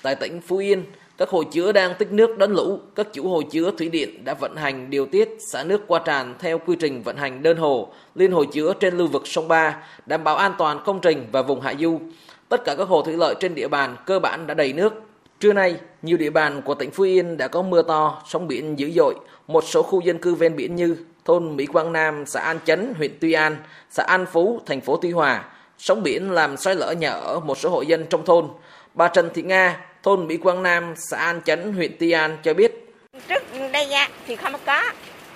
Tại 0.03 0.17
tỉnh 0.17 0.41
Phú 0.41 0.57
Yên, 0.57 0.85
các 1.19 1.29
hồ 1.29 1.43
chứa 1.43 1.73
đang 1.73 1.95
tích 1.99 2.13
nước 2.13 2.39
đón 2.39 2.53
lũ, 2.53 2.79
các 2.95 3.07
chủ 3.13 3.29
hồ 3.29 3.43
chứa 3.43 3.71
thủy 3.79 3.89
điện 3.89 4.25
đã 4.25 4.35
vận 4.35 4.57
hành 4.57 4.91
điều 4.91 5.07
tiết 5.07 5.29
xả 5.53 5.65
nước 5.65 5.85
qua 5.87 6.01
tràn 6.05 6.35
theo 6.39 6.59
quy 6.59 6.77
trình 6.81 7.03
vận 7.03 7.17
hành 7.17 7.43
đơn 7.43 7.57
hồ, 7.57 7.93
liên 8.15 8.33
hồ 8.33 8.45
chứa 8.45 8.73
trên 8.81 8.97
lưu 8.97 9.09
vực 9.09 9.23
sông 9.27 9.49
Ba, 9.49 9.77
đảm 10.07 10.25
bảo 10.25 10.37
an 10.37 10.53
toàn 10.59 10.81
công 10.85 11.01
trình 11.01 11.27
và 11.33 11.43
vùng 11.43 11.61
hạ 11.61 11.75
du. 11.79 12.01
Tất 12.49 12.65
cả 12.65 12.75
các 12.75 12.89
hồ 12.89 13.03
thủy 13.03 13.15
lợi 13.17 13.35
trên 13.41 13.55
địa 13.55 13.69
bàn 13.69 13.97
cơ 14.07 14.19
bản 14.19 14.47
đã 14.47 14.55
đầy 14.55 14.73
nước. 14.73 14.95
Trưa 15.41 15.53
nay, 15.53 15.77
nhiều 16.03 16.17
địa 16.17 16.31
bàn 16.31 16.63
của 16.63 16.75
tỉnh 16.75 16.91
Phú 16.91 17.05
Yên 17.05 17.37
đã 17.37 17.49
có 17.49 17.63
mưa 17.63 17.83
to, 17.83 18.23
sóng 18.29 18.49
biển 18.49 18.79
dữ 18.79 18.91
dội. 18.91 19.15
Một 19.47 19.65
số 19.65 19.83
khu 19.83 20.01
dân 20.01 20.19
cư 20.19 20.35
ven 20.35 20.57
biển 20.57 20.77
như 20.77 20.97
thôn 21.25 21.57
Mỹ 21.57 21.67
Quang 21.67 21.93
Nam, 21.93 22.27
xã 22.27 22.41
An 22.41 22.59
Chấn, 22.65 22.95
huyện 22.97 23.19
Tuy 23.21 23.33
An, 23.33 23.57
xã 23.91 24.03
An 24.03 24.27
Phú, 24.33 24.61
thành 24.67 24.81
phố 24.81 24.99
Tuy 25.03 25.11
Hòa. 25.11 25.45
Sóng 25.79 26.03
biển 26.03 26.31
làm 26.31 26.57
xoáy 26.57 26.77
lở 26.77 26.93
nhà 26.93 27.11
ở 27.11 27.41
một 27.41 27.59
số 27.59 27.71
hộ 27.71 27.83
dân 27.83 28.07
trong 28.11 28.25
thôn. 28.25 28.49
Bà 28.95 29.09
Trần 29.09 29.31
Thị 29.35 29.43
Nga, 29.43 29.81
thôn 30.03 30.27
Mỹ 30.27 30.37
Quang 30.37 30.63
Nam, 30.63 30.95
xã 30.97 31.17
An 31.17 31.41
Chấn, 31.43 31.73
huyện 31.73 31.97
Tuy 31.99 32.11
An 32.11 32.37
cho 32.43 32.55
biết. 32.55 32.95
Trước 33.29 33.43
đây 33.73 33.89
thì 34.27 34.37
không 34.37 34.53
có. 34.67 34.83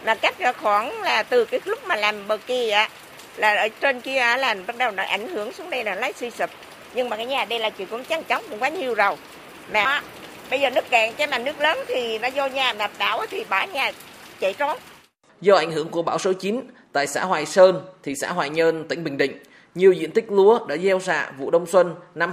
Là 0.04 0.14
cách 0.14 0.34
khoảng 0.62 1.02
là 1.02 1.22
từ 1.22 1.44
cái 1.44 1.60
lúc 1.64 1.78
mà 1.86 1.96
làm 1.96 2.28
bờ 2.28 2.36
kia 2.46 2.86
là 3.36 3.54
ở 3.54 3.68
trên 3.80 4.00
kia 4.00 4.20
là 4.38 4.56
bắt 4.66 4.76
đầu 4.78 4.90
nó 4.90 5.02
ảnh 5.02 5.28
hưởng 5.28 5.52
xuống 5.52 5.70
đây 5.70 5.84
là 5.84 5.94
lấy 5.94 6.12
suy 6.12 6.30
sụp 6.30 6.50
nhưng 6.94 7.08
mà 7.08 7.16
cái 7.16 7.26
nhà 7.26 7.44
đây 7.44 7.58
là 7.58 7.70
chị 7.70 7.84
cũng 7.84 8.04
chăn 8.04 8.24
chóng 8.24 8.44
cũng 8.50 8.58
quá 8.58 8.68
nhiều 8.68 8.94
rồi 8.94 9.16
mà 9.72 10.02
bây 10.50 10.60
giờ 10.60 10.70
nước 10.70 10.90
cạn 10.90 11.12
cái 11.16 11.26
mà 11.26 11.38
nước 11.38 11.60
lớn 11.60 11.78
thì 11.88 12.18
nó 12.18 12.28
vô 12.34 12.46
nhà 12.46 12.72
mà 12.72 12.88
đảo 12.98 13.26
thì 13.30 13.44
bả 13.48 13.64
nhà 13.64 13.92
chạy 14.40 14.54
trốn 14.54 14.76
do 15.40 15.56
ảnh 15.56 15.72
hưởng 15.72 15.88
của 15.88 16.02
bão 16.02 16.18
số 16.18 16.32
9 16.32 16.60
tại 16.92 17.06
xã 17.06 17.24
Hoài 17.24 17.46
Sơn 17.46 17.82
thị 18.02 18.14
xã 18.14 18.32
Hoài 18.32 18.50
Nhơn 18.50 18.88
tỉnh 18.88 19.04
Bình 19.04 19.16
Định 19.16 19.38
nhiều 19.74 19.92
diện 19.92 20.10
tích 20.10 20.32
lúa 20.32 20.66
đã 20.66 20.76
gieo 20.76 21.00
xạ 21.00 21.30
vụ 21.38 21.50
đông 21.50 21.66
xuân 21.66 21.94
năm 22.14 22.32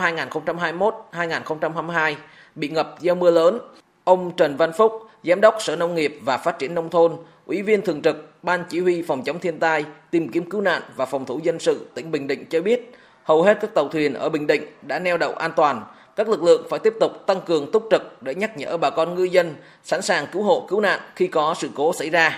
2021-2022 1.11 2.15
bị 2.55 2.67
ngập 2.67 2.95
do 3.01 3.15
mưa 3.15 3.31
lớn. 3.31 3.59
Ông 4.03 4.31
Trần 4.37 4.57
Văn 4.57 4.71
Phúc, 4.77 5.01
Giám 5.23 5.41
đốc 5.41 5.55
Sở 5.59 5.75
Nông 5.75 5.95
nghiệp 5.95 6.19
và 6.21 6.37
Phát 6.37 6.59
triển 6.59 6.75
Nông 6.75 6.89
thôn, 6.89 7.15
Ủy 7.45 7.61
viên 7.61 7.81
Thường 7.81 8.01
trực 8.01 8.43
Ban 8.43 8.63
Chỉ 8.69 8.79
huy 8.79 9.01
Phòng 9.01 9.23
chống 9.23 9.39
thiên 9.39 9.59
tai, 9.59 9.85
tìm 10.11 10.29
kiếm 10.29 10.49
cứu 10.49 10.61
nạn 10.61 10.81
và 10.95 11.05
phòng 11.05 11.25
thủ 11.25 11.39
dân 11.43 11.59
sự 11.59 11.85
tỉnh 11.93 12.11
Bình 12.11 12.27
Định 12.27 12.45
cho 12.49 12.61
biết, 12.61 12.91
hầu 13.23 13.43
hết 13.43 13.57
các 13.61 13.73
tàu 13.73 13.87
thuyền 13.87 14.13
ở 14.13 14.29
Bình 14.29 14.47
Định 14.47 14.61
đã 14.87 14.99
neo 14.99 15.17
đậu 15.17 15.33
an 15.33 15.51
toàn. 15.55 15.81
Các 16.15 16.29
lực 16.29 16.43
lượng 16.43 16.61
phải 16.69 16.79
tiếp 16.83 16.93
tục 16.99 17.11
tăng 17.27 17.37
cường 17.45 17.71
túc 17.73 17.83
trực 17.91 18.01
để 18.21 18.35
nhắc 18.35 18.57
nhở 18.57 18.77
bà 18.77 18.89
con 18.89 19.15
ngư 19.15 19.23
dân 19.23 19.47
sẵn 19.83 20.01
sàng 20.01 20.25
cứu 20.31 20.43
hộ 20.43 20.65
cứu 20.69 20.81
nạn 20.81 20.99
khi 21.15 21.27
có 21.27 21.53
sự 21.57 21.69
cố 21.75 21.93
xảy 21.93 22.09
ra. 22.09 22.29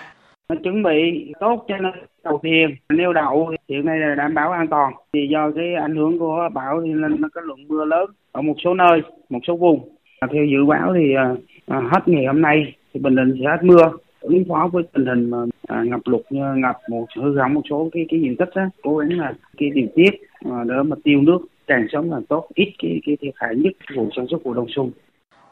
Chuẩn 0.64 0.84
bị 0.84 1.34
tốt 1.40 1.66
cho 1.68 1.76
tàu 2.24 2.40
thuyền 2.44 2.76
neo 2.90 3.14
đậu 3.14 3.52
hiện 3.70 3.86
nay 3.86 4.00
là 4.00 4.16
đảm 4.16 4.34
bảo 4.34 4.52
an 4.52 4.68
toàn. 4.68 4.94
Thì 5.14 5.20
do 5.32 5.52
cái 5.56 5.76
ảnh 5.76 5.96
hưởng 5.96 6.20
của 6.20 6.50
bão 6.54 6.82
thì 6.86 6.90
nên 6.90 7.22
nó 7.22 7.28
có 7.34 7.42
lượng 7.42 7.68
mưa 7.68 7.86
lớn 7.86 8.06
ở 8.32 8.42
một 8.42 8.56
số 8.64 8.74
nơi, 8.74 9.02
một 9.30 9.40
số 9.48 9.56
vùng. 9.56 9.96
Theo 10.34 10.46
dự 10.46 10.66
báo 10.68 10.94
thì 10.96 11.16
à, 11.16 11.36
à, 11.68 11.82
hết 11.92 12.00
ngày 12.06 12.26
hôm 12.26 12.42
nay 12.42 12.74
thì 12.94 13.00
Bình 13.00 13.16
Định 13.16 13.36
sẽ 13.40 13.46
hết 13.50 13.64
mưa 13.64 13.92
ứng 14.22 14.44
phó 14.50 14.70
với 14.74 14.84
tình 14.94 15.06
hình 15.06 15.30
mà 15.30 15.38
à, 15.68 15.84
ngập 15.84 16.02
lụt 16.06 16.22
ngập 16.30 16.78
một 16.90 17.06
hư 17.16 17.38
hỏng 17.40 17.54
một 17.54 17.62
số 17.70 17.90
cái 17.92 18.06
cái 18.10 18.22
diện 18.22 18.36
tích 18.38 18.50
đó, 18.56 18.62
cố 18.82 18.98
gắng 18.98 19.20
là 19.20 19.34
cái 19.58 19.70
điều 19.70 19.88
tiết 19.96 20.10
để 20.42 20.76
mà 20.86 20.96
tiêu 21.04 21.22
nước 21.22 21.40
càng 21.68 21.88
sớm 21.92 22.12
là 22.12 22.18
tốt 22.30 22.48
ít 22.56 22.74
cái 22.78 23.02
cái 23.06 23.18
thiệt 23.22 23.34
hại 23.36 23.56
nhất 23.56 23.74
vụ 23.96 24.10
sản 24.16 24.26
xuất 24.30 24.44
vụ 24.44 24.54
đông 24.54 24.68
xuân 24.76 24.92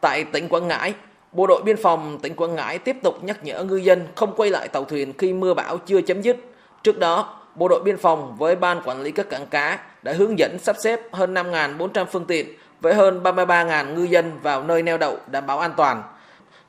Tại 0.01 0.23
tỉnh 0.23 0.47
Quảng 0.49 0.67
Ngãi, 0.67 0.93
Bộ 1.31 1.47
đội 1.47 1.61
Biên 1.65 1.77
phòng 1.77 2.19
tỉnh 2.21 2.35
Quảng 2.35 2.55
Ngãi 2.55 2.79
tiếp 2.79 2.95
tục 3.03 3.23
nhắc 3.23 3.43
nhở 3.43 3.63
ngư 3.63 3.75
dân 3.75 3.99
không 4.15 4.33
quay 4.37 4.49
lại 4.49 4.67
tàu 4.67 4.83
thuyền 4.83 5.13
khi 5.17 5.33
mưa 5.33 5.53
bão 5.53 5.77
chưa 5.77 6.01
chấm 6.01 6.21
dứt. 6.21 6.37
Trước 6.83 6.99
đó, 6.99 7.39
Bộ 7.55 7.67
đội 7.67 7.83
Biên 7.83 7.97
phòng 7.97 8.35
với 8.37 8.55
Ban 8.55 8.81
Quản 8.85 9.01
lý 9.01 9.11
các 9.11 9.29
cảng 9.29 9.45
cá 9.47 9.79
đã 10.03 10.13
hướng 10.13 10.39
dẫn 10.39 10.57
sắp 10.59 10.75
xếp 10.83 10.99
hơn 11.11 11.33
5.400 11.33 12.05
phương 12.05 12.25
tiện 12.25 12.47
với 12.81 12.93
hơn 12.93 13.23
33.000 13.23 13.93
ngư 13.93 14.03
dân 14.03 14.31
vào 14.41 14.63
nơi 14.63 14.83
neo 14.83 14.97
đậu 14.97 15.17
đảm 15.31 15.45
bảo 15.47 15.59
an 15.59 15.71
toàn. 15.77 16.03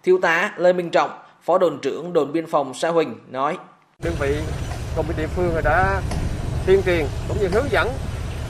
Thiếu 0.02 0.18
tá 0.22 0.54
Lê 0.56 0.72
Minh 0.72 0.90
Trọng, 0.90 1.10
Phó 1.42 1.58
đồn 1.58 1.78
trưởng 1.82 2.12
đồn 2.12 2.32
biên 2.32 2.46
phòng 2.46 2.74
Sa 2.74 2.88
Huỳnh 2.88 3.14
nói. 3.30 3.58
Đơn 4.04 4.12
vị 4.20 4.36
cùng 4.96 5.06
với 5.06 5.16
địa 5.18 5.26
phương 5.26 5.54
đã 5.64 6.00
tuyên 6.66 6.82
truyền 6.86 7.06
cũng 7.28 7.36
như 7.40 7.48
hướng 7.48 7.70
dẫn 7.70 7.88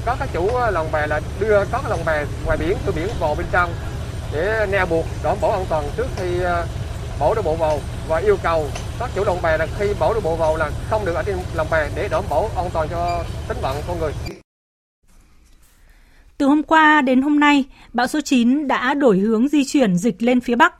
có 0.07 0.17
các 0.19 0.29
chủ 0.33 0.49
ờ, 0.49 0.71
lồng 0.71 0.93
bè 0.93 1.07
là 1.07 1.21
đưa 1.41 1.65
các 1.73 1.85
lồng 1.89 2.05
bè 2.07 2.25
ngoài 2.45 2.59
biển 2.59 2.77
từ 2.87 2.93
biển 2.93 3.09
vào 3.21 3.35
bên 3.35 3.47
trong 3.53 3.71
để 4.33 4.67
neo 4.73 4.87
buộc 4.87 5.05
đảm 5.25 5.37
bảo 5.43 5.51
an 5.51 5.65
toàn 5.69 5.91
trước 5.97 6.07
khi 6.17 6.41
ờ, 6.41 6.67
bổ 7.21 7.35
đổ 7.35 7.43
bộ 7.43 7.57
vào 7.57 7.81
và 8.09 8.19
yêu 8.19 8.37
cầu 8.43 8.67
các 8.99 9.11
chủ 9.15 9.25
lồng 9.25 9.43
bè 9.43 9.59
là 9.59 9.67
khi 9.79 9.87
bổ 10.01 10.15
đổ 10.15 10.21
bộ 10.21 10.37
vào 10.37 10.57
là 10.57 10.71
không 10.91 11.05
được 11.05 11.15
ở 11.15 11.23
trên 11.23 11.39
lồng 11.55 11.71
bè 11.71 11.89
để 11.97 12.09
đảm 12.09 12.25
bảo 12.31 12.51
an 12.57 12.71
toàn 12.73 12.89
cho 12.91 13.25
tính 13.49 13.59
mạng 13.63 13.77
con 13.89 13.99
người. 13.99 14.13
Từ 16.39 16.47
hôm 16.47 16.63
qua 16.63 17.03
đến 17.03 17.23
hôm 17.23 17.41
nay, 17.41 17.65
bão 17.93 18.07
số 18.07 18.21
9 18.21 18.69
đã 18.69 18.95
đổi 18.95 19.19
hướng 19.19 19.49
di 19.49 19.65
chuyển 19.65 19.97
dịch 19.97 20.23
lên 20.23 20.41
phía 20.41 20.57
Bắc. 20.57 20.75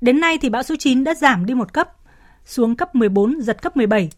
Đến 0.00 0.20
nay 0.20 0.38
thì 0.38 0.48
bão 0.48 0.62
số 0.62 0.74
9 0.78 1.04
đã 1.04 1.14
giảm 1.14 1.46
đi 1.46 1.54
một 1.54 1.72
cấp, 1.72 1.88
xuống 2.44 2.76
cấp 2.76 2.94
14, 2.94 3.40
giật 3.40 3.62
cấp 3.62 3.76
17. 3.76 4.10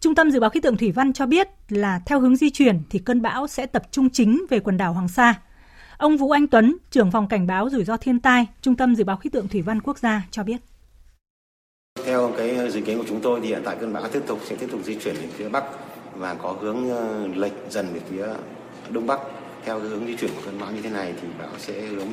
Trung 0.00 0.14
tâm 0.14 0.30
Dự 0.30 0.40
báo 0.40 0.50
Khí 0.50 0.60
tượng 0.60 0.76
Thủy 0.76 0.92
văn 0.92 1.12
cho 1.12 1.26
biết 1.26 1.48
là 1.68 2.00
theo 2.06 2.20
hướng 2.20 2.36
di 2.36 2.50
chuyển 2.50 2.80
thì 2.90 2.98
cơn 2.98 3.22
bão 3.22 3.46
sẽ 3.46 3.66
tập 3.66 3.82
trung 3.90 4.10
chính 4.10 4.44
về 4.50 4.60
quần 4.60 4.76
đảo 4.76 4.92
Hoàng 4.92 5.08
Sa. 5.08 5.34
Ông 5.96 6.16
Vũ 6.16 6.30
Anh 6.30 6.46
Tuấn, 6.46 6.76
trưởng 6.90 7.10
phòng 7.10 7.28
cảnh 7.28 7.46
báo 7.46 7.70
rủi 7.70 7.84
ro 7.84 7.96
thiên 7.96 8.20
tai, 8.20 8.46
Trung 8.62 8.76
tâm 8.76 8.96
Dự 8.96 9.04
báo 9.04 9.16
Khí 9.16 9.30
tượng 9.30 9.48
Thủy 9.48 9.62
văn 9.62 9.80
Quốc 9.80 9.98
gia 9.98 10.22
cho 10.30 10.42
biết. 10.42 10.56
Theo 12.04 12.32
cái 12.36 12.50
ờ, 12.50 12.70
dự 12.70 12.80
kiến 12.80 12.98
của 12.98 13.04
chúng 13.08 13.20
tôi 13.20 13.40
thì 13.42 13.48
hiện 13.48 13.62
tại 13.64 13.76
cơn 13.80 13.92
bão 13.92 14.08
tiếp 14.08 14.22
tục 14.26 14.40
sẽ 14.44 14.56
tiếp 14.56 14.68
tục 14.70 14.80
di 14.84 14.94
chuyển 14.94 15.14
đến 15.14 15.30
phía 15.30 15.48
Bắc 15.48 15.64
và 16.14 16.34
có 16.34 16.56
hướng 16.60 16.90
ờ, 16.90 17.26
lệch 17.34 17.52
dần 17.70 17.86
về 17.94 18.00
phía 18.10 18.26
Đông 18.90 19.06
Bắc. 19.06 19.20
Theo 19.64 19.80
cái 19.80 19.88
hướng 19.88 20.06
di 20.06 20.16
chuyển 20.16 20.30
của 20.34 20.42
cơn 20.44 20.60
bão 20.60 20.72
như 20.72 20.82
thế 20.82 20.90
này 20.90 21.14
thì 21.22 21.28
bão 21.38 21.50
sẽ 21.58 21.80
hướng 21.80 22.08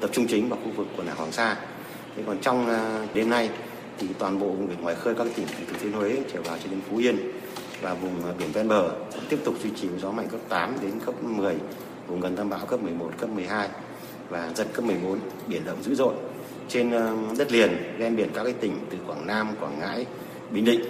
tập 0.00 0.10
trung 0.12 0.26
chính 0.26 0.48
vào 0.48 0.58
khu 0.64 0.70
vực 0.70 0.86
quần 0.96 1.06
đảo 1.06 1.16
Hoàng 1.16 1.32
Sa. 1.32 1.56
Thế 2.16 2.22
còn 2.26 2.38
trong 2.40 2.66
ờ, 2.66 3.06
đêm 3.14 3.30
nay 3.30 3.50
thì 4.00 4.06
toàn 4.18 4.38
bộ 4.38 4.46
vùng 4.46 4.68
biển 4.68 4.80
ngoài 4.80 4.94
khơi 4.94 5.14
các 5.14 5.26
tỉnh 5.36 5.46
từ 5.58 5.64
Thừa 5.66 5.78
Thiên 5.80 5.92
Huế 5.92 6.16
trở 6.32 6.42
vào 6.42 6.56
cho 6.64 6.70
đến 6.70 6.80
Phú 6.90 6.96
Yên 6.96 7.16
và 7.80 7.94
vùng 7.94 8.24
à, 8.24 8.32
biển 8.38 8.52
ven 8.52 8.68
bờ 8.68 8.90
tiếp 9.28 9.38
tục 9.44 9.54
duy 9.62 9.70
trì 9.80 9.88
gió 10.02 10.10
mạnh 10.10 10.28
cấp 10.30 10.40
8 10.48 10.76
đến 10.82 10.92
cấp 11.06 11.22
10, 11.22 11.54
vùng 12.06 12.20
gần 12.20 12.36
tâm 12.36 12.50
bão 12.50 12.66
cấp 12.66 12.82
11, 12.82 13.10
cấp 13.18 13.30
12 13.30 13.68
và 14.28 14.50
giật 14.54 14.66
cấp 14.72 14.84
14, 14.84 15.18
biển 15.46 15.64
động 15.64 15.82
dữ 15.82 15.94
dội. 15.94 16.14
Trên 16.68 16.90
à, 16.90 17.12
đất 17.38 17.52
liền 17.52 17.76
ven 17.98 18.16
biển 18.16 18.28
các 18.34 18.44
cái 18.44 18.52
tỉnh 18.52 18.76
từ 18.90 18.98
Quảng 19.06 19.26
Nam, 19.26 19.54
Quảng 19.60 19.78
Ngãi, 19.78 20.06
Bình 20.50 20.64
Định 20.64 20.80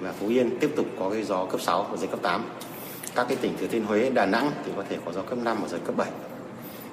và 0.00 0.12
Phú 0.12 0.28
Yên 0.28 0.58
tiếp 0.60 0.70
tục 0.76 0.86
có 0.98 1.10
cái 1.10 1.22
gió 1.22 1.44
cấp 1.44 1.60
6 1.60 1.86
và 1.90 1.96
giật 1.96 2.08
cấp 2.10 2.20
8. 2.22 2.44
Các 3.14 3.26
cái 3.28 3.36
tỉnh 3.36 3.52
Thừa 3.60 3.66
Thiên 3.66 3.84
Huế, 3.84 4.10
Đà 4.10 4.26
Nẵng 4.26 4.50
thì 4.64 4.72
có 4.76 4.84
thể 4.88 4.96
có 5.04 5.12
gió 5.12 5.22
cấp 5.22 5.38
5 5.38 5.56
và 5.62 5.68
giật 5.68 5.80
cấp 5.84 5.96
7. 5.96 6.10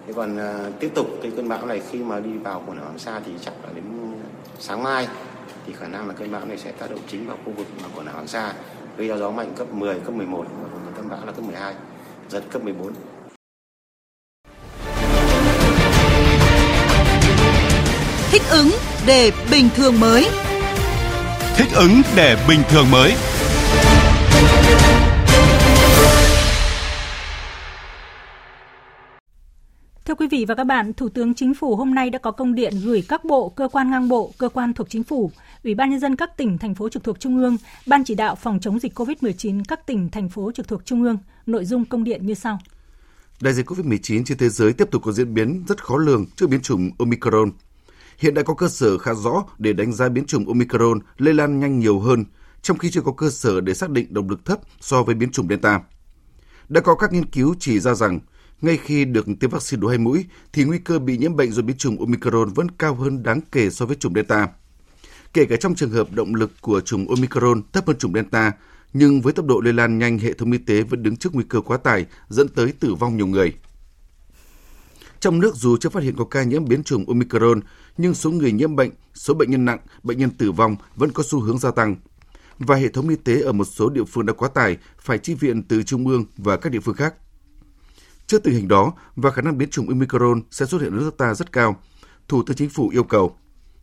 Thế 0.08 0.14
còn 0.14 0.38
à, 0.38 0.70
tiếp 0.80 0.92
tục 0.96 1.08
cái 1.22 1.32
cơn 1.36 1.50
bão 1.50 1.66
này 1.66 1.82
khi 1.92 2.04
mà 2.04 2.20
đi 2.20 2.32
vào 2.44 2.64
quần 2.68 2.78
đảo 2.78 2.86
Hoàng 2.86 3.00
Sa 3.00 3.22
thì 3.26 3.32
chắc 3.42 3.54
là 3.64 3.70
đến 3.76 3.84
sáng 4.60 4.84
mai 4.84 5.08
thì 5.68 5.74
khả 5.80 5.88
năng 5.88 6.08
là 6.08 6.14
cơn 6.14 6.32
bão 6.32 6.46
này 6.46 6.58
sẽ 6.58 6.72
tác 6.72 6.90
động 6.90 7.00
chính 7.08 7.28
vào 7.28 7.38
khu 7.46 7.52
vực 7.52 7.68
quần 7.96 8.06
đảo 8.06 8.16
Hoàng 8.16 8.28
Sa 8.28 8.54
gây 8.98 9.08
ra 9.08 9.18
gió 9.18 9.32
mạnh 9.32 9.54
cấp 9.58 9.68
10, 9.72 10.00
cấp 10.00 10.14
11 10.14 10.46
và 10.62 10.68
vùng 10.74 10.94
tâm 10.96 11.10
bão 11.10 11.26
là 11.26 11.32
cấp 11.32 11.44
12, 11.44 11.74
giật 12.30 12.44
cấp 12.52 12.64
14. 12.64 12.94
Thích 18.32 18.42
ứng 18.50 18.70
để 19.08 19.32
bình 19.52 19.70
thường 19.76 20.00
mới. 20.00 20.28
Thích 21.56 21.70
ứng 21.76 22.02
để 22.16 22.38
bình 22.48 22.64
thường 22.70 22.92
mới. 22.92 23.14
Thưa 30.08 30.16
quý 30.16 30.28
vị 30.28 30.46
và 30.48 30.56
các 30.56 30.64
bạn, 30.64 30.94
Thủ 30.94 31.10
tướng 31.10 31.34
Chính 31.34 31.54
phủ 31.54 31.76
hôm 31.76 31.96
nay 31.96 32.10
đã 32.10 32.20
có 32.20 32.32
công 32.32 32.56
điện 32.56 32.74
gửi 32.84 33.04
các 33.08 33.26
bộ, 33.26 33.50
cơ 33.50 33.68
quan 33.68 33.92
ngang 33.92 34.10
bộ, 34.10 34.34
cơ 34.38 34.50
quan 34.50 34.74
thuộc 34.74 34.90
chính 34.90 35.04
phủ, 35.04 35.32
Ủy 35.64 35.76
ban 35.76 35.90
nhân 35.90 36.00
dân 36.00 36.16
các 36.16 36.38
tỉnh 36.38 36.58
thành 36.58 36.76
phố 36.76 36.90
trực 36.90 37.04
thuộc 37.04 37.20
trung 37.20 37.38
ương, 37.38 37.58
Ban 37.86 38.04
chỉ 38.04 38.16
đạo 38.16 38.36
phòng 38.36 38.60
chống 38.60 38.80
dịch 38.80 39.00
COVID-19 39.00 39.64
các 39.68 39.88
tỉnh 39.88 40.10
thành 40.10 40.30
phố 40.30 40.52
trực 40.52 40.68
thuộc 40.68 40.86
trung 40.86 41.04
ương. 41.04 41.18
Nội 41.46 41.66
dung 41.66 41.86
công 41.86 42.04
điện 42.04 42.26
như 42.26 42.34
sau. 42.34 42.60
Đại 43.42 43.54
dịch 43.54 43.70
COVID-19 43.70 44.24
trên 44.26 44.38
thế 44.38 44.50
giới 44.50 44.74
tiếp 44.74 44.88
tục 44.92 45.02
có 45.06 45.12
diễn 45.12 45.34
biến 45.34 45.64
rất 45.68 45.84
khó 45.84 45.98
lường 45.98 46.26
trước 46.36 46.50
biến 46.50 46.62
chủng 46.62 46.92
Omicron. 47.00 47.52
Hiện 48.18 48.34
đã 48.34 48.44
có 48.44 48.54
cơ 48.54 48.68
sở 48.68 48.98
khá 48.98 49.14
rõ 49.14 49.44
để 49.58 49.74
đánh 49.74 49.94
giá 49.94 50.10
biến 50.10 50.26
chủng 50.26 50.48
Omicron 50.48 51.00
lây 51.18 51.34
lan 51.34 51.60
nhanh 51.60 51.80
nhiều 51.80 52.00
hơn, 52.00 52.26
trong 52.62 52.78
khi 52.78 52.92
chưa 52.92 53.02
có 53.02 53.12
cơ 53.12 53.30
sở 53.30 53.62
để 53.62 53.74
xác 53.74 53.90
định 53.90 54.14
động 54.14 54.30
lực 54.30 54.46
thấp 54.46 54.60
so 54.80 55.04
với 55.04 55.16
biến 55.16 55.32
chủng 55.32 55.48
Delta. 55.50 55.82
Đã 56.70 56.82
có 56.82 56.96
các 56.96 57.14
nghiên 57.14 57.26
cứu 57.26 57.56
chỉ 57.60 57.80
ra 57.80 57.94
rằng 57.94 58.20
ngay 58.62 58.78
khi 58.78 59.06
được 59.06 59.26
tiêm 59.40 59.50
vaccine 59.50 59.82
đủ 59.82 59.88
hai 59.88 59.98
mũi 59.98 60.26
thì 60.54 60.64
nguy 60.64 60.80
cơ 60.80 61.00
bị 61.00 61.18
nhiễm 61.18 61.36
bệnh 61.36 61.52
do 61.52 61.62
biến 61.62 61.78
chủng 61.78 62.00
Omicron 62.00 62.54
vẫn 62.54 62.72
cao 62.72 62.96
hơn 62.96 63.24
đáng 63.24 63.42
kể 63.52 63.70
so 63.70 63.86
với 63.86 63.96
chủng 63.96 64.14
Delta. 64.14 64.48
Kể 65.34 65.46
cả 65.46 65.56
trong 65.56 65.76
trường 65.76 65.92
hợp 65.92 66.12
động 66.12 66.36
lực 66.36 66.52
của 66.62 66.82
chủng 66.82 67.10
Omicron 67.10 67.62
thấp 67.74 67.88
hơn 67.88 67.98
chủng 67.98 68.14
Delta, 68.14 68.52
nhưng 68.94 69.22
với 69.22 69.34
tốc 69.34 69.46
độ 69.46 69.60
lây 69.60 69.74
lan 69.74 70.00
nhanh, 70.00 70.20
hệ 70.20 70.34
thống 70.34 70.52
y 70.52 70.58
tế 70.58 70.82
vẫn 70.82 71.04
đứng 71.04 71.18
trước 71.18 71.36
nguy 71.36 71.44
cơ 71.50 71.62
quá 71.62 71.78
tải, 71.78 72.06
dẫn 72.30 72.48
tới 72.48 72.72
tử 72.80 72.94
vong 72.94 73.18
nhiều 73.18 73.28
người. 73.28 73.54
Trong 75.20 75.40
nước 75.40 75.56
dù 75.56 75.78
chưa 75.78 75.90
phát 75.90 76.04
hiện 76.04 76.16
có 76.16 76.26
ca 76.26 76.44
nhiễm 76.44 76.66
biến 76.66 76.84
chủng 76.84 77.06
Omicron, 77.08 77.60
nhưng 77.98 78.14
số 78.14 78.32
người 78.32 78.52
nhiễm 78.52 78.76
bệnh, 78.76 78.92
số 79.14 79.34
bệnh 79.34 79.52
nhân 79.52 79.66
nặng, 79.66 79.80
bệnh 80.04 80.18
nhân 80.18 80.30
tử 80.30 80.52
vong 80.52 80.76
vẫn 80.96 81.12
có 81.12 81.24
xu 81.24 81.40
hướng 81.40 81.60
gia 81.60 81.72
tăng. 81.72 81.96
Và 82.60 82.76
hệ 82.76 82.88
thống 82.88 83.10
y 83.10 83.16
tế 83.16 83.42
ở 83.42 83.52
một 83.52 83.66
số 83.66 83.90
địa 83.90 84.04
phương 84.04 84.26
đã 84.26 84.34
quá 84.34 84.50
tải, 84.50 84.78
phải 85.00 85.18
chi 85.18 85.34
viện 85.34 85.64
từ 85.64 85.84
trung 85.84 86.08
ương 86.08 86.26
và 86.38 86.58
các 86.58 86.72
địa 86.72 86.80
phương 86.80 86.96
khác. 86.96 87.14
Trước 88.28 88.44
tình 88.44 88.54
hình 88.54 88.68
đó 88.68 88.94
và 89.16 89.32
khả 89.32 89.42
năng 89.42 89.58
biến 89.58 89.70
chủng 89.70 89.90
Omicron 89.90 90.42
sẽ 90.52 90.66
xuất 90.66 90.82
hiện 90.82 90.92
ở 90.94 91.00
nước 91.00 91.18
ta 91.18 91.34
rất 91.34 91.52
cao, 91.52 91.82
Thủ 92.28 92.44
tướng 92.44 92.58
Chính 92.58 92.70
phủ 92.70 92.90
yêu 92.90 93.04
cầu 93.04 93.38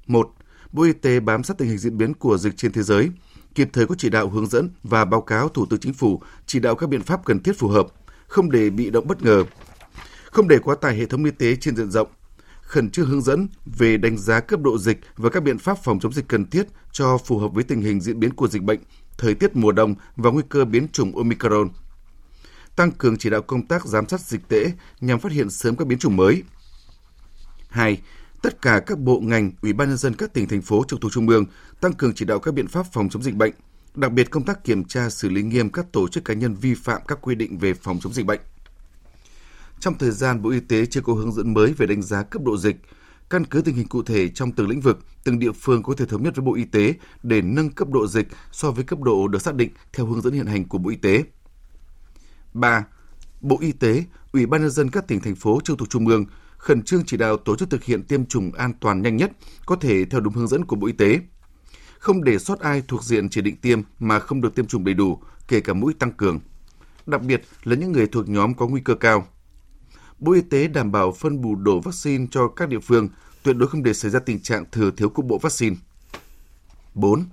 một 0.07 0.31
Bộ 0.73 0.83
Y 0.83 0.93
tế 0.93 1.21
bám 1.21 1.43
sát 1.43 1.59
tình 1.59 1.69
hình 1.69 1.79
diễn 1.79 1.99
biến 1.99 2.15
của 2.15 2.39
dịch 2.39 2.57
trên 2.57 2.73
thế 2.73 2.83
giới, 2.83 3.11
kịp 3.55 3.69
thời 3.73 3.87
có 3.87 3.95
chỉ 3.99 4.11
đạo 4.11 4.29
hướng 4.29 4.47
dẫn 4.47 4.71
và 4.83 5.05
báo 5.05 5.21
cáo 5.21 5.49
Thủ 5.49 5.67
tướng 5.67 5.81
Chính 5.81 5.95
phủ 5.95 6.23
chỉ 6.47 6.61
đạo 6.61 6.75
các 6.75 6.89
biện 6.89 7.03
pháp 7.03 7.25
cần 7.25 7.43
thiết 7.43 7.59
phù 7.59 7.69
hợp, 7.69 7.87
không 8.27 8.51
để 8.51 8.71
bị 8.71 8.91
động 8.91 9.07
bất 9.07 9.23
ngờ, 9.23 9.45
không 10.25 10.49
để 10.49 10.59
quá 10.59 10.75
tải 10.75 10.97
hệ 10.97 11.07
thống 11.07 11.25
y 11.25 11.31
tế 11.31 11.57
trên 11.57 11.77
diện 11.77 11.91
rộng, 11.91 12.09
khẩn 12.63 12.91
trương 12.91 13.07
hướng 13.07 13.23
dẫn 13.23 13.49
về 13.67 13.97
đánh 13.97 14.19
giá 14.19 14.41
cấp 14.41 14.61
độ 14.61 14.79
dịch 14.79 15.01
và 15.17 15.31
các 15.31 15.43
biện 15.43 15.59
pháp 15.59 15.79
phòng 15.85 16.01
chống 16.01 16.13
dịch 16.13 16.29
cần 16.29 16.47
thiết 16.51 16.67
cho 16.93 17.19
phù 17.19 17.39
hợp 17.39 17.49
với 17.49 17.65
tình 17.65 17.81
hình 17.81 18.01
diễn 18.01 18.21
biến 18.21 18.35
của 18.35 18.49
dịch 18.49 18.63
bệnh, 18.63 18.81
thời 19.19 19.35
tiết 19.35 19.57
mùa 19.57 19.73
đông 19.73 19.95
và 20.17 20.31
nguy 20.31 20.43
cơ 20.49 20.65
biến 20.65 20.87
chủng 20.93 21.17
Omicron. 21.17 21.69
Tăng 22.77 22.93
cường 22.93 23.19
chỉ 23.19 23.31
đạo 23.31 23.43
công 23.43 23.67
tác 23.67 23.87
giám 23.87 24.09
sát 24.09 24.21
dịch 24.21 24.49
tễ 24.49 24.73
nhằm 25.01 25.21
phát 25.21 25.33
hiện 25.33 25.51
sớm 25.51 25.77
các 25.77 25.87
biến 25.87 25.99
chủng 25.99 26.17
mới. 26.17 26.43
2 27.69 28.01
tất 28.45 28.63
cả 28.63 28.81
các 28.87 28.99
bộ 28.99 29.21
ngành, 29.21 29.53
ủy 29.63 29.73
ban 29.73 29.89
nhân 29.89 29.97
dân 29.97 30.15
các 30.15 30.33
tỉnh 30.33 30.49
thành 30.49 30.63
phố 30.63 30.85
trực 30.89 31.01
thuộc 31.01 31.13
trung 31.13 31.29
ương 31.29 31.45
tăng 31.81 31.93
cường 31.93 32.15
chỉ 32.15 32.25
đạo 32.25 32.39
các 32.39 32.55
biện 32.55 32.69
pháp 32.69 32.87
phòng 32.93 33.09
chống 33.09 33.23
dịch 33.23 33.35
bệnh, 33.35 33.53
đặc 33.95 34.13
biệt 34.13 34.31
công 34.31 34.45
tác 34.45 34.65
kiểm 34.65 34.85
tra 34.85 35.11
xử 35.11 35.29
lý 35.29 35.43
nghiêm 35.43 35.71
các 35.71 35.93
tổ 35.93 36.09
chức 36.09 36.25
cá 36.25 36.35
nhân 36.35 36.55
vi 36.55 36.75
phạm 36.75 37.03
các 37.09 37.19
quy 37.23 37.35
định 37.35 37.59
về 37.59 37.75
phòng 37.75 37.99
chống 38.03 38.13
dịch 38.13 38.27
bệnh. 38.27 38.41
Trong 39.81 39.99
thời 39.99 40.11
gian 40.11 40.43
Bộ 40.43 40.51
Y 40.51 40.61
tế 40.61 40.87
chưa 40.87 41.01
có 41.01 41.13
hướng 41.13 41.33
dẫn 41.33 41.55
mới 41.55 41.73
về 41.73 41.87
đánh 41.87 42.03
giá 42.03 42.23
cấp 42.23 42.43
độ 42.43 42.57
dịch, 42.57 42.77
căn 43.31 43.45
cứ 43.45 43.61
tình 43.61 43.77
hình 43.77 43.89
cụ 43.89 44.03
thể 44.03 44.29
trong 44.29 44.53
từng 44.53 44.69
lĩnh 44.69 44.81
vực, 44.81 44.99
từng 45.25 45.39
địa 45.39 45.53
phương 45.53 45.83
có 45.83 45.95
thể 45.97 46.07
thống 46.07 46.23
nhất 46.23 46.37
với 46.37 46.45
Bộ 46.45 46.55
Y 46.55 46.65
tế 46.65 46.95
để 47.23 47.43
nâng 47.43 47.71
cấp 47.71 47.89
độ 47.89 48.07
dịch 48.07 48.29
so 48.53 48.71
với 48.71 48.85
cấp 48.85 49.01
độ 49.01 49.29
được 49.29 49.43
xác 49.43 49.55
định 49.55 49.71
theo 49.93 50.07
hướng 50.07 50.23
dẫn 50.23 50.33
hiện 50.33 50.47
hành 50.47 50.69
của 50.69 50.79
Bộ 50.79 50.91
Y 50.91 50.97
tế. 50.97 51.25
3. 52.55 52.85
Bộ 53.41 53.59
Y 53.61 53.73
tế, 53.73 54.05
Ủy 54.33 54.47
ban 54.47 54.61
nhân 54.61 54.71
dân 54.71 54.91
các 54.91 55.09
tỉnh 55.09 55.21
thành 55.21 55.35
phố 55.35 55.61
trực 55.65 55.79
thuộc 55.79 55.91
trung 55.91 56.07
ương 56.07 56.25
khẩn 56.57 56.83
trương 56.83 57.05
chỉ 57.05 57.17
đạo 57.17 57.37
tổ 57.37 57.57
chức 57.57 57.71
thực 57.71 57.85
hiện 57.85 58.03
tiêm 58.03 58.27
chủng 58.27 58.53
an 58.53 58.73
toàn 58.81 59.03
nhanh 59.03 59.17
nhất, 59.17 59.33
có 59.67 59.77
thể 59.77 60.05
theo 60.05 60.21
đúng 60.21 60.35
hướng 60.35 60.49
dẫn 60.49 60.65
của 60.65 60.77
Bộ 60.77 60.87
Y 60.87 60.93
tế. 60.93 61.21
Không 61.99 62.25
để 62.25 62.39
sót 62.39 62.61
ai 62.61 62.83
thuộc 62.89 63.05
diện 63.05 63.29
chỉ 63.29 63.41
định 63.41 63.57
tiêm 63.57 63.81
mà 63.99 64.19
không 64.19 64.41
được 64.41 64.55
tiêm 64.55 64.67
chủng 64.67 64.85
đầy 64.85 64.95
đủ, 64.95 65.19
kể 65.49 65.61
cả 65.61 65.73
mũi 65.73 65.95
tăng 65.95 66.13
cường. 66.13 66.41
Đặc 67.07 67.23
biệt 67.23 67.43
là 67.65 67.77
những 67.77 67.93
người 67.93 68.07
thuộc 68.07 68.29
nhóm 68.29 68.55
có 68.55 68.67
nguy 68.67 68.81
cơ 68.81 68.95
cao. 68.95 69.27
Bộ 70.19 70.33
Y 70.33 70.41
tế 70.41 70.69
đảm 70.69 70.93
bảo 70.93 71.13
phân 71.13 71.41
bù 71.41 71.55
đủ 71.55 71.81
vaccine 71.81 72.27
cho 72.31 72.49
các 72.49 72.69
địa 72.69 72.79
phương, 72.79 73.09
tuyệt 73.43 73.57
đối 73.57 73.69
không 73.69 73.83
để 73.83 73.95
xảy 73.95 74.11
ra 74.11 74.21
tình 74.21 74.41
trạng 74.41 74.65
thừa 74.73 74.91
thiếu 74.91 75.09
cục 75.09 75.25
bộ 75.25 75.39
vaccine. 75.39 75.77
4. 76.95 77.25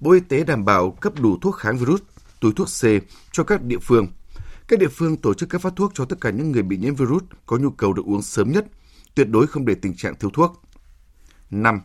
Bộ 0.00 0.12
Y 0.12 0.20
tế 0.20 0.44
đảm 0.44 0.64
bảo 0.64 0.90
cấp 0.90 1.12
đủ 1.20 1.38
thuốc 1.40 1.56
kháng 1.56 1.78
virus, 1.78 2.00
túi 2.40 2.52
thuốc 2.52 2.68
C 2.68 2.84
cho 3.32 3.44
các 3.44 3.62
địa 3.62 3.78
phương– 3.78 4.06
các 4.68 4.78
địa 4.78 4.88
phương 4.88 5.16
tổ 5.16 5.34
chức 5.34 5.48
cấp 5.48 5.62
phát 5.62 5.72
thuốc 5.76 5.92
cho 5.94 6.04
tất 6.04 6.16
cả 6.20 6.30
những 6.30 6.52
người 6.52 6.62
bị 6.62 6.76
nhiễm 6.76 6.94
virus 6.94 7.22
có 7.46 7.56
nhu 7.56 7.70
cầu 7.70 7.92
được 7.92 8.06
uống 8.06 8.22
sớm 8.22 8.52
nhất, 8.52 8.66
tuyệt 9.14 9.28
đối 9.30 9.46
không 9.46 9.66
để 9.66 9.74
tình 9.74 9.96
trạng 9.96 10.14
thiếu 10.14 10.30
thuốc. 10.30 10.62
5. 11.50 11.80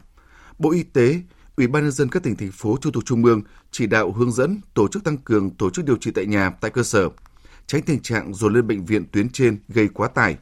Bộ 0.59 0.71
Y 0.71 0.84
tế, 0.84 1.21
Ủy 1.57 1.67
ban 1.67 1.84
nhân 1.84 1.91
dân 1.91 2.09
các 2.09 2.23
tỉnh 2.23 2.36
thành 2.36 2.51
phố 2.51 2.77
trực 2.81 2.93
thuộc 2.93 3.05
trung 3.05 3.23
ương 3.25 3.41
chỉ 3.71 3.88
đạo 3.88 4.11
hướng 4.11 4.31
dẫn 4.31 4.61
tổ 4.73 4.88
chức 4.88 5.03
tăng 5.03 5.17
cường 5.17 5.49
tổ 5.49 5.69
chức 5.69 5.86
điều 5.86 5.97
trị 5.97 6.11
tại 6.11 6.25
nhà 6.25 6.49
tại 6.49 6.71
cơ 6.71 6.84
sở, 6.84 7.09
tránh 7.67 7.81
tình 7.81 7.99
trạng 7.99 8.34
dồn 8.34 8.53
lên 8.53 8.67
bệnh 8.67 8.86
viện 8.86 9.05
tuyến 9.11 9.29
trên 9.29 9.59
gây 9.67 9.88
quá 9.88 10.07
tải. 10.07 10.38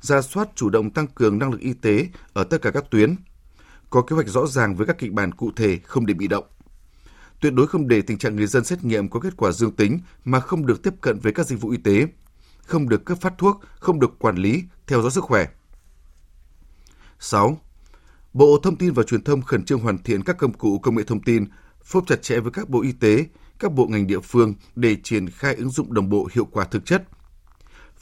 Ra 0.00 0.22
soát 0.22 0.48
chủ 0.54 0.70
động 0.70 0.90
tăng 0.90 1.06
cường 1.06 1.38
năng 1.38 1.50
lực 1.50 1.60
y 1.60 1.72
tế 1.72 2.08
ở 2.32 2.44
tất 2.44 2.62
cả 2.62 2.70
các 2.70 2.84
tuyến, 2.90 3.16
có 3.90 4.02
kế 4.02 4.14
hoạch 4.14 4.28
rõ 4.28 4.46
ràng 4.46 4.76
với 4.76 4.86
các 4.86 4.98
kịch 4.98 5.12
bản 5.12 5.32
cụ 5.32 5.50
thể 5.56 5.78
không 5.84 6.06
để 6.06 6.14
bị 6.14 6.26
động. 6.26 6.44
Tuyệt 7.44 7.54
đối 7.54 7.66
không 7.66 7.88
để 7.88 8.02
tình 8.02 8.18
trạng 8.18 8.36
người 8.36 8.46
dân 8.46 8.64
xét 8.64 8.84
nghiệm 8.84 9.08
có 9.08 9.20
kết 9.20 9.36
quả 9.36 9.52
dương 9.52 9.76
tính 9.76 9.98
mà 10.24 10.40
không 10.40 10.66
được 10.66 10.82
tiếp 10.82 10.94
cận 11.00 11.18
với 11.18 11.32
các 11.32 11.46
dịch 11.46 11.60
vụ 11.60 11.70
y 11.70 11.76
tế, 11.76 12.06
không 12.66 12.88
được 12.88 13.04
cấp 13.04 13.18
phát 13.20 13.34
thuốc, 13.38 13.60
không 13.78 14.00
được 14.00 14.18
quản 14.18 14.36
lý, 14.36 14.62
theo 14.86 15.02
dõi 15.02 15.10
sức 15.10 15.24
khỏe. 15.24 15.46
6. 17.20 17.58
Bộ 18.32 18.58
Thông 18.62 18.76
tin 18.76 18.92
và 18.92 19.02
Truyền 19.02 19.24
thông 19.24 19.42
khẩn 19.42 19.64
trương 19.64 19.78
hoàn 19.78 19.98
thiện 19.98 20.22
các 20.22 20.38
công 20.38 20.52
cụ 20.52 20.78
công 20.78 20.96
nghệ 20.96 21.02
thông 21.06 21.22
tin, 21.22 21.44
phối 21.82 22.02
chặt 22.06 22.22
chẽ 22.22 22.40
với 22.40 22.52
các 22.52 22.68
bộ 22.68 22.82
y 22.82 22.92
tế, 22.92 23.26
các 23.58 23.72
bộ 23.72 23.86
ngành 23.86 24.06
địa 24.06 24.20
phương 24.20 24.54
để 24.74 24.96
triển 25.02 25.30
khai 25.30 25.54
ứng 25.54 25.70
dụng 25.70 25.94
đồng 25.94 26.08
bộ 26.08 26.28
hiệu 26.32 26.44
quả 26.44 26.64
thực 26.64 26.86
chất. 26.86 27.04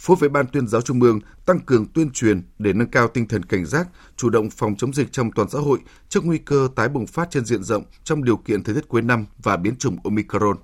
Phối 0.02 0.16
với 0.20 0.28
Ban 0.28 0.46
tuyên 0.46 0.66
giáo 0.66 0.80
Trung 0.80 1.02
ương 1.02 1.20
tăng 1.46 1.60
cường 1.60 1.86
tuyên 1.86 2.10
truyền 2.10 2.42
để 2.58 2.72
nâng 2.72 2.90
cao 2.90 3.08
tinh 3.08 3.28
thần 3.28 3.42
cảnh 3.42 3.66
giác, 3.66 3.88
chủ 4.16 4.30
động 4.30 4.50
phòng 4.50 4.74
chống 4.76 4.92
dịch 4.92 5.12
trong 5.12 5.32
toàn 5.32 5.50
xã 5.50 5.58
hội 5.58 5.78
trước 6.08 6.24
nguy 6.24 6.38
cơ 6.38 6.68
tái 6.76 6.88
bùng 6.88 7.06
phát 7.06 7.30
trên 7.30 7.44
diện 7.44 7.62
rộng 7.62 7.84
trong 8.04 8.24
điều 8.24 8.36
kiện 8.36 8.62
thời 8.62 8.74
tiết 8.74 8.88
cuối 8.88 9.02
năm 9.02 9.26
và 9.42 9.56
biến 9.56 9.76
chủng 9.76 9.96
Omicron. 10.04 10.56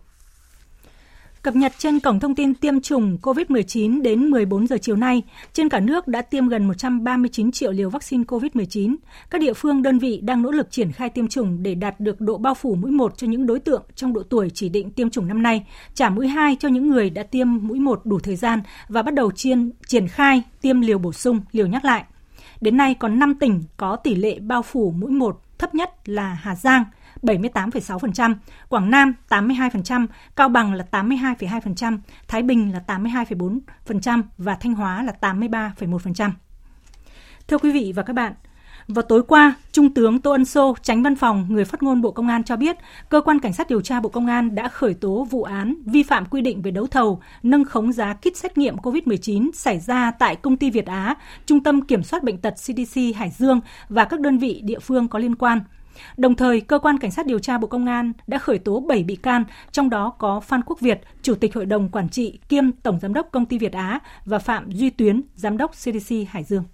Cập 1.48 1.56
nhật 1.56 1.72
trên 1.78 2.00
cổng 2.00 2.20
thông 2.20 2.34
tin 2.34 2.54
tiêm 2.54 2.80
chủng 2.80 3.18
COVID-19 3.22 4.02
đến 4.02 4.30
14 4.30 4.66
giờ 4.66 4.76
chiều 4.82 4.96
nay, 4.96 5.22
trên 5.52 5.68
cả 5.68 5.80
nước 5.80 6.08
đã 6.08 6.22
tiêm 6.22 6.48
gần 6.48 6.68
139 6.68 7.52
triệu 7.52 7.72
liều 7.72 7.90
vaccine 7.90 8.24
COVID-19. 8.24 8.96
Các 9.30 9.40
địa 9.40 9.52
phương 9.52 9.82
đơn 9.82 9.98
vị 9.98 10.20
đang 10.22 10.42
nỗ 10.42 10.50
lực 10.50 10.70
triển 10.70 10.92
khai 10.92 11.08
tiêm 11.08 11.28
chủng 11.28 11.62
để 11.62 11.74
đạt 11.74 12.00
được 12.00 12.20
độ 12.20 12.38
bao 12.38 12.54
phủ 12.54 12.74
mũi 12.74 12.90
1 12.90 13.16
cho 13.16 13.26
những 13.26 13.46
đối 13.46 13.58
tượng 13.58 13.82
trong 13.94 14.12
độ 14.12 14.22
tuổi 14.22 14.50
chỉ 14.54 14.68
định 14.68 14.90
tiêm 14.90 15.10
chủng 15.10 15.28
năm 15.28 15.42
nay, 15.42 15.66
trả 15.94 16.10
mũi 16.10 16.28
2 16.28 16.56
cho 16.60 16.68
những 16.68 16.90
người 16.90 17.10
đã 17.10 17.22
tiêm 17.22 17.46
mũi 17.66 17.78
1 17.78 18.00
đủ 18.04 18.18
thời 18.18 18.36
gian 18.36 18.60
và 18.88 19.02
bắt 19.02 19.14
đầu 19.14 19.30
chiên, 19.32 19.70
triển 19.86 20.08
khai 20.08 20.42
tiêm 20.60 20.80
liều 20.80 20.98
bổ 20.98 21.12
sung, 21.12 21.40
liều 21.52 21.66
nhắc 21.66 21.84
lại. 21.84 22.04
Đến 22.60 22.76
nay 22.76 22.94
còn 22.94 23.18
5 23.18 23.34
tỉnh 23.34 23.62
có 23.76 23.96
tỷ 23.96 24.14
lệ 24.14 24.38
bao 24.38 24.62
phủ 24.62 24.94
mũi 24.96 25.10
1 25.10 25.40
thấp 25.58 25.74
nhất 25.74 26.08
là 26.08 26.38
Hà 26.42 26.54
Giang, 26.54 26.84
78,6%, 27.22 28.34
Quảng 28.68 28.90
Nam 28.90 29.14
82%, 29.28 30.06
Cao 30.36 30.48
Bằng 30.48 30.74
là 30.74 30.84
82,2%, 30.90 31.98
Thái 32.28 32.42
Bình 32.42 32.72
là 32.72 32.82
82,4% 32.86 34.22
và 34.38 34.54
Thanh 34.54 34.74
Hóa 34.74 35.02
là 35.02 35.12
83,1%. 35.20 36.30
Thưa 37.48 37.58
quý 37.58 37.72
vị 37.72 37.92
và 37.96 38.02
các 38.02 38.12
bạn, 38.12 38.32
vào 38.88 39.02
tối 39.02 39.22
qua, 39.22 39.54
Trung 39.72 39.94
tướng 39.94 40.20
Tô 40.20 40.30
Ân 40.30 40.44
Sô, 40.44 40.76
tránh 40.82 41.02
văn 41.02 41.16
phòng, 41.16 41.46
người 41.48 41.64
phát 41.64 41.82
ngôn 41.82 42.02
Bộ 42.02 42.10
Công 42.10 42.28
an 42.28 42.44
cho 42.44 42.56
biết, 42.56 42.76
Cơ 43.08 43.20
quan 43.20 43.38
Cảnh 43.38 43.52
sát 43.52 43.68
điều 43.68 43.80
tra 43.80 44.00
Bộ 44.00 44.08
Công 44.08 44.26
an 44.26 44.54
đã 44.54 44.68
khởi 44.68 44.94
tố 44.94 45.26
vụ 45.30 45.42
án 45.42 45.74
vi 45.86 46.02
phạm 46.02 46.24
quy 46.26 46.40
định 46.40 46.62
về 46.62 46.70
đấu 46.70 46.86
thầu, 46.86 47.20
nâng 47.42 47.64
khống 47.64 47.92
giá 47.92 48.14
kit 48.14 48.36
xét 48.36 48.58
nghiệm 48.58 48.76
COVID-19 48.76 49.50
xảy 49.54 49.80
ra 49.80 50.10
tại 50.10 50.36
Công 50.36 50.56
ty 50.56 50.70
Việt 50.70 50.86
Á, 50.86 51.14
Trung 51.46 51.62
tâm 51.62 51.80
Kiểm 51.80 52.02
soát 52.02 52.22
Bệnh 52.22 52.38
tật 52.38 52.54
CDC 52.54 53.00
Hải 53.16 53.30
Dương 53.30 53.60
và 53.88 54.04
các 54.04 54.20
đơn 54.20 54.38
vị 54.38 54.60
địa 54.64 54.78
phương 54.78 55.08
có 55.08 55.18
liên 55.18 55.34
quan– 55.34 55.60
Đồng 56.16 56.34
thời, 56.34 56.60
cơ 56.60 56.78
quan 56.78 56.98
cảnh 56.98 57.10
sát 57.10 57.26
điều 57.26 57.38
tra 57.38 57.58
Bộ 57.58 57.66
Công 57.66 57.86
an 57.86 58.12
đã 58.26 58.38
khởi 58.38 58.58
tố 58.58 58.80
7 58.80 59.02
bị 59.02 59.16
can, 59.16 59.44
trong 59.72 59.90
đó 59.90 60.12
có 60.18 60.40
Phan 60.40 60.62
Quốc 60.66 60.80
Việt, 60.80 61.00
Chủ 61.22 61.34
tịch 61.34 61.54
Hội 61.54 61.66
đồng 61.66 61.88
Quản 61.88 62.08
trị 62.08 62.38
kiêm 62.48 62.72
Tổng 62.72 62.98
Giám 63.02 63.14
đốc 63.14 63.28
Công 63.32 63.46
ty 63.46 63.58
Việt 63.58 63.72
Á 63.72 63.98
và 64.24 64.38
Phạm 64.38 64.70
Duy 64.70 64.90
Tuyến, 64.90 65.22
Giám 65.34 65.56
đốc 65.56 65.72
CDC 65.72 66.14
Hải 66.28 66.44
Dương. 66.44 66.64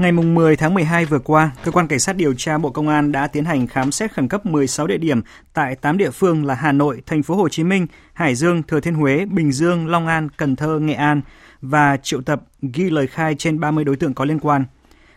Ngày 0.00 0.12
10 0.12 0.56
tháng 0.56 0.74
12 0.74 1.04
vừa 1.04 1.18
qua, 1.18 1.50
cơ 1.64 1.70
quan 1.70 1.86
cảnh 1.86 1.98
sát 1.98 2.16
điều 2.16 2.34
tra 2.34 2.58
Bộ 2.58 2.70
Công 2.70 2.88
an 2.88 3.12
đã 3.12 3.26
tiến 3.26 3.44
hành 3.44 3.66
khám 3.66 3.92
xét 3.92 4.12
khẩn 4.12 4.28
cấp 4.28 4.46
16 4.46 4.86
địa 4.86 4.98
điểm 4.98 5.20
tại 5.52 5.76
8 5.76 5.98
địa 5.98 6.10
phương 6.10 6.44
là 6.44 6.54
Hà 6.54 6.72
Nội, 6.72 7.02
Thành 7.06 7.22
phố 7.22 7.34
Hồ 7.34 7.48
Chí 7.48 7.64
Minh, 7.64 7.86
Hải 8.12 8.34
Dương, 8.34 8.62
Thừa 8.62 8.80
Thiên 8.80 8.94
Huế, 8.94 9.24
Bình 9.24 9.52
Dương, 9.52 9.86
Long 9.86 10.06
An, 10.06 10.28
Cần 10.36 10.56
Thơ, 10.56 10.78
Nghệ 10.78 10.94
An 10.94 11.20
và 11.60 11.96
triệu 11.96 12.22
tập 12.22 12.42
ghi 12.62 12.90
lời 12.90 13.06
khai 13.06 13.34
trên 13.38 13.60
30 13.60 13.84
đối 13.84 13.96
tượng 13.96 14.14
có 14.14 14.24
liên 14.24 14.38
quan. 14.40 14.64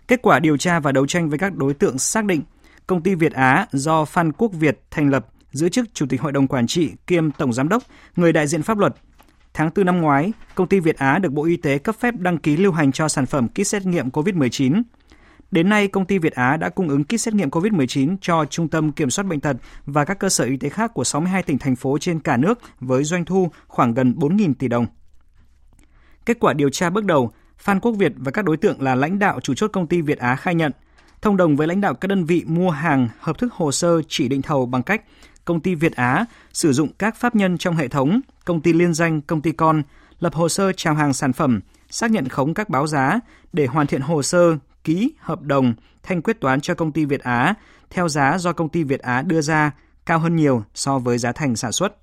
Kết 0.07 0.21
quả 0.21 0.39
điều 0.39 0.57
tra 0.57 0.79
và 0.79 0.91
đấu 0.91 1.07
tranh 1.07 1.29
với 1.29 1.39
các 1.39 1.55
đối 1.55 1.73
tượng 1.73 1.97
xác 1.97 2.25
định 2.25 2.41
công 2.93 3.03
ty 3.03 3.15
Việt 3.15 3.33
Á 3.33 3.67
do 3.71 4.05
Phan 4.05 4.31
Quốc 4.31 4.51
Việt 4.53 4.81
thành 4.91 5.09
lập 5.09 5.27
giữ 5.51 5.69
chức 5.69 5.93
Chủ 5.93 6.05
tịch 6.09 6.21
Hội 6.21 6.31
đồng 6.31 6.47
Quản 6.47 6.67
trị 6.67 6.91
kiêm 7.07 7.31
Tổng 7.31 7.53
Giám 7.53 7.69
đốc, 7.69 7.83
người 8.15 8.33
đại 8.33 8.47
diện 8.47 8.63
pháp 8.63 8.77
luật. 8.77 8.95
Tháng 9.53 9.69
4 9.75 9.85
năm 9.85 10.01
ngoái, 10.01 10.33
công 10.55 10.67
ty 10.67 10.79
Việt 10.79 10.97
Á 10.97 11.19
được 11.19 11.33
Bộ 11.33 11.45
Y 11.45 11.57
tế 11.57 11.77
cấp 11.77 11.95
phép 11.99 12.15
đăng 12.17 12.37
ký 12.37 12.57
lưu 12.57 12.71
hành 12.71 12.91
cho 12.91 13.07
sản 13.07 13.25
phẩm 13.25 13.47
kit 13.47 13.67
xét 13.67 13.85
nghiệm 13.85 14.09
COVID-19. 14.09 14.83
Đến 15.51 15.69
nay, 15.69 15.87
công 15.87 16.05
ty 16.05 16.17
Việt 16.17 16.33
Á 16.33 16.57
đã 16.57 16.69
cung 16.69 16.89
ứng 16.89 17.03
kit 17.03 17.21
xét 17.21 17.33
nghiệm 17.33 17.49
COVID-19 17.49 18.17
cho 18.21 18.45
Trung 18.45 18.67
tâm 18.67 18.91
Kiểm 18.91 19.09
soát 19.09 19.25
Bệnh 19.25 19.39
tật 19.39 19.57
và 19.85 20.05
các 20.05 20.19
cơ 20.19 20.29
sở 20.29 20.45
y 20.45 20.57
tế 20.57 20.69
khác 20.69 20.93
của 20.93 21.03
62 21.03 21.43
tỉnh, 21.43 21.57
thành 21.57 21.75
phố 21.75 21.97
trên 21.97 22.19
cả 22.19 22.37
nước 22.37 22.59
với 22.79 23.03
doanh 23.03 23.25
thu 23.25 23.51
khoảng 23.67 23.93
gần 23.93 24.15
4.000 24.17 24.53
tỷ 24.59 24.67
đồng. 24.67 24.85
Kết 26.25 26.37
quả 26.39 26.53
điều 26.53 26.69
tra 26.69 26.89
bước 26.89 27.05
đầu, 27.05 27.31
Phan 27.57 27.79
Quốc 27.79 27.91
Việt 27.91 28.13
và 28.15 28.31
các 28.31 28.45
đối 28.45 28.57
tượng 28.57 28.81
là 28.81 28.95
lãnh 28.95 29.19
đạo 29.19 29.39
chủ 29.39 29.53
chốt 29.53 29.67
công 29.73 29.87
ty 29.87 30.01
Việt 30.01 30.19
Á 30.19 30.35
khai 30.35 30.55
nhận 30.55 30.71
thông 31.23 31.37
đồng 31.37 31.55
với 31.55 31.67
lãnh 31.67 31.81
đạo 31.81 31.93
các 31.93 32.07
đơn 32.07 32.25
vị 32.25 32.43
mua 32.47 32.69
hàng 32.69 33.09
hợp 33.19 33.37
thức 33.37 33.53
hồ 33.53 33.71
sơ 33.71 34.01
chỉ 34.07 34.27
định 34.27 34.41
thầu 34.41 34.65
bằng 34.65 34.83
cách 34.83 35.01
công 35.45 35.59
ty 35.59 35.75
Việt 35.75 35.95
Á 35.95 36.25
sử 36.53 36.73
dụng 36.73 36.89
các 36.97 37.15
pháp 37.15 37.35
nhân 37.35 37.57
trong 37.57 37.75
hệ 37.75 37.87
thống, 37.87 38.21
công 38.45 38.61
ty 38.61 38.73
liên 38.73 38.93
danh, 38.93 39.21
công 39.21 39.41
ty 39.41 39.51
con, 39.51 39.83
lập 40.19 40.33
hồ 40.33 40.49
sơ 40.49 40.71
chào 40.73 40.93
hàng 40.93 41.13
sản 41.13 41.33
phẩm, 41.33 41.59
xác 41.89 42.11
nhận 42.11 42.27
khống 42.29 42.53
các 42.53 42.69
báo 42.69 42.87
giá 42.87 43.19
để 43.53 43.65
hoàn 43.65 43.87
thiện 43.87 44.01
hồ 44.01 44.23
sơ, 44.23 44.57
ký 44.83 45.13
hợp 45.19 45.41
đồng, 45.41 45.73
thanh 46.03 46.21
quyết 46.21 46.41
toán 46.41 46.61
cho 46.61 46.73
công 46.73 46.91
ty 46.91 47.05
Việt 47.05 47.21
Á 47.21 47.53
theo 47.89 48.09
giá 48.09 48.37
do 48.37 48.53
công 48.53 48.69
ty 48.69 48.83
Việt 48.83 48.99
Á 48.99 49.21
đưa 49.21 49.41
ra 49.41 49.71
cao 50.05 50.19
hơn 50.19 50.35
nhiều 50.35 50.63
so 50.73 50.99
với 50.99 51.17
giá 51.17 51.31
thành 51.31 51.55
sản 51.55 51.71
xuất. 51.71 51.97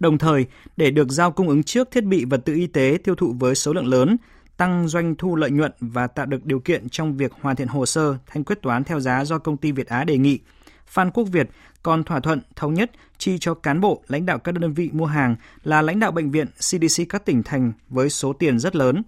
Đồng 0.00 0.18
thời, 0.18 0.46
để 0.76 0.90
được 0.90 1.10
giao 1.10 1.30
cung 1.32 1.48
ứng 1.48 1.62
trước 1.62 1.90
thiết 1.90 2.04
bị 2.04 2.24
vật 2.24 2.40
tư 2.44 2.54
y 2.54 2.66
tế 2.66 2.98
tiêu 3.04 3.14
thụ 3.14 3.34
với 3.38 3.54
số 3.54 3.72
lượng 3.72 3.86
lớn, 3.86 4.16
tăng 4.60 4.88
doanh 4.88 5.14
thu 5.14 5.36
lợi 5.36 5.50
nhuận 5.50 5.72
và 5.80 6.06
tạo 6.06 6.26
được 6.26 6.44
điều 6.44 6.60
kiện 6.60 6.88
trong 6.88 7.16
việc 7.16 7.32
hoàn 7.40 7.56
thiện 7.56 7.68
hồ 7.68 7.86
sơ 7.86 8.16
thanh 8.26 8.44
quyết 8.44 8.62
toán 8.62 8.84
theo 8.84 9.00
giá 9.00 9.24
do 9.24 9.38
công 9.38 9.56
ty 9.56 9.72
Việt 9.72 9.86
Á 9.86 10.04
đề 10.04 10.18
nghị. 10.18 10.38
Phan 10.86 11.10
Quốc 11.10 11.24
Việt 11.24 11.50
còn 11.82 12.04
thỏa 12.04 12.20
thuận 12.20 12.40
thống 12.56 12.74
nhất 12.74 12.90
chi 13.18 13.38
cho 13.38 13.54
cán 13.54 13.80
bộ 13.80 14.02
lãnh 14.08 14.26
đạo 14.26 14.38
các 14.38 14.52
đơn 14.52 14.74
vị 14.74 14.90
mua 14.92 15.06
hàng 15.06 15.36
là 15.62 15.82
lãnh 15.82 16.00
đạo 16.00 16.12
bệnh 16.12 16.30
viện 16.30 16.46
CDC 16.46 17.02
các 17.08 17.24
tỉnh 17.24 17.42
thành 17.42 17.72
với 17.88 18.10
số 18.10 18.32
tiền 18.32 18.58
rất 18.58 18.76
lớn. 18.76 19.02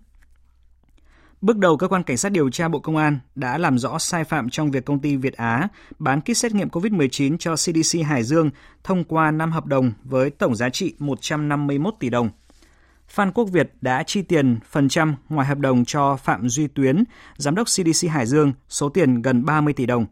Bước 1.41 1.59
đầu, 1.59 1.77
cơ 1.77 1.89
quan 1.89 2.03
cảnh 2.03 2.17
sát 2.17 2.33
điều 2.33 2.51
tra 2.51 2.69
Bộ 2.69 2.79
Công 2.79 2.97
an 2.97 3.19
đã 3.35 3.59
làm 3.59 3.79
rõ 3.79 3.99
sai 3.99 4.25
phạm 4.25 4.51
trong 4.51 4.71
việc 4.71 4.85
công 4.85 5.01
ty 5.01 5.17
Việt 5.17 5.37
Á 5.37 5.69
bán 5.99 6.21
kit 6.21 6.37
xét 6.37 6.55
nghiệm 6.55 6.69
COVID-19 6.69 7.37
cho 7.39 7.55
CDC 7.57 8.05
Hải 8.07 8.23
Dương 8.23 8.51
thông 8.85 9.05
qua 9.05 9.31
5 9.31 9.53
hợp 9.53 9.67
đồng 9.67 9.93
với 10.05 10.31
tổng 10.31 10.55
giá 10.55 10.69
trị 10.69 10.95
151 10.99 11.95
tỷ 12.01 12.11
đồng. 12.11 12.31
Phan 13.13 13.33
Quốc 13.33 13.45
Việt 13.45 13.73
đã 13.81 14.03
chi 14.03 14.23
tiền 14.23 14.59
phần 14.71 14.89
trăm 14.89 15.15
ngoài 15.29 15.47
hợp 15.47 15.59
đồng 15.59 15.85
cho 15.85 16.17
Phạm 16.17 16.49
Duy 16.49 16.67
Tuyến, 16.67 17.05
Giám 17.37 17.55
đốc 17.55 17.67
CDC 17.67 18.09
Hải 18.11 18.27
Dương, 18.27 18.53
số 18.69 18.89
tiền 18.89 19.23
gần 19.23 19.45
30 19.45 19.73
tỷ 19.73 19.87
đồng. 19.87 20.07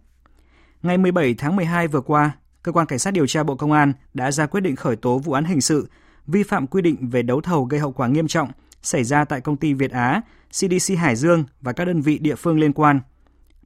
Ngày 0.82 0.98
17 0.98 1.34
tháng 1.34 1.57
12 1.57 1.88
vừa 1.88 2.01
qua, 2.01 2.32
Cơ 2.62 2.72
quan 2.72 2.86
Cảnh 2.86 2.98
sát 2.98 3.11
điều 3.11 3.26
tra 3.26 3.42
Bộ 3.42 3.57
Công 3.57 3.72
an 3.72 3.92
đã 4.14 4.30
ra 4.30 4.46
quyết 4.46 4.61
định 4.61 4.76
khởi 4.76 4.96
tố 4.96 5.18
vụ 5.18 5.32
án 5.32 5.44
hình 5.44 5.61
sự 5.61 5.88
vi 6.26 6.42
phạm 6.42 6.66
quy 6.66 6.82
định 6.82 7.09
về 7.11 7.22
đấu 7.22 7.40
thầu 7.40 7.64
gây 7.64 7.80
hậu 7.80 7.92
quả 7.92 8.09
nghiêm 8.09 8.28
trọng 8.28 8.51
xảy 8.82 9.05
ra 9.05 9.24
tại 9.24 9.40
công 9.40 9.57
ty 9.57 9.74
Việt 9.74 9.90
Á, 9.90 10.20
CDC 10.51 10.98
Hải 10.98 11.16
Dương 11.16 11.44
và 11.61 11.72
các 11.72 11.84
đơn 11.84 12.01
vị 12.01 12.18
địa 12.18 12.34
phương 12.34 12.61
liên 12.61 12.72
quan. 12.72 13.01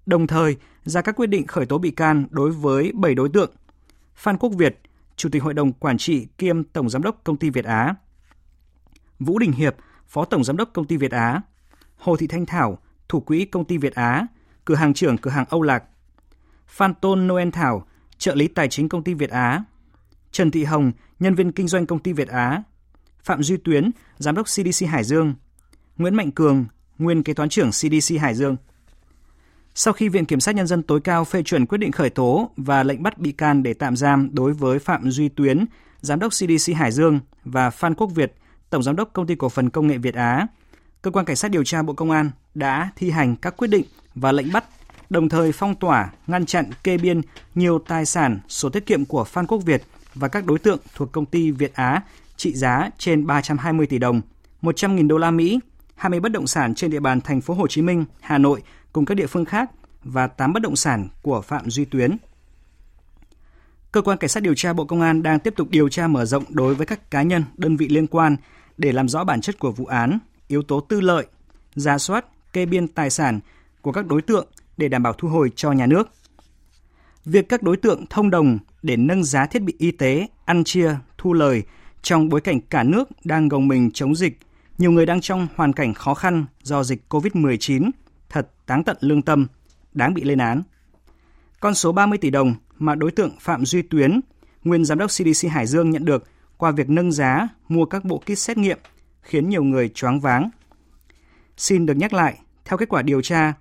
Đồng 0.07 0.26
thời, 0.26 0.57
ra 0.85 1.03
các 1.03 1.16
quyết 1.16 1.26
định 1.26 1.47
khởi 1.47 1.66
tố 1.66 1.78
bị 1.78 1.91
can 1.91 2.26
đối 2.30 2.51
với 2.51 2.93
7 2.95 3.14
đối 3.14 3.28
tượng. 3.28 3.51
Phan 4.14 4.39
Quốc 4.39 4.51
Việt, 4.51 4.80
Chủ 5.16 5.28
tịch 5.28 5.43
Hội 5.43 5.55
đồng 5.55 5.72
Quản 5.72 5.99
trị 5.99 6.26
kiêm 6.39 6.64
Tổng 6.64 6.91
Giám 6.91 7.03
đốc 7.03 7.20
Công 7.24 7.37
ty 7.37 7.51
Việt 7.51 7.64
Á, 7.64 7.95
Vũ 9.18 9.38
Đình 9.38 9.52
Hiệp, 9.52 9.76
Phó 10.06 10.24
Tổng 10.24 10.44
Giám 10.44 10.56
đốc 10.56 10.70
Công 10.72 10.86
ty 10.86 10.96
Việt 10.96 11.10
Á, 11.10 11.40
Hồ 11.96 12.16
Thị 12.16 12.26
Thanh 12.26 12.46
Thảo, 12.46 12.78
Thủ 13.08 13.20
quỹ 13.20 13.44
Công 13.44 13.64
ty 13.64 13.78
Việt 13.78 13.94
Á, 13.94 14.26
cửa 14.64 14.74
hàng 14.74 14.94
trưởng 14.94 15.18
cửa 15.18 15.30
hàng 15.30 15.44
Âu 15.48 15.62
Lạc, 15.62 15.84
Phan 16.66 16.94
Tôn 16.94 17.26
Noel 17.28 17.50
Thảo, 17.50 17.86
trợ 18.18 18.34
lý 18.34 18.48
tài 18.48 18.68
chính 18.68 18.88
Công 18.88 19.04
ty 19.04 19.14
Việt 19.14 19.30
Á, 19.30 19.64
Trần 20.32 20.50
Thị 20.50 20.64
Hồng, 20.64 20.92
nhân 21.18 21.34
viên 21.34 21.52
kinh 21.52 21.68
doanh 21.68 21.86
Công 21.86 21.98
ty 21.98 22.12
Việt 22.12 22.28
Á, 22.28 22.62
Phạm 23.22 23.42
Duy 23.42 23.56
Tuyến, 23.56 23.90
Giám 24.18 24.34
đốc 24.34 24.46
CDC 24.46 24.86
Hải 24.88 25.04
Dương, 25.04 25.34
Nguyễn 25.96 26.14
Mạnh 26.14 26.30
Cường, 26.30 26.64
nguyên 26.98 27.22
kế 27.22 27.34
toán 27.34 27.48
trưởng 27.48 27.70
CDC 27.70 28.20
Hải 28.20 28.34
Dương. 28.34 28.56
Sau 29.74 29.92
khi 29.92 30.08
Viện 30.08 30.24
Kiểm 30.24 30.40
sát 30.40 30.54
Nhân 30.54 30.66
dân 30.66 30.82
tối 30.82 31.00
cao 31.00 31.24
phê 31.24 31.42
chuẩn 31.42 31.66
quyết 31.66 31.78
định 31.78 31.92
khởi 31.92 32.10
tố 32.10 32.50
và 32.56 32.82
lệnh 32.82 33.02
bắt 33.02 33.18
bị 33.18 33.32
can 33.32 33.62
để 33.62 33.74
tạm 33.74 33.96
giam 33.96 34.34
đối 34.34 34.52
với 34.52 34.78
Phạm 34.78 35.10
Duy 35.10 35.28
Tuyến, 35.28 35.64
Giám 36.00 36.18
đốc 36.18 36.32
CDC 36.32 36.74
Hải 36.76 36.92
Dương 36.92 37.20
và 37.44 37.70
Phan 37.70 37.94
Quốc 37.94 38.06
Việt, 38.06 38.34
Tổng 38.75 38.83
Giám 38.83 38.97
đốc 38.97 39.12
Công 39.12 39.27
ty 39.27 39.35
Cổ 39.35 39.49
phần 39.49 39.70
Công 39.70 39.87
nghệ 39.87 39.99
Việt 39.99 40.14
Á, 40.14 40.47
Cơ 41.03 41.11
quan 41.11 41.25
Cảnh 41.25 41.37
sát 41.37 41.51
điều 41.51 41.64
tra 41.64 41.83
Bộ 41.83 41.93
Công 41.93 42.11
an 42.11 42.31
đã 42.55 42.91
thi 42.97 43.11
hành 43.11 43.37
các 43.37 43.57
quyết 43.57 43.68
định 43.68 43.85
và 44.14 44.33
lệnh 44.33 44.53
bắt, 44.53 44.64
đồng 45.11 45.29
thời 45.29 45.53
phong 45.53 45.75
tỏa, 45.75 46.11
ngăn 46.27 46.47
chặn 46.47 46.64
kê 46.85 46.99
biên 46.99 47.20
nhiều 47.55 47.79
tài 47.79 48.07
sản, 48.07 48.41
sổ 48.49 48.68
tiết 48.68 48.87
kiệm 48.87 49.05
của 49.05 49.25
Phan 49.25 49.47
Quốc 49.47 49.59
Việt 49.59 49.83
và 50.14 50.29
các 50.29 50.47
đối 50.47 50.59
tượng 50.59 50.79
thuộc 50.95 51.12
công 51.12 51.27
ty 51.27 51.51
Việt 51.51 51.75
Á 51.75 52.03
trị 52.37 52.53
giá 52.55 52.91
trên 52.99 53.27
320 53.27 53.87
tỷ 53.87 53.99
đồng, 53.99 54.20
100.000 54.62 55.09
đô 55.09 55.18
la 55.18 55.31
Mỹ, 55.31 55.61
20 55.95 56.20
bất 56.20 56.33
động 56.33 56.47
sản 56.47 56.75
trên 56.75 56.91
địa 56.91 57.01
bàn 57.01 57.20
thành 57.20 57.41
phố 57.41 57.55
Hồ 57.55 57.66
Chí 57.66 57.83
Minh, 57.83 58.05
Hà 58.20 58.39
Nội 58.39 58.62
cùng 58.93 59.05
các 59.05 59.14
địa 59.14 59.27
phương 59.27 59.45
khác 59.45 59.70
và 60.05 60.27
8 60.27 60.53
bất 60.53 60.62
động 60.62 60.77
sản 60.77 61.09
của 61.22 61.41
Phạm 61.41 61.70
Duy 61.70 61.85
Tuyến. 61.85 62.16
Cơ 63.93 64.03
quan 64.03 64.18
Cảnh 64.18 64.31
sát 64.31 64.43
điều 64.43 64.55
tra 64.55 64.72
Bộ 64.72 64.85
Công 64.85 65.01
an 65.01 65.22
đang 65.22 65.41
tiếp 65.41 65.55
tục 65.57 65.68
điều 65.70 65.89
tra 65.89 66.09
mở 66.09 66.25
rộng 66.25 66.45
đối 66.49 66.75
với 66.75 66.87
các 66.87 67.11
cá 67.11 67.22
nhân, 67.22 67.45
đơn 67.57 67.77
vị 67.77 67.89
liên 67.89 68.07
quan 68.07 68.37
để 68.79 68.93
làm 68.93 69.09
rõ 69.09 69.25
bản 69.25 69.41
chất 69.41 69.59
của 69.59 69.72
vụ 69.72 69.87
án, 69.87 70.18
yếu 70.49 70.62
tố 70.62 70.81
tư 70.81 71.01
lợi, 71.01 71.27
ra 71.75 71.99
soát, 71.99 72.25
kê 72.53 72.66
biên 72.66 72.89
tài 72.89 73.11
sản 73.11 73.41
của 73.81 73.93
các 73.93 74.07
đối 74.07 74.22
tượng 74.22 74.47
để 74.77 74.89
đảm 74.89 75.03
bảo 75.03 75.12
thu 75.12 75.29
hồi 75.29 75.51
cho 75.57 75.72
nhà 75.72 75.87
nước. 75.87 76.09
Việc 77.25 77.49
các 77.49 77.62
đối 77.62 77.77
tượng 77.77 78.07
thông 78.07 78.31
đồng 78.31 78.59
để 78.83 78.97
nâng 78.97 79.25
giá 79.25 79.47
thiết 79.47 79.62
bị 79.62 79.75
y 79.79 79.91
tế, 79.91 80.27
ăn 80.45 80.64
chia, 80.64 80.97
thu 81.18 81.33
lời 81.33 81.62
trong 82.03 82.29
bối 82.29 82.41
cảnh 82.41 82.61
cả 82.61 82.83
nước 82.83 83.09
đang 83.25 83.49
gồng 83.49 83.68
mình 83.68 83.91
chống 83.91 84.14
dịch, 84.14 84.39
nhiều 84.79 84.91
người 84.91 85.07
đang 85.07 85.20
trong 85.20 85.49
hoàn 85.57 85.72
cảnh 85.72 85.95
khó 85.95 86.14
khăn 86.14 86.45
do 86.62 86.85
dịch 86.85 87.03
COVID-19, 87.09 87.91
thật 88.29 88.49
đáng 88.66 88.85
tận 88.85 88.97
lương 89.01 89.22
tâm, 89.22 89.47
đáng 89.93 90.14
bị 90.14 90.22
lên 90.25 90.39
án. 90.39 90.62
Con 91.61 91.75
số 91.75 91.93
30 91.93 92.18
tỷ 92.18 92.31
đồng 92.31 92.55
mà 92.79 92.95
đối 92.95 93.11
tượng 93.11 93.31
Phạm 93.41 93.64
Duy 93.64 93.83
Tuyến, 93.83 94.20
nguyên 94.64 94.85
giám 94.85 94.99
đốc 94.99 95.11
CDC 95.11 95.49
Hải 95.51 95.66
Dương 95.66 95.91
nhận 95.91 96.05
được 96.05 96.25
qua 96.64 96.70
việc 96.70 96.90
nâng 96.90 97.12
giá 97.12 97.48
mua 97.68 97.84
các 97.84 98.04
bộ 98.04 98.18
kit 98.18 98.38
xét 98.38 98.58
nghiệm 98.58 98.78
khiến 99.22 99.48
nhiều 99.48 99.64
người 99.64 99.88
choáng 99.88 100.20
váng. 100.20 100.50
Xin 101.56 101.86
được 101.86 101.96
nhắc 101.96 102.12
lại, 102.12 102.38
theo 102.64 102.78
kết 102.78 102.88
quả 102.88 103.02
điều 103.02 103.22
tra, 103.22 103.52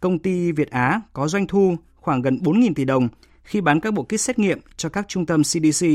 công 0.00 0.18
ty 0.18 0.52
Việt 0.52 0.70
Á 0.70 1.00
có 1.12 1.28
doanh 1.28 1.46
thu 1.46 1.76
khoảng 1.96 2.22
gần 2.22 2.38
4.000 2.42 2.74
tỷ 2.74 2.84
đồng 2.84 3.08
khi 3.44 3.60
bán 3.60 3.80
các 3.80 3.94
bộ 3.94 4.02
kit 4.02 4.20
xét 4.20 4.38
nghiệm 4.38 4.60
cho 4.76 4.88
các 4.88 5.08
trung 5.08 5.26
tâm 5.26 5.42
CDC 5.42 5.86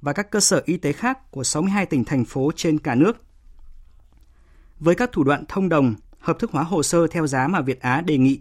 và 0.00 0.12
các 0.12 0.30
cơ 0.30 0.40
sở 0.40 0.62
y 0.64 0.76
tế 0.76 0.92
khác 0.92 1.30
của 1.30 1.44
62 1.44 1.86
tỉnh 1.86 2.04
thành 2.04 2.24
phố 2.24 2.50
trên 2.56 2.78
cả 2.78 2.94
nước. 2.94 3.24
Với 4.80 4.94
các 4.94 5.12
thủ 5.12 5.24
đoạn 5.24 5.44
thông 5.48 5.68
đồng, 5.68 5.94
hợp 6.18 6.38
thức 6.38 6.50
hóa 6.52 6.62
hồ 6.62 6.82
sơ 6.82 7.06
theo 7.06 7.26
giá 7.26 7.48
mà 7.48 7.60
Việt 7.60 7.80
Á 7.80 8.00
đề 8.00 8.18
nghị, 8.18 8.40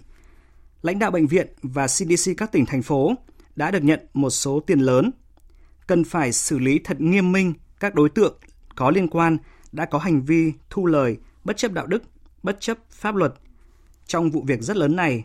lãnh 0.81 0.99
đạo 0.99 1.11
bệnh 1.11 1.27
viện 1.27 1.47
và 1.61 1.87
CDC 1.87 2.31
các 2.37 2.51
tỉnh 2.51 2.65
thành 2.65 2.81
phố 2.81 3.13
đã 3.55 3.71
được 3.71 3.83
nhận 3.83 3.99
một 4.13 4.29
số 4.29 4.59
tiền 4.59 4.79
lớn. 4.79 5.11
Cần 5.87 6.03
phải 6.03 6.31
xử 6.31 6.59
lý 6.59 6.79
thật 6.83 7.01
nghiêm 7.01 7.31
minh 7.31 7.53
các 7.79 7.95
đối 7.95 8.09
tượng 8.09 8.37
có 8.75 8.91
liên 8.91 9.07
quan 9.07 9.37
đã 9.71 9.85
có 9.85 9.99
hành 9.99 10.21
vi 10.21 10.53
thu 10.69 10.85
lời 10.85 11.17
bất 11.43 11.57
chấp 11.57 11.71
đạo 11.71 11.87
đức, 11.87 12.03
bất 12.43 12.57
chấp 12.59 12.77
pháp 12.91 13.15
luật. 13.15 13.33
Trong 14.07 14.31
vụ 14.31 14.43
việc 14.47 14.61
rất 14.61 14.77
lớn 14.77 14.95
này, 14.95 15.23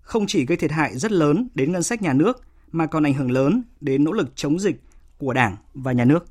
không 0.00 0.26
chỉ 0.26 0.46
gây 0.46 0.56
thiệt 0.56 0.70
hại 0.70 0.98
rất 0.98 1.12
lớn 1.12 1.48
đến 1.54 1.72
ngân 1.72 1.82
sách 1.82 2.02
nhà 2.02 2.12
nước 2.12 2.42
mà 2.72 2.86
còn 2.86 3.06
ảnh 3.06 3.14
hưởng 3.14 3.30
lớn 3.30 3.62
đến 3.80 4.04
nỗ 4.04 4.12
lực 4.12 4.28
chống 4.36 4.58
dịch 4.58 4.76
của 5.18 5.32
Đảng 5.32 5.56
và 5.74 5.92
nhà 5.92 6.04
nước. 6.04 6.26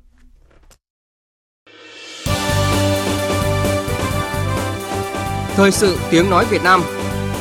Thời 5.54 5.70
sự 5.70 5.98
tiếng 6.10 6.30
nói 6.30 6.46
Việt 6.50 6.62
Nam 6.62 6.80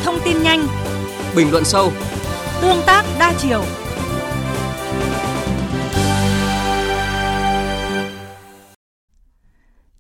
Thông 0.03 0.15
tin 0.25 0.43
nhanh 0.43 0.67
Bình 1.35 1.51
luận 1.51 1.65
sâu 1.65 1.91
Tương 2.61 2.81
tác 2.85 3.05
đa 3.19 3.33
chiều 3.39 3.63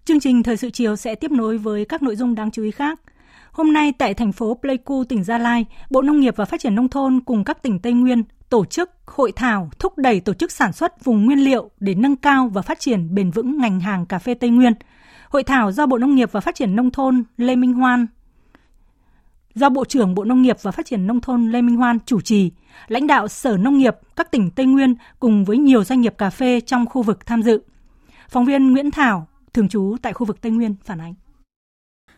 Chương 0.05 0.19
trình 0.19 0.43
Thời 0.43 0.57
sự 0.57 0.69
chiều 0.69 0.95
sẽ 0.95 1.15
tiếp 1.15 1.31
nối 1.31 1.57
với 1.57 1.85
các 1.85 2.03
nội 2.03 2.15
dung 2.15 2.35
đáng 2.35 2.51
chú 2.51 2.63
ý 2.63 2.71
khác. 2.71 2.99
Hôm 3.51 3.73
nay 3.73 3.93
tại 3.97 4.13
thành 4.13 4.31
phố 4.31 4.57
Pleiku, 4.61 5.03
tỉnh 5.03 5.23
Gia 5.23 5.37
Lai, 5.37 5.65
Bộ 5.89 6.01
Nông 6.01 6.19
nghiệp 6.19 6.35
và 6.37 6.45
Phát 6.45 6.59
triển 6.59 6.75
Nông 6.75 6.89
thôn 6.89 7.19
cùng 7.19 7.43
các 7.43 7.63
tỉnh 7.63 7.79
Tây 7.79 7.93
Nguyên 7.93 8.23
tổ 8.49 8.65
chức 8.65 8.91
hội 9.05 9.31
thảo 9.31 9.69
thúc 9.79 9.97
đẩy 9.97 10.19
tổ 10.19 10.33
chức 10.33 10.51
sản 10.51 10.73
xuất 10.73 11.05
vùng 11.05 11.25
nguyên 11.25 11.39
liệu 11.39 11.71
để 11.79 11.95
nâng 11.95 12.15
cao 12.15 12.49
và 12.53 12.61
phát 12.61 12.79
triển 12.79 13.15
bền 13.15 13.31
vững 13.31 13.57
ngành 13.57 13.79
hàng 13.79 14.05
cà 14.05 14.19
phê 14.19 14.33
Tây 14.33 14.49
Nguyên. 14.49 14.73
Hội 15.29 15.43
thảo 15.43 15.71
do 15.71 15.85
Bộ 15.85 15.97
Nông 15.97 16.15
nghiệp 16.15 16.31
và 16.31 16.39
Phát 16.39 16.55
triển 16.55 16.75
Nông 16.75 16.91
thôn 16.91 17.23
Lê 17.37 17.55
Minh 17.55 17.73
Hoan 17.73 18.07
do 19.55 19.69
Bộ 19.69 19.85
trưởng 19.85 20.15
Bộ 20.15 20.23
Nông 20.23 20.41
nghiệp 20.41 20.57
và 20.61 20.71
Phát 20.71 20.85
triển 20.85 21.07
Nông 21.07 21.21
thôn 21.21 21.51
Lê 21.51 21.61
Minh 21.61 21.75
Hoan 21.75 21.97
chủ 22.05 22.21
trì, 22.21 22.51
lãnh 22.87 23.07
đạo 23.07 23.27
Sở 23.27 23.57
Nông 23.57 23.77
nghiệp 23.77 23.95
các 24.15 24.31
tỉnh 24.31 24.51
Tây 24.51 24.65
Nguyên 24.65 24.95
cùng 25.19 25.45
với 25.45 25.57
nhiều 25.57 25.83
doanh 25.83 26.01
nghiệp 26.01 26.15
cà 26.17 26.29
phê 26.29 26.61
trong 26.61 26.85
khu 26.85 27.03
vực 27.03 27.25
tham 27.25 27.43
dự. 27.43 27.61
Phóng 28.29 28.45
viên 28.45 28.71
Nguyễn 28.71 28.91
Thảo, 28.91 29.27
thường 29.53 29.69
trú 29.69 29.95
tại 30.01 30.13
khu 30.13 30.25
vực 30.25 30.41
Tây 30.41 30.51
Nguyên 30.51 30.75
phản 30.83 31.01
ánh. 31.01 31.13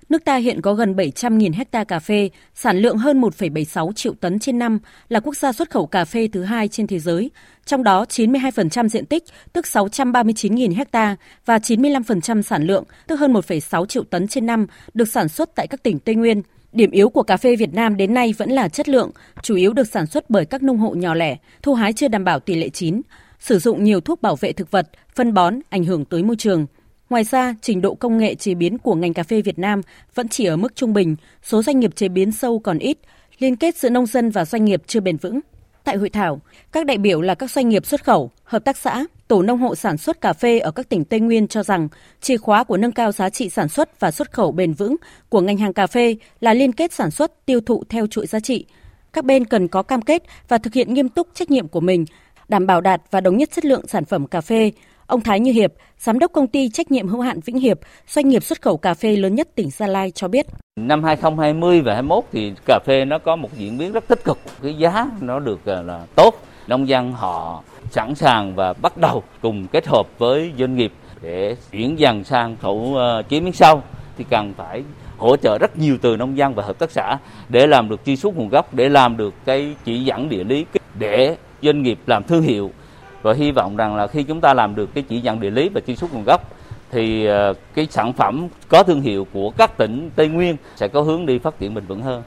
Nước 0.10 0.26
ta 0.26 0.36
hiện 0.36 0.62
có 0.62 0.74
gần 0.74 0.96
700.000 0.96 1.54
hecta 1.54 1.84
cà 1.84 2.00
phê, 2.00 2.30
sản 2.54 2.78
lượng 2.78 2.98
hơn 2.98 3.22
1,76 3.22 3.94
triệu 3.94 4.14
tấn 4.14 4.40
trên 4.40 4.60
năm, 4.60 4.80
là 5.10 5.20
quốc 5.20 5.36
gia 5.38 5.52
xuất 5.52 5.70
khẩu 5.70 5.86
cà 5.86 6.06
phê 6.06 6.28
thứ 6.28 6.44
hai 6.44 6.68
trên 6.68 6.88
thế 6.88 7.00
giới. 7.00 7.32
Trong 7.66 7.84
đó, 7.84 8.06
92% 8.10 8.88
diện 8.88 9.06
tích, 9.06 9.24
tức 9.54 9.66
639.000 9.66 10.76
hecta, 10.76 11.16
và 11.46 11.58
95% 11.58 12.42
sản 12.42 12.64
lượng, 12.64 12.84
tức 13.08 13.16
hơn 13.16 13.34
1,6 13.34 13.86
triệu 13.86 14.04
tấn 14.04 14.28
trên 14.28 14.46
năm, 14.46 14.68
được 14.94 15.10
sản 15.10 15.30
xuất 15.30 15.56
tại 15.56 15.68
các 15.68 15.84
tỉnh 15.84 16.00
Tây 16.00 16.16
Nguyên. 16.16 16.42
Điểm 16.72 16.92
yếu 16.92 17.10
của 17.10 17.24
cà 17.24 17.38
phê 17.38 17.56
Việt 17.56 17.74
Nam 17.74 17.98
đến 17.98 18.14
nay 18.14 18.34
vẫn 18.38 18.50
là 18.50 18.70
chất 18.70 18.90
lượng, 18.90 19.12
chủ 19.42 19.56
yếu 19.56 19.74
được 19.74 19.88
sản 19.88 20.08
xuất 20.08 20.30
bởi 20.30 20.46
các 20.46 20.64
nông 20.64 20.78
hộ 20.78 20.90
nhỏ 20.96 21.14
lẻ, 21.14 21.38
thu 21.62 21.74
hái 21.74 21.94
chưa 21.94 22.08
đảm 22.08 22.24
bảo 22.24 22.40
tỷ 22.40 22.56
lệ 22.56 22.70
chín, 22.70 23.02
sử 23.40 23.60
dụng 23.60 23.84
nhiều 23.84 24.02
thuốc 24.02 24.22
bảo 24.22 24.36
vệ 24.36 24.54
thực 24.54 24.72
vật, 24.72 24.90
phân 25.16 25.34
bón, 25.34 25.60
ảnh 25.70 25.84
hưởng 25.84 26.06
tới 26.06 26.24
môi 26.24 26.36
trường. 26.36 26.66
Ngoài 27.14 27.24
ra, 27.24 27.56
trình 27.62 27.82
độ 27.82 27.96
công 27.96 28.18
nghệ 28.18 28.36
chế 28.36 28.54
biến 28.54 28.78
của 28.78 28.96
ngành 28.96 29.14
cà 29.14 29.24
phê 29.24 29.42
Việt 29.42 29.60
Nam 29.60 29.82
vẫn 30.16 30.28
chỉ 30.28 30.46
ở 30.46 30.58
mức 30.58 30.76
trung 30.76 30.94
bình, 30.94 31.16
số 31.44 31.64
doanh 31.64 31.80
nghiệp 31.80 31.96
chế 31.96 32.08
biến 32.08 32.32
sâu 32.32 32.60
còn 32.60 32.78
ít, 32.78 32.98
liên 33.40 33.56
kết 33.56 33.78
giữa 33.78 33.90
nông 33.90 34.06
dân 34.06 34.30
và 34.30 34.46
doanh 34.46 34.66
nghiệp 34.66 34.82
chưa 34.88 35.00
bền 35.00 35.18
vững. 35.18 35.40
Tại 35.84 35.98
hội 35.98 36.10
thảo, 36.10 36.42
các 36.72 36.86
đại 36.86 36.98
biểu 36.98 37.22
là 37.22 37.36
các 37.36 37.52
doanh 37.52 37.70
nghiệp 37.70 37.86
xuất 37.86 38.04
khẩu, 38.04 38.32
hợp 38.44 38.66
tác 38.66 38.78
xã, 38.78 39.06
tổ 39.28 39.42
nông 39.42 39.60
hộ 39.60 39.76
sản 39.76 39.98
xuất 39.98 40.22
cà 40.22 40.34
phê 40.34 40.60
ở 40.60 40.72
các 40.72 40.90
tỉnh 40.90 41.06
Tây 41.06 41.20
Nguyên 41.20 41.48
cho 41.48 41.64
rằng 41.64 41.88
chìa 42.22 42.38
khóa 42.38 42.64
của 42.64 42.78
nâng 42.78 42.92
cao 42.92 43.12
giá 43.12 43.30
trị 43.30 43.50
sản 43.50 43.70
xuất 43.70 44.00
và 44.00 44.12
xuất 44.12 44.32
khẩu 44.32 44.52
bền 44.52 44.74
vững 44.74 44.96
của 45.30 45.42
ngành 45.42 45.58
hàng 45.58 45.74
cà 45.74 45.88
phê 45.88 46.16
là 46.40 46.54
liên 46.54 46.74
kết 46.74 46.94
sản 46.94 47.12
xuất 47.12 47.46
tiêu 47.46 47.62
thụ 47.62 47.84
theo 47.90 48.08
chuỗi 48.08 48.28
giá 48.28 48.40
trị. 48.40 48.66
Các 49.14 49.26
bên 49.26 49.46
cần 49.46 49.68
có 49.68 49.84
cam 49.84 50.02
kết 50.02 50.24
và 50.48 50.58
thực 50.58 50.74
hiện 50.74 50.94
nghiêm 50.94 51.10
túc 51.10 51.28
trách 51.34 51.52
nhiệm 51.52 51.68
của 51.68 51.82
mình, 51.82 52.06
đảm 52.50 52.68
bảo 52.68 52.82
đạt 52.82 53.02
và 53.12 53.22
đồng 53.22 53.38
nhất 53.38 53.50
chất 53.52 53.66
lượng 53.66 53.88
sản 53.88 54.06
phẩm 54.06 54.28
cà 54.28 54.42
phê, 54.42 54.72
Ông 55.08 55.22
Thái 55.22 55.40
Như 55.40 55.52
Hiệp, 55.52 55.74
giám 55.98 56.20
đốc 56.20 56.32
công 56.32 56.48
ty 56.48 56.70
trách 56.70 56.92
nhiệm 56.92 57.08
hữu 57.08 57.22
hạn 57.22 57.40
Vĩnh 57.46 57.60
Hiệp, 57.60 57.80
doanh 58.08 58.30
nghiệp 58.30 58.44
xuất 58.44 58.62
khẩu 58.62 58.78
cà 58.78 58.94
phê 58.94 59.16
lớn 59.16 59.36
nhất 59.36 59.48
tỉnh 59.56 59.70
Gia 59.70 59.88
Lai 59.88 60.12
cho 60.12 60.28
biết. 60.28 60.46
Năm 60.76 61.04
2020 61.04 61.82
và 61.82 61.94
21 61.94 62.24
thì 62.32 62.54
cà 62.66 62.80
phê 62.86 63.06
nó 63.06 63.20
có 63.20 63.36
một 63.36 63.50
diễn 63.58 63.78
biến 63.78 63.92
rất 63.92 64.08
tích 64.08 64.24
cực, 64.24 64.38
cái 64.64 64.74
giá 64.74 65.08
nó 65.22 65.40
được 65.40 65.66
à, 65.66 65.82
là 65.82 66.02
tốt. 66.16 66.36
Nông 66.68 66.88
dân 66.88 67.12
họ 67.12 67.64
sẵn 67.92 68.16
sàng 68.16 68.56
và 68.56 68.74
bắt 68.74 68.98
đầu 68.98 69.24
cùng 69.42 69.68
kết 69.68 69.88
hợp 69.88 70.08
với 70.18 70.52
doanh 70.60 70.76
nghiệp 70.76 70.94
để 71.22 71.56
chuyển 71.72 72.00
dần 72.00 72.24
sang 72.24 72.58
khẩu 72.62 72.96
à, 72.98 73.22
chế 73.22 73.40
biến 73.40 73.54
sâu 73.54 73.82
thì 74.18 74.26
cần 74.30 74.54
phải 74.58 74.84
hỗ 75.18 75.38
trợ 75.38 75.58
rất 75.58 75.78
nhiều 75.78 75.98
từ 76.02 76.18
nông 76.18 76.38
dân 76.38 76.54
và 76.54 76.64
hợp 76.64 76.80
tác 76.80 76.92
xã 76.92 77.18
để 77.50 77.68
làm 77.68 77.90
được 77.90 78.06
truy 78.06 78.16
xuất 78.16 78.36
nguồn 78.36 78.50
gốc, 78.50 78.74
để 78.74 78.90
làm 78.90 79.18
được 79.18 79.34
cái 79.46 79.76
chỉ 79.86 80.04
dẫn 80.04 80.30
địa 80.30 80.44
lý 80.44 80.66
để 81.00 81.38
doanh 81.62 81.82
nghiệp 81.82 82.00
làm 82.06 82.24
thương 82.24 82.42
hiệu 82.42 82.72
và 83.24 83.34
hy 83.34 83.52
vọng 83.52 83.78
rằng 83.78 83.96
là 83.96 84.08
khi 84.08 84.24
chúng 84.24 84.42
ta 84.42 84.54
làm 84.54 84.76
được 84.76 84.90
cái 84.94 85.04
chỉ 85.10 85.20
dẫn 85.20 85.40
địa 85.40 85.52
lý 85.52 85.70
và 85.70 85.82
truy 85.88 85.96
xuất 85.96 86.14
nguồn 86.14 86.24
gốc 86.24 86.42
thì 86.92 87.26
ờ, 87.26 87.54
cái 87.74 87.88
sản 87.92 88.14
phẩm 88.14 88.48
có 88.70 88.84
thương 88.84 89.02
hiệu 89.02 89.28
của 89.34 89.50
các 89.50 89.78
tỉnh 89.78 90.10
Tây 90.16 90.28
Nguyên 90.28 90.58
sẽ 90.76 90.88
có 90.88 91.02
hướng 91.02 91.26
đi 91.26 91.40
phát 91.40 91.60
triển 91.60 91.74
bền 91.74 91.86
vững 91.86 92.02
hơn. 92.02 92.24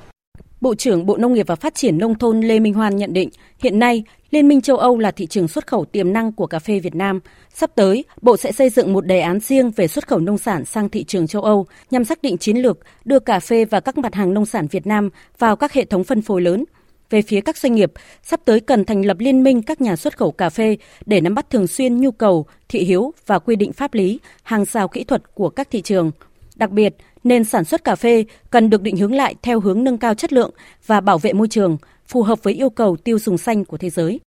Bộ 0.61 0.74
trưởng 0.74 1.07
Bộ 1.07 1.16
Nông 1.16 1.32
nghiệp 1.32 1.47
và 1.47 1.57
Phát 1.57 1.74
triển 1.74 1.99
Nông 1.99 2.14
thôn 2.14 2.40
Lê 2.40 2.59
Minh 2.59 2.74
Hoan 2.74 2.97
nhận 2.97 3.12
định, 3.12 3.28
hiện 3.59 3.78
nay 3.78 4.05
Liên 4.30 4.49
minh 4.49 4.61
châu 4.61 4.76
Âu 4.76 4.99
là 4.99 5.11
thị 5.11 5.26
trường 5.26 5.49
xuất 5.49 5.66
khẩu 5.66 5.84
tiềm 5.84 6.12
năng 6.12 6.32
của 6.32 6.47
cà 6.47 6.59
phê 6.59 6.80
Việt 6.80 6.94
Nam. 6.94 7.20
Sắp 7.55 7.70
tới, 7.74 8.05
Bộ 8.22 8.36
sẽ 8.36 8.53
xây 8.53 8.70
dựng 8.70 8.92
một 8.92 9.07
đề 9.07 9.20
án 9.20 9.40
riêng 9.40 9.70
về 9.70 9.88
xuất 9.88 10.09
khẩu 10.09 10.18
nông 10.18 10.38
sản 10.38 10.64
sang 10.64 10.88
thị 10.88 11.05
trường 11.05 11.26
châu 11.26 11.42
Âu 11.42 11.66
nhằm 11.90 12.05
xác 12.05 12.22
định 12.22 12.38
chiến 12.38 12.57
lược 12.57 12.78
đưa 13.05 13.18
cà 13.18 13.40
phê 13.40 13.64
và 13.64 13.80
các 13.80 13.99
mặt 13.99 14.14
hàng 14.14 14.34
nông 14.34 14.47
sản 14.47 14.66
Việt 14.66 14.86
Nam 14.86 15.11
vào 15.38 15.57
các 15.57 15.72
hệ 15.72 15.84
thống 15.84 16.05
phân 16.05 16.22
phối 16.22 16.40
lớn, 16.40 16.64
về 17.11 17.23
phía 17.23 17.41
các 17.41 17.57
doanh 17.57 17.75
nghiệp, 17.75 17.93
sắp 18.23 18.41
tới 18.45 18.61
cần 18.61 18.85
thành 18.85 19.07
lập 19.07 19.17
liên 19.21 19.43
minh 19.43 19.63
các 19.63 19.81
nhà 19.81 19.97
xuất 19.97 20.19
khẩu 20.19 20.33
cà 20.33 20.51
phê 20.51 20.77
để 21.07 21.21
nắm 21.21 21.35
bắt 21.35 21.51
thường 21.51 21.67
xuyên 21.67 22.01
nhu 22.01 22.11
cầu, 22.11 22.47
thị 22.69 22.85
hiếu 22.85 23.13
và 23.27 23.39
quy 23.39 23.57
định 23.57 23.73
pháp 23.73 23.95
lý, 23.95 24.19
hàng 24.43 24.65
rào 24.65 24.89
kỹ 24.89 25.05
thuật 25.05 25.35
của 25.35 25.49
các 25.49 25.69
thị 25.71 25.83
trường. 25.83 26.11
Đặc 26.57 26.71
biệt, 26.71 26.97
nền 27.25 27.45
sản 27.45 27.65
xuất 27.65 27.85
cà 27.85 27.97
phê 27.97 28.25
cần 28.51 28.71
được 28.71 28.83
định 28.83 28.97
hướng 28.97 29.15
lại 29.15 29.35
theo 29.43 29.61
hướng 29.61 29.85
nâng 29.85 29.99
cao 29.99 30.15
chất 30.15 30.33
lượng 30.33 30.51
và 30.87 31.01
bảo 31.01 31.19
vệ 31.19 31.33
môi 31.33 31.49
trường, 31.49 31.77
phù 32.07 32.23
hợp 32.23 32.43
với 32.43 32.55
yêu 32.55 32.71
cầu 32.71 32.97
tiêu 32.97 33.19
dùng 33.19 33.39
xanh 33.39 33.65
của 33.65 33.77
thế 33.77 33.91
giới. 33.91 34.21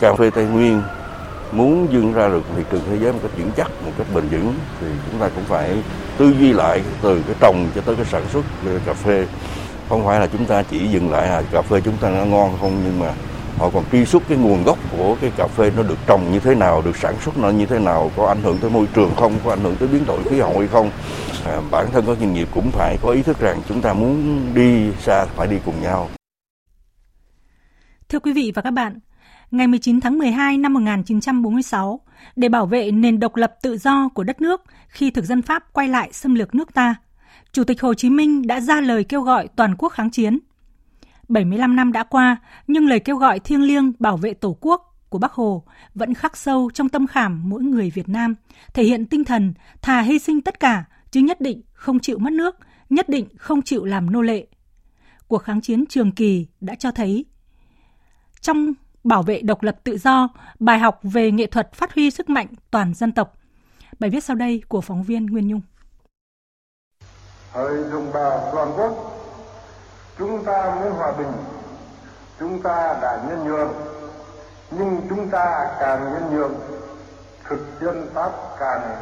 Cà 0.00 0.14
phê 0.18 0.30
Tây 0.34 0.44
Nguyên 0.44 0.82
muốn 1.52 1.86
vươn 1.86 2.12
ra 2.12 2.28
được 2.28 2.42
thị 2.56 2.62
trường 2.70 2.80
thế 2.90 2.98
giới 2.98 3.12
một 3.12 3.18
cách 3.22 3.32
vững 3.38 3.50
chắc, 3.56 3.70
một 3.84 3.92
cách 3.98 4.06
bền 4.14 4.28
vững 4.28 4.54
thì 4.80 4.86
chúng 5.10 5.20
ta 5.20 5.28
cũng 5.34 5.44
phải 5.44 5.82
tư 6.18 6.34
duy 6.40 6.52
lại 6.52 6.82
từ 7.02 7.22
cái 7.26 7.36
trồng 7.40 7.68
cho 7.74 7.80
tới 7.80 7.96
cái 7.96 8.04
sản 8.04 8.22
xuất 8.32 8.44
cà 8.86 8.94
phê 8.94 9.26
không 9.88 10.04
phải 10.04 10.20
là 10.20 10.26
chúng 10.26 10.44
ta 10.46 10.62
chỉ 10.62 10.88
dừng 10.88 11.10
lại 11.10 11.28
là 11.28 11.42
cà 11.52 11.62
phê 11.62 11.80
chúng 11.84 11.96
ta 11.96 12.10
nó 12.10 12.24
ngon 12.24 12.56
không? 12.60 12.80
Nhưng 12.84 12.98
mà 12.98 13.12
họ 13.58 13.70
còn 13.70 13.84
truy 13.92 14.04
xuất 14.04 14.22
cái 14.28 14.38
nguồn 14.38 14.64
gốc 14.64 14.78
của 14.96 15.16
cái 15.20 15.30
cà 15.36 15.46
phê 15.46 15.72
nó 15.76 15.82
được 15.82 15.98
trồng 16.06 16.32
như 16.32 16.38
thế 16.38 16.54
nào 16.54 16.82
được 16.82 16.96
sản 16.96 17.14
xuất 17.24 17.38
nó 17.38 17.50
như 17.50 17.66
thế 17.66 17.78
nào 17.78 18.10
có 18.16 18.28
ảnh 18.28 18.42
hưởng 18.42 18.58
tới 18.58 18.70
môi 18.70 18.86
trường 18.94 19.10
không? 19.16 19.32
Có 19.44 19.52
ảnh 19.52 19.60
hưởng 19.60 19.76
tới 19.76 19.88
biến 19.88 20.06
đổi 20.06 20.22
khí 20.24 20.40
hậu 20.40 20.58
hay 20.58 20.68
không? 20.68 20.90
À, 21.44 21.60
bản 21.70 21.86
thân 21.92 22.04
các 22.06 22.18
doanh 22.20 22.34
nghiệp 22.34 22.48
cũng 22.54 22.70
phải 22.70 22.98
có 23.02 23.10
ý 23.10 23.22
thức 23.22 23.40
rằng 23.40 23.62
chúng 23.68 23.80
ta 23.80 23.92
muốn 23.92 24.42
đi 24.54 24.92
xa 25.00 25.24
phải 25.24 25.46
đi 25.46 25.56
cùng 25.64 25.82
nhau. 25.82 26.08
Thưa 28.08 28.18
quý 28.18 28.32
vị 28.32 28.52
và 28.54 28.62
các 28.62 28.70
bạn, 28.70 28.98
ngày 29.50 29.66
19 29.66 30.00
tháng 30.00 30.18
12 30.18 30.58
năm 30.58 30.74
1946, 30.74 32.00
để 32.36 32.48
bảo 32.48 32.66
vệ 32.66 32.90
nền 32.90 33.20
độc 33.20 33.36
lập 33.36 33.54
tự 33.62 33.78
do 33.78 34.08
của 34.14 34.24
đất 34.24 34.40
nước 34.40 34.62
khi 34.88 35.10
thực 35.10 35.24
dân 35.24 35.42
Pháp 35.42 35.72
quay 35.72 35.88
lại 35.88 36.12
xâm 36.12 36.34
lược 36.34 36.54
nước 36.54 36.74
ta, 36.74 36.94
Chủ 37.52 37.64
tịch 37.64 37.80
Hồ 37.80 37.94
Chí 37.94 38.10
Minh 38.10 38.46
đã 38.46 38.60
ra 38.60 38.80
lời 38.80 39.04
kêu 39.04 39.22
gọi 39.22 39.48
toàn 39.56 39.74
quốc 39.78 39.88
kháng 39.88 40.10
chiến. 40.10 40.38
75 41.28 41.76
năm 41.76 41.92
đã 41.92 42.04
qua, 42.04 42.36
nhưng 42.66 42.88
lời 42.88 43.00
kêu 43.00 43.16
gọi 43.16 43.40
thiêng 43.40 43.62
liêng 43.62 43.92
bảo 43.98 44.16
vệ 44.16 44.34
Tổ 44.34 44.56
quốc 44.60 44.96
của 45.08 45.18
Bác 45.18 45.32
Hồ 45.32 45.64
vẫn 45.94 46.14
khắc 46.14 46.36
sâu 46.36 46.70
trong 46.74 46.88
tâm 46.88 47.06
khảm 47.06 47.42
mỗi 47.50 47.62
người 47.62 47.90
Việt 47.90 48.08
Nam, 48.08 48.34
thể 48.74 48.84
hiện 48.84 49.06
tinh 49.06 49.24
thần 49.24 49.54
thà 49.82 50.00
hy 50.00 50.18
sinh 50.18 50.40
tất 50.40 50.60
cả 50.60 50.84
chứ 51.10 51.20
nhất 51.20 51.40
định 51.40 51.62
không 51.72 52.00
chịu 52.00 52.18
mất 52.18 52.32
nước, 52.32 52.56
nhất 52.90 53.08
định 53.08 53.28
không 53.36 53.62
chịu 53.62 53.84
làm 53.84 54.10
nô 54.10 54.22
lệ. 54.22 54.46
Cuộc 55.28 55.38
kháng 55.38 55.60
chiến 55.60 55.86
trường 55.86 56.12
kỳ 56.12 56.46
đã 56.60 56.74
cho 56.74 56.90
thấy 56.90 57.24
trong 58.40 58.72
bảo 59.04 59.22
vệ 59.22 59.42
độc 59.42 59.62
lập 59.62 59.78
tự 59.84 59.98
do, 59.98 60.28
bài 60.58 60.78
học 60.78 61.00
về 61.02 61.30
nghệ 61.30 61.46
thuật 61.46 61.72
phát 61.72 61.94
huy 61.94 62.10
sức 62.10 62.28
mạnh 62.30 62.46
toàn 62.70 62.94
dân 62.94 63.12
tộc. 63.12 63.38
Bài 63.98 64.10
viết 64.10 64.24
sau 64.24 64.36
đây 64.36 64.62
của 64.68 64.80
phóng 64.80 65.02
viên 65.02 65.26
Nguyên 65.26 65.48
Nhung. 65.48 65.60
Hỡi 67.52 67.76
đồng 67.92 68.12
bào 68.12 68.50
toàn 68.52 68.72
quốc, 68.76 68.92
chúng 70.18 70.44
ta 70.44 70.74
muốn 70.74 70.92
hòa 70.92 71.12
bình, 71.12 71.32
chúng 72.40 72.62
ta 72.62 72.98
đã 73.02 73.20
nhân 73.28 73.44
nhượng, 73.44 73.74
nhưng 74.70 75.00
chúng 75.08 75.30
ta 75.30 75.76
càng 75.80 76.12
nhân 76.12 76.36
nhượng, 76.36 76.54
thực 77.48 77.58
dân 77.80 78.10
Pháp 78.14 78.30
càng 78.58 78.96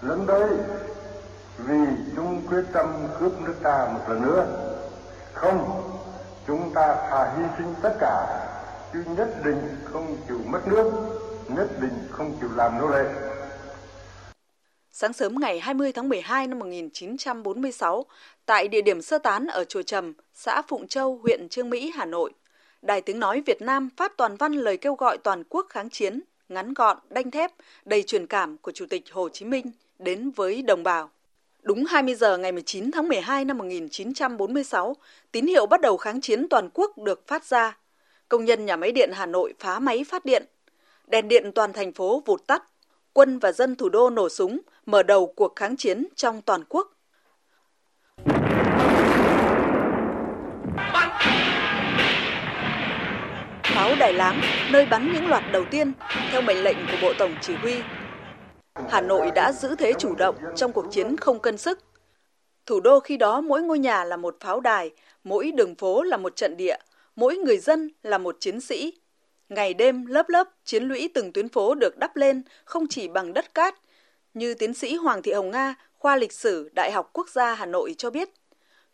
lớn 0.00 0.24
tới 0.26 0.48
vì 1.58 1.86
chúng 2.16 2.46
quyết 2.48 2.64
tâm 2.72 3.08
cướp 3.20 3.32
nước 3.40 3.54
ta 3.62 3.88
một 3.92 4.00
lần 4.08 4.22
nữa. 4.22 4.46
Không, 5.34 5.82
chúng 6.46 6.74
ta 6.74 6.94
thà 7.10 7.32
hy 7.36 7.44
sinh 7.58 7.74
tất 7.82 7.94
cả, 8.00 8.26
chứ 8.92 9.04
nhất 9.06 9.28
định 9.44 9.84
không 9.92 10.16
chịu 10.28 10.38
mất 10.44 10.68
nước, 10.68 10.92
nhất 11.48 11.66
định 11.80 12.08
không 12.12 12.32
chịu 12.40 12.50
làm 12.54 12.78
nô 12.78 12.88
lệ. 12.88 13.04
Sáng 14.96 15.12
sớm 15.12 15.40
ngày 15.40 15.60
20 15.60 15.92
tháng 15.92 16.08
12 16.08 16.46
năm 16.46 16.58
1946, 16.58 18.06
tại 18.46 18.68
địa 18.68 18.82
điểm 18.82 19.02
sơ 19.02 19.18
tán 19.18 19.46
ở 19.46 19.64
Chùa 19.64 19.82
Trầm, 19.82 20.12
xã 20.34 20.62
Phụng 20.62 20.88
Châu, 20.88 21.20
huyện 21.22 21.48
Trương 21.48 21.70
Mỹ, 21.70 21.92
Hà 21.94 22.04
Nội, 22.04 22.32
Đài 22.82 23.00
Tiếng 23.00 23.20
Nói 23.20 23.42
Việt 23.46 23.62
Nam 23.62 23.88
phát 23.96 24.16
toàn 24.16 24.36
văn 24.36 24.52
lời 24.52 24.76
kêu 24.76 24.94
gọi 24.94 25.18
toàn 25.18 25.44
quốc 25.48 25.66
kháng 25.70 25.90
chiến, 25.90 26.20
ngắn 26.48 26.74
gọn, 26.74 26.98
đanh 27.10 27.30
thép, 27.30 27.50
đầy 27.84 28.02
truyền 28.02 28.26
cảm 28.26 28.58
của 28.58 28.72
Chủ 28.72 28.86
tịch 28.90 29.04
Hồ 29.12 29.28
Chí 29.28 29.44
Minh 29.44 29.66
đến 29.98 30.30
với 30.30 30.62
đồng 30.62 30.82
bào. 30.82 31.10
Đúng 31.62 31.84
20 31.84 32.14
giờ 32.14 32.38
ngày 32.38 32.52
19 32.52 32.90
tháng 32.90 33.08
12 33.08 33.44
năm 33.44 33.58
1946, 33.58 34.96
tín 35.32 35.46
hiệu 35.46 35.66
bắt 35.66 35.80
đầu 35.80 35.96
kháng 35.96 36.20
chiến 36.20 36.48
toàn 36.48 36.68
quốc 36.74 36.98
được 36.98 37.26
phát 37.26 37.44
ra. 37.44 37.78
Công 38.28 38.44
nhân 38.44 38.66
nhà 38.66 38.76
máy 38.76 38.92
điện 38.92 39.10
Hà 39.12 39.26
Nội 39.26 39.54
phá 39.58 39.78
máy 39.78 40.04
phát 40.08 40.24
điện. 40.24 40.44
Đèn 41.06 41.28
điện 41.28 41.52
toàn 41.54 41.72
thành 41.72 41.92
phố 41.92 42.22
vụt 42.26 42.46
tắt. 42.46 42.62
Quân 43.14 43.38
và 43.38 43.52
dân 43.52 43.76
thủ 43.76 43.88
đô 43.88 44.10
nổ 44.10 44.28
súng, 44.28 44.60
mở 44.86 45.02
đầu 45.02 45.32
cuộc 45.36 45.56
kháng 45.56 45.76
chiến 45.76 46.06
trong 46.16 46.42
toàn 46.42 46.64
quốc. 46.68 46.90
Pháo 53.62 53.94
Đài 53.98 54.12
Láng, 54.12 54.40
nơi 54.72 54.86
bắn 54.86 55.12
những 55.14 55.28
loạt 55.28 55.44
đầu 55.52 55.64
tiên, 55.70 55.92
theo 56.30 56.42
mệnh 56.42 56.62
lệnh 56.62 56.76
của 56.86 56.96
Bộ 57.02 57.12
Tổng 57.18 57.34
Chỉ 57.40 57.54
huy. 57.54 57.74
Hà 58.88 59.00
Nội 59.00 59.30
đã 59.34 59.52
giữ 59.52 59.74
thế 59.76 59.92
chủ 59.98 60.14
động 60.14 60.36
trong 60.56 60.72
cuộc 60.72 60.86
chiến 60.90 61.16
không 61.16 61.38
cân 61.38 61.58
sức. 61.58 61.78
Thủ 62.66 62.80
đô 62.80 63.00
khi 63.00 63.16
đó 63.16 63.40
mỗi 63.40 63.62
ngôi 63.62 63.78
nhà 63.78 64.04
là 64.04 64.16
một 64.16 64.36
pháo 64.40 64.60
đài, 64.60 64.90
mỗi 65.24 65.52
đường 65.52 65.74
phố 65.74 66.02
là 66.02 66.16
một 66.16 66.36
trận 66.36 66.56
địa, 66.56 66.76
mỗi 67.16 67.36
người 67.36 67.58
dân 67.58 67.90
là 68.02 68.18
một 68.18 68.36
chiến 68.40 68.60
sĩ. 68.60 68.92
Ngày 69.48 69.74
đêm 69.74 70.06
lớp 70.06 70.28
lớp 70.28 70.48
chiến 70.64 70.84
lũy 70.84 71.10
từng 71.14 71.32
tuyến 71.32 71.48
phố 71.48 71.74
được 71.74 71.98
đắp 71.98 72.16
lên 72.16 72.42
không 72.64 72.86
chỉ 72.88 73.08
bằng 73.08 73.32
đất 73.32 73.54
cát, 73.54 73.74
như 74.34 74.54
tiến 74.54 74.74
sĩ 74.74 74.94
Hoàng 74.94 75.22
Thị 75.22 75.32
Hồng 75.32 75.50
Nga, 75.50 75.74
khoa 75.92 76.16
lịch 76.16 76.32
sử 76.32 76.70
Đại 76.74 76.92
học 76.92 77.10
Quốc 77.12 77.28
gia 77.28 77.54
Hà 77.54 77.66
Nội 77.66 77.94
cho 77.98 78.10
biết, 78.10 78.28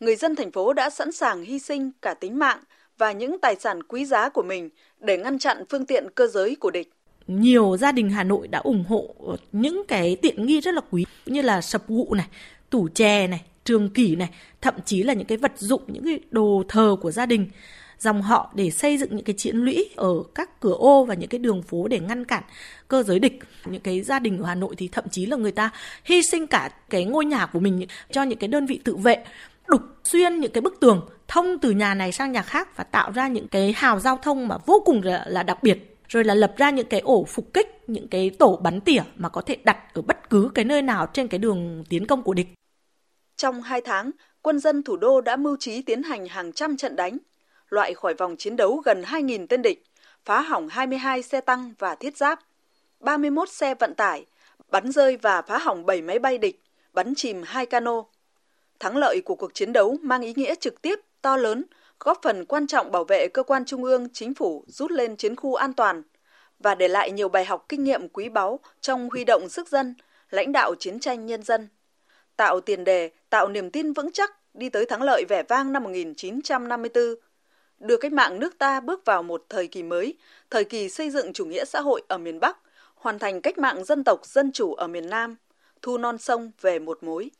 người 0.00 0.16
dân 0.16 0.36
thành 0.36 0.52
phố 0.52 0.72
đã 0.72 0.90
sẵn 0.90 1.12
sàng 1.12 1.42
hy 1.42 1.58
sinh 1.58 1.90
cả 2.02 2.14
tính 2.14 2.38
mạng 2.38 2.58
và 2.98 3.12
những 3.12 3.38
tài 3.38 3.56
sản 3.56 3.82
quý 3.82 4.04
giá 4.04 4.28
của 4.28 4.42
mình 4.42 4.70
để 4.98 5.18
ngăn 5.18 5.38
chặn 5.38 5.64
phương 5.68 5.86
tiện 5.86 6.06
cơ 6.14 6.26
giới 6.26 6.56
của 6.56 6.70
địch. 6.70 6.90
Nhiều 7.26 7.76
gia 7.76 7.92
đình 7.92 8.10
Hà 8.10 8.24
Nội 8.24 8.48
đã 8.48 8.58
ủng 8.58 8.84
hộ 8.88 9.14
những 9.52 9.82
cái 9.88 10.16
tiện 10.22 10.46
nghi 10.46 10.60
rất 10.60 10.74
là 10.74 10.80
quý 10.90 11.04
như 11.26 11.42
là 11.42 11.60
sập 11.60 11.88
gụ 11.88 12.14
này, 12.14 12.26
tủ 12.70 12.88
chè 12.94 13.26
này, 13.26 13.40
trường 13.64 13.90
kỷ 13.90 14.16
này, 14.16 14.28
thậm 14.60 14.74
chí 14.84 15.02
là 15.02 15.12
những 15.12 15.26
cái 15.26 15.38
vật 15.38 15.52
dụng, 15.56 15.82
những 15.86 16.04
cái 16.04 16.20
đồ 16.30 16.62
thờ 16.68 16.96
của 17.00 17.10
gia 17.10 17.26
đình 17.26 17.46
dòng 18.00 18.22
họ 18.22 18.52
để 18.54 18.70
xây 18.70 18.98
dựng 18.98 19.16
những 19.16 19.24
cái 19.24 19.34
chiến 19.38 19.56
lũy 19.56 19.90
ở 19.96 20.14
các 20.34 20.60
cửa 20.60 20.74
ô 20.78 21.04
và 21.04 21.14
những 21.14 21.28
cái 21.28 21.38
đường 21.38 21.62
phố 21.62 21.88
để 21.88 22.00
ngăn 22.00 22.24
cản 22.24 22.42
cơ 22.88 23.02
giới 23.02 23.18
địch. 23.18 23.38
Những 23.64 23.82
cái 23.82 24.02
gia 24.02 24.18
đình 24.18 24.38
ở 24.38 24.46
Hà 24.46 24.54
Nội 24.54 24.74
thì 24.78 24.88
thậm 24.88 25.04
chí 25.10 25.26
là 25.26 25.36
người 25.36 25.52
ta 25.52 25.70
hy 26.04 26.22
sinh 26.22 26.46
cả 26.46 26.70
cái 26.90 27.04
ngôi 27.04 27.24
nhà 27.24 27.46
của 27.46 27.60
mình 27.60 27.86
cho 28.10 28.22
những 28.22 28.38
cái 28.38 28.48
đơn 28.48 28.66
vị 28.66 28.80
tự 28.84 28.96
vệ 28.96 29.24
đục 29.66 29.82
xuyên 30.04 30.40
những 30.40 30.52
cái 30.52 30.60
bức 30.60 30.80
tường 30.80 31.08
thông 31.28 31.58
từ 31.58 31.70
nhà 31.70 31.94
này 31.94 32.12
sang 32.12 32.32
nhà 32.32 32.42
khác 32.42 32.76
và 32.76 32.84
tạo 32.84 33.10
ra 33.10 33.28
những 33.28 33.48
cái 33.48 33.72
hào 33.76 34.00
giao 34.00 34.16
thông 34.16 34.48
mà 34.48 34.56
vô 34.66 34.82
cùng 34.86 35.02
là, 35.02 35.24
là 35.28 35.42
đặc 35.42 35.62
biệt 35.62 35.96
rồi 36.08 36.24
là 36.24 36.34
lập 36.34 36.54
ra 36.56 36.70
những 36.70 36.86
cái 36.86 37.00
ổ 37.00 37.24
phục 37.24 37.54
kích 37.54 37.68
những 37.86 38.08
cái 38.08 38.30
tổ 38.30 38.56
bắn 38.62 38.80
tỉa 38.80 39.02
mà 39.16 39.28
có 39.28 39.40
thể 39.40 39.56
đặt 39.64 39.94
ở 39.94 40.02
bất 40.02 40.30
cứ 40.30 40.50
cái 40.54 40.64
nơi 40.64 40.82
nào 40.82 41.06
trên 41.12 41.28
cái 41.28 41.38
đường 41.38 41.84
tiến 41.88 42.06
công 42.06 42.22
của 42.22 42.34
địch. 42.34 42.48
Trong 43.36 43.62
hai 43.62 43.80
tháng, 43.80 44.10
quân 44.42 44.58
dân 44.58 44.82
thủ 44.82 44.96
đô 44.96 45.20
đã 45.20 45.36
mưu 45.36 45.56
trí 45.60 45.82
tiến 45.82 46.02
hành 46.02 46.26
hàng 46.26 46.52
trăm 46.52 46.76
trận 46.76 46.96
đánh, 46.96 47.18
loại 47.70 47.94
khỏi 47.94 48.14
vòng 48.14 48.36
chiến 48.36 48.56
đấu 48.56 48.76
gần 48.76 49.02
2.000 49.02 49.46
tên 49.48 49.62
địch, 49.62 49.84
phá 50.24 50.40
hỏng 50.40 50.68
22 50.68 51.22
xe 51.22 51.40
tăng 51.40 51.72
và 51.78 51.94
thiết 51.94 52.16
giáp, 52.16 52.40
31 53.00 53.48
xe 53.48 53.74
vận 53.74 53.94
tải, 53.94 54.26
bắn 54.68 54.92
rơi 54.92 55.16
và 55.16 55.42
phá 55.42 55.58
hỏng 55.58 55.86
7 55.86 56.02
máy 56.02 56.18
bay 56.18 56.38
địch, 56.38 56.60
bắn 56.92 57.14
chìm 57.14 57.42
hai 57.46 57.66
cano. 57.66 58.04
Thắng 58.80 58.96
lợi 58.96 59.20
của 59.24 59.34
cuộc 59.34 59.54
chiến 59.54 59.72
đấu 59.72 59.96
mang 60.02 60.22
ý 60.22 60.34
nghĩa 60.36 60.54
trực 60.54 60.82
tiếp, 60.82 61.00
to 61.22 61.36
lớn, 61.36 61.64
góp 62.00 62.18
phần 62.22 62.44
quan 62.44 62.66
trọng 62.66 62.92
bảo 62.92 63.04
vệ 63.04 63.28
cơ 63.28 63.42
quan 63.42 63.64
trung 63.64 63.84
ương, 63.84 64.08
chính 64.12 64.34
phủ 64.34 64.64
rút 64.66 64.90
lên 64.90 65.16
chiến 65.16 65.36
khu 65.36 65.54
an 65.54 65.72
toàn 65.72 66.02
và 66.58 66.74
để 66.74 66.88
lại 66.88 67.10
nhiều 67.10 67.28
bài 67.28 67.44
học 67.44 67.66
kinh 67.68 67.84
nghiệm 67.84 68.08
quý 68.08 68.28
báu 68.28 68.60
trong 68.80 69.08
huy 69.10 69.24
động 69.24 69.48
sức 69.48 69.68
dân, 69.68 69.94
lãnh 70.30 70.52
đạo 70.52 70.74
chiến 70.78 71.00
tranh 71.00 71.26
nhân 71.26 71.42
dân, 71.42 71.68
tạo 72.36 72.60
tiền 72.60 72.84
đề, 72.84 73.10
tạo 73.30 73.48
niềm 73.48 73.70
tin 73.70 73.92
vững 73.92 74.12
chắc 74.12 74.30
đi 74.54 74.68
tới 74.68 74.86
thắng 74.86 75.02
lợi 75.02 75.24
vẻ 75.28 75.42
vang 75.48 75.72
năm 75.72 75.82
1954, 75.82 77.04
đưa 77.80 77.96
cách 77.96 78.12
mạng 78.12 78.40
nước 78.40 78.58
ta 78.58 78.80
bước 78.80 79.04
vào 79.04 79.22
một 79.22 79.44
thời 79.48 79.66
kỳ 79.66 79.82
mới, 79.82 80.14
thời 80.50 80.64
kỳ 80.64 80.88
xây 80.88 81.10
dựng 81.10 81.32
chủ 81.32 81.44
nghĩa 81.44 81.64
xã 81.64 81.80
hội 81.80 82.02
ở 82.08 82.18
miền 82.18 82.40
Bắc, 82.40 82.56
hoàn 82.94 83.18
thành 83.18 83.40
cách 83.40 83.58
mạng 83.58 83.84
dân 83.84 84.04
tộc 84.04 84.26
dân 84.26 84.52
chủ 84.52 84.74
ở 84.74 84.86
miền 84.86 85.10
Nam, 85.10 85.36
thu 85.82 85.98
non 85.98 86.18
sông 86.18 86.50
về 86.60 86.78
một 86.78 87.02
mối. 87.02 87.30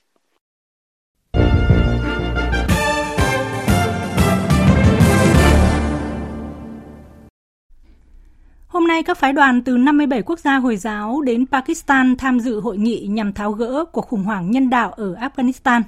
Hôm 8.68 8.86
nay, 8.86 9.02
các 9.02 9.18
phái 9.18 9.32
đoàn 9.32 9.62
từ 9.64 9.76
57 9.76 10.22
quốc 10.22 10.38
gia 10.38 10.56
Hồi 10.56 10.76
giáo 10.76 11.20
đến 11.20 11.46
Pakistan 11.46 12.16
tham 12.16 12.40
dự 12.40 12.60
hội 12.60 12.78
nghị 12.78 13.06
nhằm 13.10 13.32
tháo 13.32 13.52
gỡ 13.52 13.84
cuộc 13.92 14.06
khủng 14.06 14.22
hoảng 14.22 14.50
nhân 14.50 14.70
đạo 14.70 14.92
ở 14.92 15.14
Afghanistan. 15.14 15.82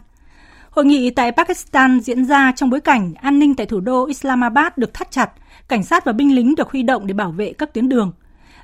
Hội 0.73 0.85
nghị 0.85 1.11
tại 1.11 1.33
Pakistan 1.33 2.01
diễn 2.01 2.25
ra 2.25 2.53
trong 2.57 2.71
bối 2.71 2.81
cảnh 2.81 3.15
an 3.15 3.39
ninh 3.39 3.55
tại 3.55 3.67
thủ 3.67 3.81
đô 3.81 4.07
Islamabad 4.07 4.73
được 4.77 4.95
thắt 4.95 5.11
chặt, 5.11 5.31
cảnh 5.69 5.85
sát 5.85 6.05
và 6.05 6.13
binh 6.13 6.35
lính 6.35 6.55
được 6.55 6.71
huy 6.71 6.83
động 6.83 7.07
để 7.07 7.15
bảo 7.15 7.31
vệ 7.31 7.53
các 7.53 7.75
tuyến 7.75 7.89
đường. 7.89 8.13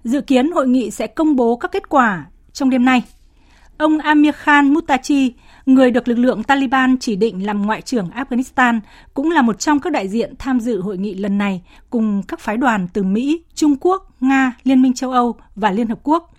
Dự 0.05 0.21
kiến 0.21 0.51
hội 0.51 0.69
nghị 0.69 0.91
sẽ 0.91 1.07
công 1.07 1.37
bố 1.37 1.57
các 1.57 1.73
kết 1.73 1.89
quả 1.89 2.27
trong 2.53 2.71
đêm 2.71 2.85
nay. 2.85 3.03
Ông 3.79 3.99
Amir 3.99 4.35
Khan 4.35 4.75
Mutachi, 4.75 5.33
người 5.67 5.91
được 5.91 6.09
lực 6.09 6.19
lượng 6.19 6.43
Taliban 6.43 6.97
chỉ 7.01 7.17
định 7.17 7.47
làm 7.47 7.67
ngoại 7.67 7.83
trưởng 7.83 8.11
Afghanistan, 8.11 8.81
cũng 9.15 9.31
là 9.31 9.43
một 9.43 9.59
trong 9.59 9.81
các 9.81 9.93
đại 9.93 10.09
diện 10.09 10.35
tham 10.39 10.61
dự 10.61 10.81
hội 10.81 10.99
nghị 10.99 11.15
lần 11.15 11.39
này 11.39 11.63
cùng 11.91 12.23
các 12.29 12.41
phái 12.41 12.57
đoàn 12.57 12.89
từ 12.93 13.03
Mỹ, 13.03 13.43
Trung 13.55 13.77
Quốc, 13.81 14.11
Nga, 14.21 14.53
Liên 14.65 14.83
minh 14.83 14.95
châu 14.95 15.11
Âu 15.11 15.37
và 15.57 15.71
Liên 15.71 15.89
Hợp 15.89 15.99
Quốc. 16.03 16.35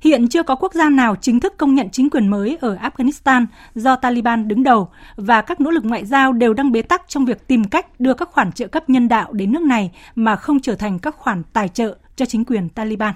Hiện 0.00 0.28
chưa 0.28 0.42
có 0.42 0.54
quốc 0.54 0.74
gia 0.74 0.90
nào 0.90 1.16
chính 1.20 1.40
thức 1.40 1.56
công 1.56 1.74
nhận 1.74 1.90
chính 1.90 2.10
quyền 2.10 2.28
mới 2.28 2.58
ở 2.60 2.76
Afghanistan 2.76 3.46
do 3.74 3.96
Taliban 3.96 4.48
đứng 4.48 4.62
đầu 4.62 4.88
và 5.16 5.42
các 5.42 5.60
nỗ 5.60 5.70
lực 5.70 5.84
ngoại 5.84 6.06
giao 6.06 6.32
đều 6.32 6.54
đang 6.54 6.72
bế 6.72 6.82
tắc 6.82 7.08
trong 7.08 7.24
việc 7.24 7.46
tìm 7.46 7.64
cách 7.64 8.00
đưa 8.00 8.14
các 8.14 8.28
khoản 8.32 8.52
trợ 8.52 8.66
cấp 8.66 8.90
nhân 8.90 9.08
đạo 9.08 9.32
đến 9.32 9.52
nước 9.52 9.62
này 9.62 9.90
mà 10.14 10.36
không 10.36 10.60
trở 10.60 10.74
thành 10.74 10.98
các 10.98 11.16
khoản 11.16 11.42
tài 11.52 11.68
trợ 11.68 11.96
cho 12.16 12.26
chính 12.26 12.44
quyền 12.44 12.68
Taliban. 12.68 13.14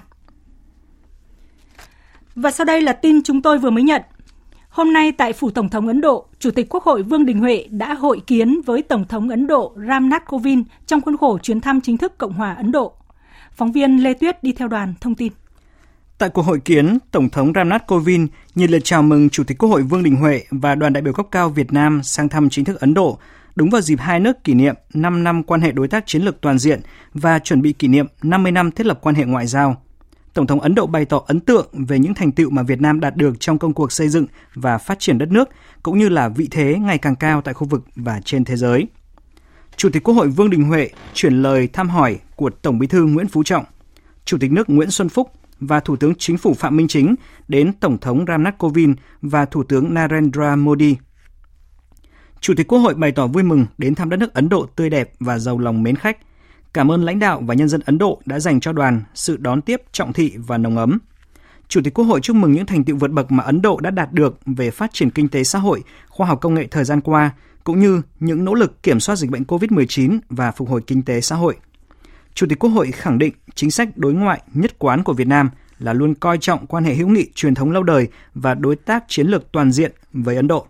Và 2.35 2.51
sau 2.51 2.65
đây 2.65 2.81
là 2.81 2.93
tin 2.93 3.23
chúng 3.23 3.41
tôi 3.41 3.57
vừa 3.57 3.69
mới 3.69 3.83
nhận. 3.83 4.01
Hôm 4.69 4.93
nay 4.93 5.11
tại 5.11 5.33
Phủ 5.33 5.49
Tổng 5.49 5.69
thống 5.69 5.87
Ấn 5.87 6.01
Độ, 6.01 6.25
Chủ 6.39 6.51
tịch 6.51 6.69
Quốc 6.69 6.83
hội 6.83 7.03
Vương 7.03 7.25
Đình 7.25 7.39
Huệ 7.39 7.67
đã 7.69 7.93
hội 7.93 8.21
kiến 8.27 8.61
với 8.65 8.81
Tổng 8.81 9.05
thống 9.07 9.29
Ấn 9.29 9.47
Độ 9.47 9.73
Ram 9.87 10.09
Nath 10.09 10.25
Kovind 10.25 10.67
trong 10.85 11.01
khuôn 11.01 11.17
khổ 11.17 11.37
chuyến 11.37 11.61
thăm 11.61 11.81
chính 11.81 11.97
thức 11.97 12.17
Cộng 12.17 12.33
hòa 12.33 12.53
Ấn 12.53 12.71
Độ. 12.71 12.93
Phóng 13.51 13.71
viên 13.71 14.03
Lê 14.03 14.13
Tuyết 14.13 14.43
đi 14.43 14.51
theo 14.51 14.67
đoàn 14.67 14.93
thông 15.01 15.15
tin. 15.15 15.31
Tại 16.17 16.29
cuộc 16.29 16.41
hội 16.41 16.59
kiến, 16.59 16.97
Tổng 17.11 17.29
thống 17.29 17.51
ramnath 17.55 17.87
Kovind 17.87 18.29
nhiệt 18.55 18.69
liệt 18.69 18.83
chào 18.83 19.03
mừng 19.03 19.29
Chủ 19.29 19.43
tịch 19.43 19.57
Quốc 19.57 19.69
hội 19.69 19.81
Vương 19.81 20.03
Đình 20.03 20.15
Huệ 20.15 20.43
và 20.49 20.75
đoàn 20.75 20.93
đại 20.93 21.01
biểu 21.01 21.13
cấp 21.13 21.25
cao 21.31 21.49
Việt 21.49 21.73
Nam 21.73 22.03
sang 22.03 22.29
thăm 22.29 22.49
chính 22.49 22.65
thức 22.65 22.79
Ấn 22.79 22.93
Độ, 22.93 23.19
đúng 23.55 23.69
vào 23.69 23.81
dịp 23.81 23.99
hai 23.99 24.19
nước 24.19 24.43
kỷ 24.43 24.53
niệm 24.53 24.75
5 24.93 25.23
năm 25.23 25.43
quan 25.43 25.61
hệ 25.61 25.71
đối 25.71 25.87
tác 25.87 26.03
chiến 26.07 26.21
lược 26.21 26.41
toàn 26.41 26.59
diện 26.59 26.81
và 27.13 27.39
chuẩn 27.39 27.61
bị 27.61 27.73
kỷ 27.73 27.87
niệm 27.87 28.05
50 28.23 28.51
năm 28.51 28.71
thiết 28.71 28.85
lập 28.85 28.99
quan 29.01 29.15
hệ 29.15 29.25
ngoại 29.25 29.47
giao. 29.47 29.81
Tổng 30.33 30.47
thống 30.47 30.59
Ấn 30.59 30.75
Độ 30.75 30.87
bày 30.87 31.05
tỏ 31.05 31.21
ấn 31.27 31.39
tượng 31.39 31.67
về 31.71 31.99
những 31.99 32.13
thành 32.13 32.31
tựu 32.31 32.49
mà 32.49 32.63
Việt 32.63 32.81
Nam 32.81 32.99
đạt 32.99 33.15
được 33.15 33.39
trong 33.39 33.57
công 33.57 33.73
cuộc 33.73 33.91
xây 33.91 34.09
dựng 34.09 34.25
và 34.53 34.77
phát 34.77 34.99
triển 34.99 35.17
đất 35.17 35.31
nước, 35.31 35.49
cũng 35.83 35.97
như 35.97 36.09
là 36.09 36.29
vị 36.29 36.47
thế 36.51 36.77
ngày 36.81 36.97
càng 36.97 37.15
cao 37.15 37.41
tại 37.41 37.53
khu 37.53 37.67
vực 37.67 37.85
và 37.95 38.21
trên 38.25 38.45
thế 38.45 38.55
giới. 38.55 38.87
Chủ 39.77 39.89
tịch 39.89 40.03
Quốc 40.03 40.13
hội 40.13 40.27
Vương 40.27 40.49
Đình 40.49 40.63
Huệ 40.63 40.89
chuyển 41.13 41.41
lời 41.41 41.67
thăm 41.67 41.89
hỏi 41.89 42.19
của 42.35 42.49
Tổng 42.49 42.79
Bí 42.79 42.87
thư 42.87 43.05
Nguyễn 43.05 43.27
Phú 43.27 43.43
Trọng. 43.43 43.65
Chủ 44.25 44.37
tịch 44.37 44.51
nước 44.51 44.69
Nguyễn 44.69 44.91
Xuân 44.91 45.09
Phúc 45.09 45.31
và 45.59 45.79
Thủ 45.79 45.95
tướng 45.95 46.13
Chính 46.15 46.37
phủ 46.37 46.53
Phạm 46.53 46.77
Minh 46.77 46.87
Chính 46.87 47.15
đến 47.47 47.73
Tổng 47.73 47.97
thống 47.97 48.25
Ramnath 48.27 48.57
Kovind 48.57 48.97
và 49.21 49.45
Thủ 49.45 49.63
tướng 49.63 49.93
Narendra 49.93 50.55
Modi. 50.55 50.95
Chủ 52.39 52.53
tịch 52.57 52.67
Quốc 52.67 52.79
hội 52.79 52.93
bày 52.93 53.11
tỏ 53.11 53.27
vui 53.27 53.43
mừng 53.43 53.65
đến 53.77 53.95
thăm 53.95 54.09
đất 54.09 54.17
nước 54.17 54.33
Ấn 54.33 54.49
Độ 54.49 54.65
tươi 54.75 54.89
đẹp 54.89 55.11
và 55.19 55.39
giàu 55.39 55.59
lòng 55.59 55.83
mến 55.83 55.95
khách. 55.95 56.17
Cảm 56.73 56.91
ơn 56.91 57.03
lãnh 57.03 57.19
đạo 57.19 57.41
và 57.45 57.53
nhân 57.53 57.69
dân 57.69 57.81
Ấn 57.85 57.97
Độ 57.97 58.21
đã 58.25 58.39
dành 58.39 58.59
cho 58.59 58.73
đoàn 58.73 59.01
sự 59.13 59.37
đón 59.37 59.61
tiếp 59.61 59.81
trọng 59.91 60.13
thị 60.13 60.33
và 60.37 60.57
nồng 60.57 60.77
ấm. 60.77 60.99
Chủ 61.67 61.81
tịch 61.83 61.93
Quốc 61.93 62.05
hội 62.05 62.21
chúc 62.21 62.35
mừng 62.35 62.51
những 62.51 62.65
thành 62.65 62.83
tựu 62.83 62.97
vượt 62.97 63.11
bậc 63.11 63.31
mà 63.31 63.43
Ấn 63.43 63.61
Độ 63.61 63.79
đã 63.79 63.91
đạt 63.91 64.11
được 64.11 64.39
về 64.45 64.71
phát 64.71 64.93
triển 64.93 65.09
kinh 65.09 65.27
tế 65.27 65.43
xã 65.43 65.59
hội, 65.59 65.83
khoa 66.07 66.27
học 66.27 66.39
công 66.41 66.53
nghệ 66.53 66.67
thời 66.71 66.83
gian 66.83 67.01
qua, 67.01 67.31
cũng 67.63 67.79
như 67.79 68.01
những 68.19 68.45
nỗ 68.45 68.53
lực 68.53 68.83
kiểm 68.83 68.99
soát 68.99 69.15
dịch 69.15 69.31
bệnh 69.31 69.43
COVID-19 69.43 70.19
và 70.29 70.51
phục 70.51 70.69
hồi 70.69 70.81
kinh 70.87 71.01
tế 71.01 71.21
xã 71.21 71.35
hội. 71.35 71.55
Chủ 72.33 72.47
tịch 72.49 72.59
Quốc 72.59 72.69
hội 72.69 72.91
khẳng 72.91 73.17
định 73.17 73.33
chính 73.55 73.71
sách 73.71 73.97
đối 73.97 74.13
ngoại 74.13 74.41
nhất 74.53 74.79
quán 74.79 75.03
của 75.03 75.13
Việt 75.13 75.27
Nam 75.27 75.49
là 75.79 75.93
luôn 75.93 76.15
coi 76.15 76.37
trọng 76.37 76.67
quan 76.67 76.83
hệ 76.83 76.95
hữu 76.95 77.07
nghị 77.07 77.31
truyền 77.35 77.55
thống 77.55 77.71
lâu 77.71 77.83
đời 77.83 78.07
và 78.33 78.53
đối 78.53 78.75
tác 78.75 79.03
chiến 79.07 79.27
lược 79.27 79.51
toàn 79.51 79.71
diện 79.71 79.91
với 80.13 80.35
Ấn 80.35 80.47
Độ. 80.47 80.67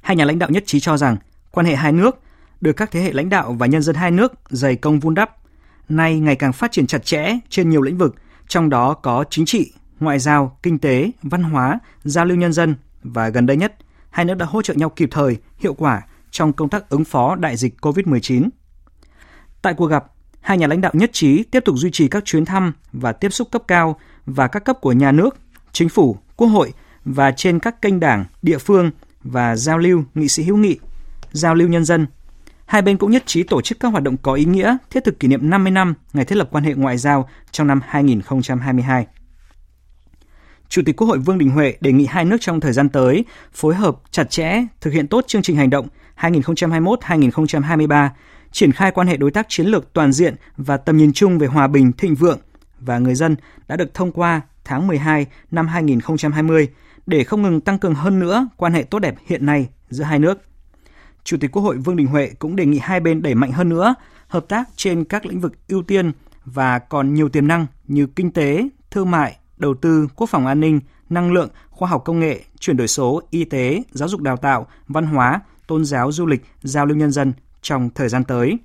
Hai 0.00 0.16
nhà 0.16 0.24
lãnh 0.24 0.38
đạo 0.38 0.50
nhất 0.50 0.62
trí 0.66 0.80
cho 0.80 0.96
rằng 0.96 1.16
quan 1.50 1.66
hệ 1.66 1.76
hai 1.76 1.92
nước 1.92 2.20
được 2.60 2.72
các 2.72 2.90
thế 2.90 3.00
hệ 3.00 3.12
lãnh 3.12 3.28
đạo 3.28 3.52
và 3.52 3.66
nhân 3.66 3.82
dân 3.82 3.96
hai 3.96 4.10
nước 4.10 4.32
dày 4.50 4.76
công 4.76 5.00
vun 5.00 5.14
đắp, 5.14 5.36
nay 5.88 6.20
ngày 6.20 6.36
càng 6.36 6.52
phát 6.52 6.72
triển 6.72 6.86
chặt 6.86 7.04
chẽ 7.04 7.38
trên 7.48 7.70
nhiều 7.70 7.82
lĩnh 7.82 7.98
vực, 7.98 8.14
trong 8.48 8.70
đó 8.70 8.94
có 8.94 9.24
chính 9.30 9.44
trị, 9.44 9.72
ngoại 10.00 10.18
giao, 10.18 10.58
kinh 10.62 10.78
tế, 10.78 11.10
văn 11.22 11.42
hóa, 11.42 11.78
giao 12.04 12.24
lưu 12.24 12.36
nhân 12.36 12.52
dân 12.52 12.74
và 13.02 13.28
gần 13.28 13.46
đây 13.46 13.56
nhất, 13.56 13.76
hai 14.10 14.24
nước 14.24 14.34
đã 14.34 14.46
hỗ 14.46 14.62
trợ 14.62 14.74
nhau 14.74 14.88
kịp 14.88 15.08
thời, 15.12 15.36
hiệu 15.58 15.74
quả 15.74 16.02
trong 16.30 16.52
công 16.52 16.68
tác 16.68 16.88
ứng 16.88 17.04
phó 17.04 17.34
đại 17.34 17.56
dịch 17.56 17.74
COVID-19. 17.80 18.48
Tại 19.62 19.74
cuộc 19.74 19.86
gặp, 19.86 20.04
hai 20.40 20.58
nhà 20.58 20.66
lãnh 20.66 20.80
đạo 20.80 20.92
nhất 20.94 21.10
trí 21.12 21.42
tiếp 21.42 21.64
tục 21.64 21.76
duy 21.78 21.90
trì 21.90 22.08
các 22.08 22.24
chuyến 22.24 22.44
thăm 22.44 22.72
và 22.92 23.12
tiếp 23.12 23.28
xúc 23.32 23.48
cấp 23.50 23.62
cao 23.68 23.96
và 24.26 24.48
các 24.48 24.64
cấp 24.64 24.78
của 24.80 24.92
nhà 24.92 25.12
nước, 25.12 25.36
chính 25.72 25.88
phủ, 25.88 26.16
quốc 26.36 26.48
hội 26.48 26.72
và 27.04 27.32
trên 27.32 27.58
các 27.58 27.82
kênh 27.82 28.00
đảng, 28.00 28.24
địa 28.42 28.58
phương 28.58 28.90
và 29.22 29.56
giao 29.56 29.78
lưu 29.78 30.04
nghị 30.14 30.28
sĩ 30.28 30.42
hữu 30.42 30.56
nghị, 30.56 30.78
giao 31.32 31.54
lưu 31.54 31.68
nhân 31.68 31.84
dân. 31.84 32.06
Hai 32.66 32.82
bên 32.82 32.96
cũng 32.96 33.10
nhất 33.10 33.22
trí 33.26 33.42
tổ 33.42 33.60
chức 33.60 33.80
các 33.80 33.88
hoạt 33.88 34.02
động 34.02 34.16
có 34.16 34.34
ý 34.34 34.44
nghĩa 34.44 34.76
thiết 34.90 35.04
thực 35.04 35.20
kỷ 35.20 35.28
niệm 35.28 35.50
50 35.50 35.70
năm 35.70 35.94
ngày 36.12 36.24
thiết 36.24 36.36
lập 36.36 36.48
quan 36.50 36.64
hệ 36.64 36.74
ngoại 36.74 36.98
giao 36.98 37.28
trong 37.50 37.66
năm 37.66 37.80
2022. 37.86 39.06
Chủ 40.68 40.82
tịch 40.86 40.96
Quốc 40.96 41.08
hội 41.08 41.18
Vương 41.18 41.38
Đình 41.38 41.50
Huệ 41.50 41.74
đề 41.80 41.92
nghị 41.92 42.06
hai 42.06 42.24
nước 42.24 42.36
trong 42.40 42.60
thời 42.60 42.72
gian 42.72 42.88
tới 42.88 43.24
phối 43.52 43.74
hợp 43.74 43.96
chặt 44.10 44.30
chẽ, 44.30 44.66
thực 44.80 44.92
hiện 44.92 45.08
tốt 45.08 45.24
chương 45.26 45.42
trình 45.42 45.56
hành 45.56 45.70
động 45.70 45.88
2021-2023, 46.20 48.08
triển 48.52 48.72
khai 48.72 48.90
quan 48.90 49.06
hệ 49.06 49.16
đối 49.16 49.30
tác 49.30 49.46
chiến 49.48 49.66
lược 49.66 49.92
toàn 49.92 50.12
diện 50.12 50.34
và 50.56 50.76
tầm 50.76 50.96
nhìn 50.96 51.12
chung 51.12 51.38
về 51.38 51.46
hòa 51.46 51.66
bình, 51.66 51.92
thịnh 51.92 52.14
vượng 52.14 52.38
và 52.80 52.98
người 52.98 53.14
dân 53.14 53.36
đã 53.68 53.76
được 53.76 53.94
thông 53.94 54.12
qua 54.12 54.40
tháng 54.64 54.86
12 54.86 55.26
năm 55.50 55.68
2020 55.68 56.68
để 57.06 57.24
không 57.24 57.42
ngừng 57.42 57.60
tăng 57.60 57.78
cường 57.78 57.94
hơn 57.94 58.20
nữa 58.20 58.48
quan 58.56 58.72
hệ 58.72 58.82
tốt 58.82 58.98
đẹp 58.98 59.14
hiện 59.26 59.46
nay 59.46 59.68
giữa 59.90 60.04
hai 60.04 60.18
nước. 60.18 60.38
Chủ 61.24 61.36
tịch 61.40 61.52
Quốc 61.52 61.62
hội 61.62 61.76
Vương 61.76 61.96
Đình 61.96 62.06
Huệ 62.06 62.30
cũng 62.38 62.56
đề 62.56 62.66
nghị 62.66 62.78
hai 62.78 63.00
bên 63.00 63.22
đẩy 63.22 63.34
mạnh 63.34 63.52
hơn 63.52 63.68
nữa 63.68 63.94
hợp 64.28 64.44
tác 64.48 64.68
trên 64.76 65.04
các 65.04 65.26
lĩnh 65.26 65.40
vực 65.40 65.52
ưu 65.68 65.82
tiên 65.82 66.12
và 66.44 66.78
còn 66.78 67.14
nhiều 67.14 67.28
tiềm 67.28 67.48
năng 67.48 67.66
như 67.88 68.06
kinh 68.06 68.30
tế, 68.30 68.68
thương 68.90 69.10
mại, 69.10 69.36
đầu 69.56 69.74
tư, 69.74 70.08
quốc 70.16 70.30
phòng 70.30 70.46
an 70.46 70.60
ninh, 70.60 70.80
năng 71.08 71.32
lượng, 71.32 71.48
khoa 71.70 71.88
học 71.88 72.02
công 72.04 72.20
nghệ, 72.20 72.40
chuyển 72.60 72.76
đổi 72.76 72.88
số, 72.88 73.22
y 73.30 73.44
tế, 73.44 73.82
giáo 73.92 74.08
dục 74.08 74.20
đào 74.20 74.36
tạo, 74.36 74.66
văn 74.88 75.06
hóa, 75.06 75.40
tôn 75.66 75.84
giáo 75.84 76.12
du 76.12 76.26
lịch, 76.26 76.44
giao 76.62 76.86
lưu 76.86 76.96
nhân 76.96 77.10
dân 77.10 77.32
trong 77.62 77.90
thời 77.94 78.08
gian 78.08 78.24
tới. 78.24 78.58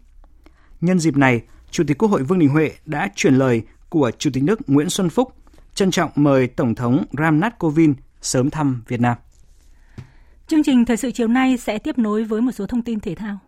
Nhân 0.82 1.00
dịp 1.00 1.18
này, 1.18 1.42
Chủ 1.72 1.84
tịch 1.88 1.98
Quốc 1.98 2.12
hội 2.12 2.24
Vương 2.24 2.40
Đình 2.40 2.50
Huệ 2.50 2.72
đã 2.86 3.10
chuyển 3.16 3.36
lời 3.36 3.62
của 3.90 4.12
Chủ 4.18 4.30
tịch 4.34 4.44
nước 4.44 4.60
Nguyễn 4.68 4.90
Xuân 4.90 5.10
Phúc 5.10 5.34
trân 5.76 5.92
trọng 5.92 6.12
mời 6.16 6.48
Tổng 6.48 6.76
thống 6.76 7.06
Ramnath 7.18 7.58
Kovind 7.60 7.98
sớm 8.22 8.50
thăm 8.50 8.84
Việt 8.88 9.00
Nam. 9.00 9.18
Chương 10.48 10.64
trình 10.64 10.86
thời 10.86 10.98
sự 10.98 11.12
chiều 11.12 11.28
nay 11.28 11.58
sẽ 11.58 11.78
tiếp 11.78 11.98
nối 11.98 12.24
với 12.24 12.42
một 12.42 12.52
số 12.52 12.66
thông 12.66 12.82
tin 12.82 13.00
thể 13.00 13.16
thao. 13.16 13.40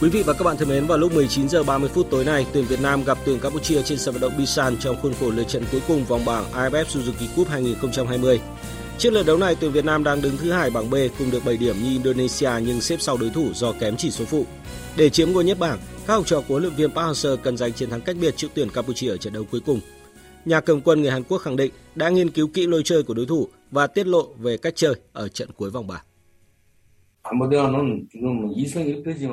Quý 0.00 0.08
vị 0.08 0.22
và 0.22 0.32
các 0.32 0.44
bạn 0.44 0.56
thân 0.56 0.68
mến, 0.68 0.86
vào 0.86 0.98
lúc 0.98 1.14
19 1.14 1.48
giờ 1.48 1.62
30 1.62 1.90
phút 1.94 2.06
tối 2.10 2.24
nay, 2.24 2.46
tuyển 2.52 2.64
Việt 2.64 2.80
Nam 2.80 3.04
gặp 3.04 3.18
tuyển 3.24 3.40
Campuchia 3.40 3.82
trên 3.82 3.98
sân 3.98 4.14
vận 4.14 4.20
động 4.20 4.32
Bisan 4.38 4.76
trong 4.76 4.96
khuôn 5.02 5.12
khổ 5.20 5.30
lượt 5.30 5.48
trận 5.48 5.64
cuối 5.72 5.80
cùng 5.88 6.04
vòng 6.04 6.24
bảng 6.24 6.44
AFF 6.52 6.84
Suzuki 6.84 7.26
Cup 7.36 7.48
2020. 7.48 8.40
Trước 8.98 9.10
lượt 9.10 9.26
đấu 9.26 9.38
này, 9.38 9.56
tuyển 9.60 9.72
Việt 9.72 9.84
Nam 9.84 10.04
đang 10.04 10.22
đứng 10.22 10.36
thứ 10.36 10.52
hai 10.52 10.70
bảng 10.70 10.90
B 10.90 10.94
cùng 11.18 11.30
được 11.30 11.44
7 11.44 11.56
điểm 11.56 11.76
như 11.82 11.90
Indonesia 11.90 12.50
nhưng 12.66 12.80
xếp 12.80 12.96
sau 13.00 13.16
đối 13.16 13.30
thủ 13.30 13.50
do 13.54 13.72
kém 13.72 13.96
chỉ 13.96 14.10
số 14.10 14.24
phụ. 14.24 14.46
Để 14.96 15.10
chiếm 15.10 15.32
ngôi 15.32 15.44
nhất 15.44 15.58
bảng, 15.58 15.78
các 16.06 16.14
học 16.14 16.26
trò 16.26 16.40
của 16.40 16.44
huấn 16.48 16.62
luyện 16.62 16.74
viên 16.74 16.90
Park 16.90 17.08
Hang-seo 17.08 17.36
cần 17.36 17.56
giành 17.56 17.72
chiến 17.72 17.90
thắng 17.90 18.00
cách 18.00 18.16
biệt 18.20 18.36
trước 18.36 18.48
tuyển 18.54 18.70
Campuchia 18.70 19.08
ở 19.08 19.16
trận 19.16 19.32
đấu 19.32 19.44
cuối 19.50 19.60
cùng. 19.66 19.80
Nhà 20.44 20.60
cầm 20.60 20.80
quân 20.80 21.02
người 21.02 21.10
Hàn 21.10 21.22
Quốc 21.22 21.38
khẳng 21.38 21.56
định 21.56 21.72
đã 21.94 22.08
nghiên 22.08 22.30
cứu 22.30 22.48
kỹ 22.54 22.66
lối 22.66 22.82
chơi 22.84 23.02
của 23.02 23.14
đối 23.14 23.26
thủ 23.26 23.48
và 23.70 23.86
tiết 23.86 24.06
lộ 24.06 24.22
về 24.38 24.56
cách 24.56 24.76
chơi 24.76 24.94
ở 25.12 25.28
trận 25.28 25.48
cuối 25.56 25.70
vòng 25.70 25.86
bảng. 25.86 26.04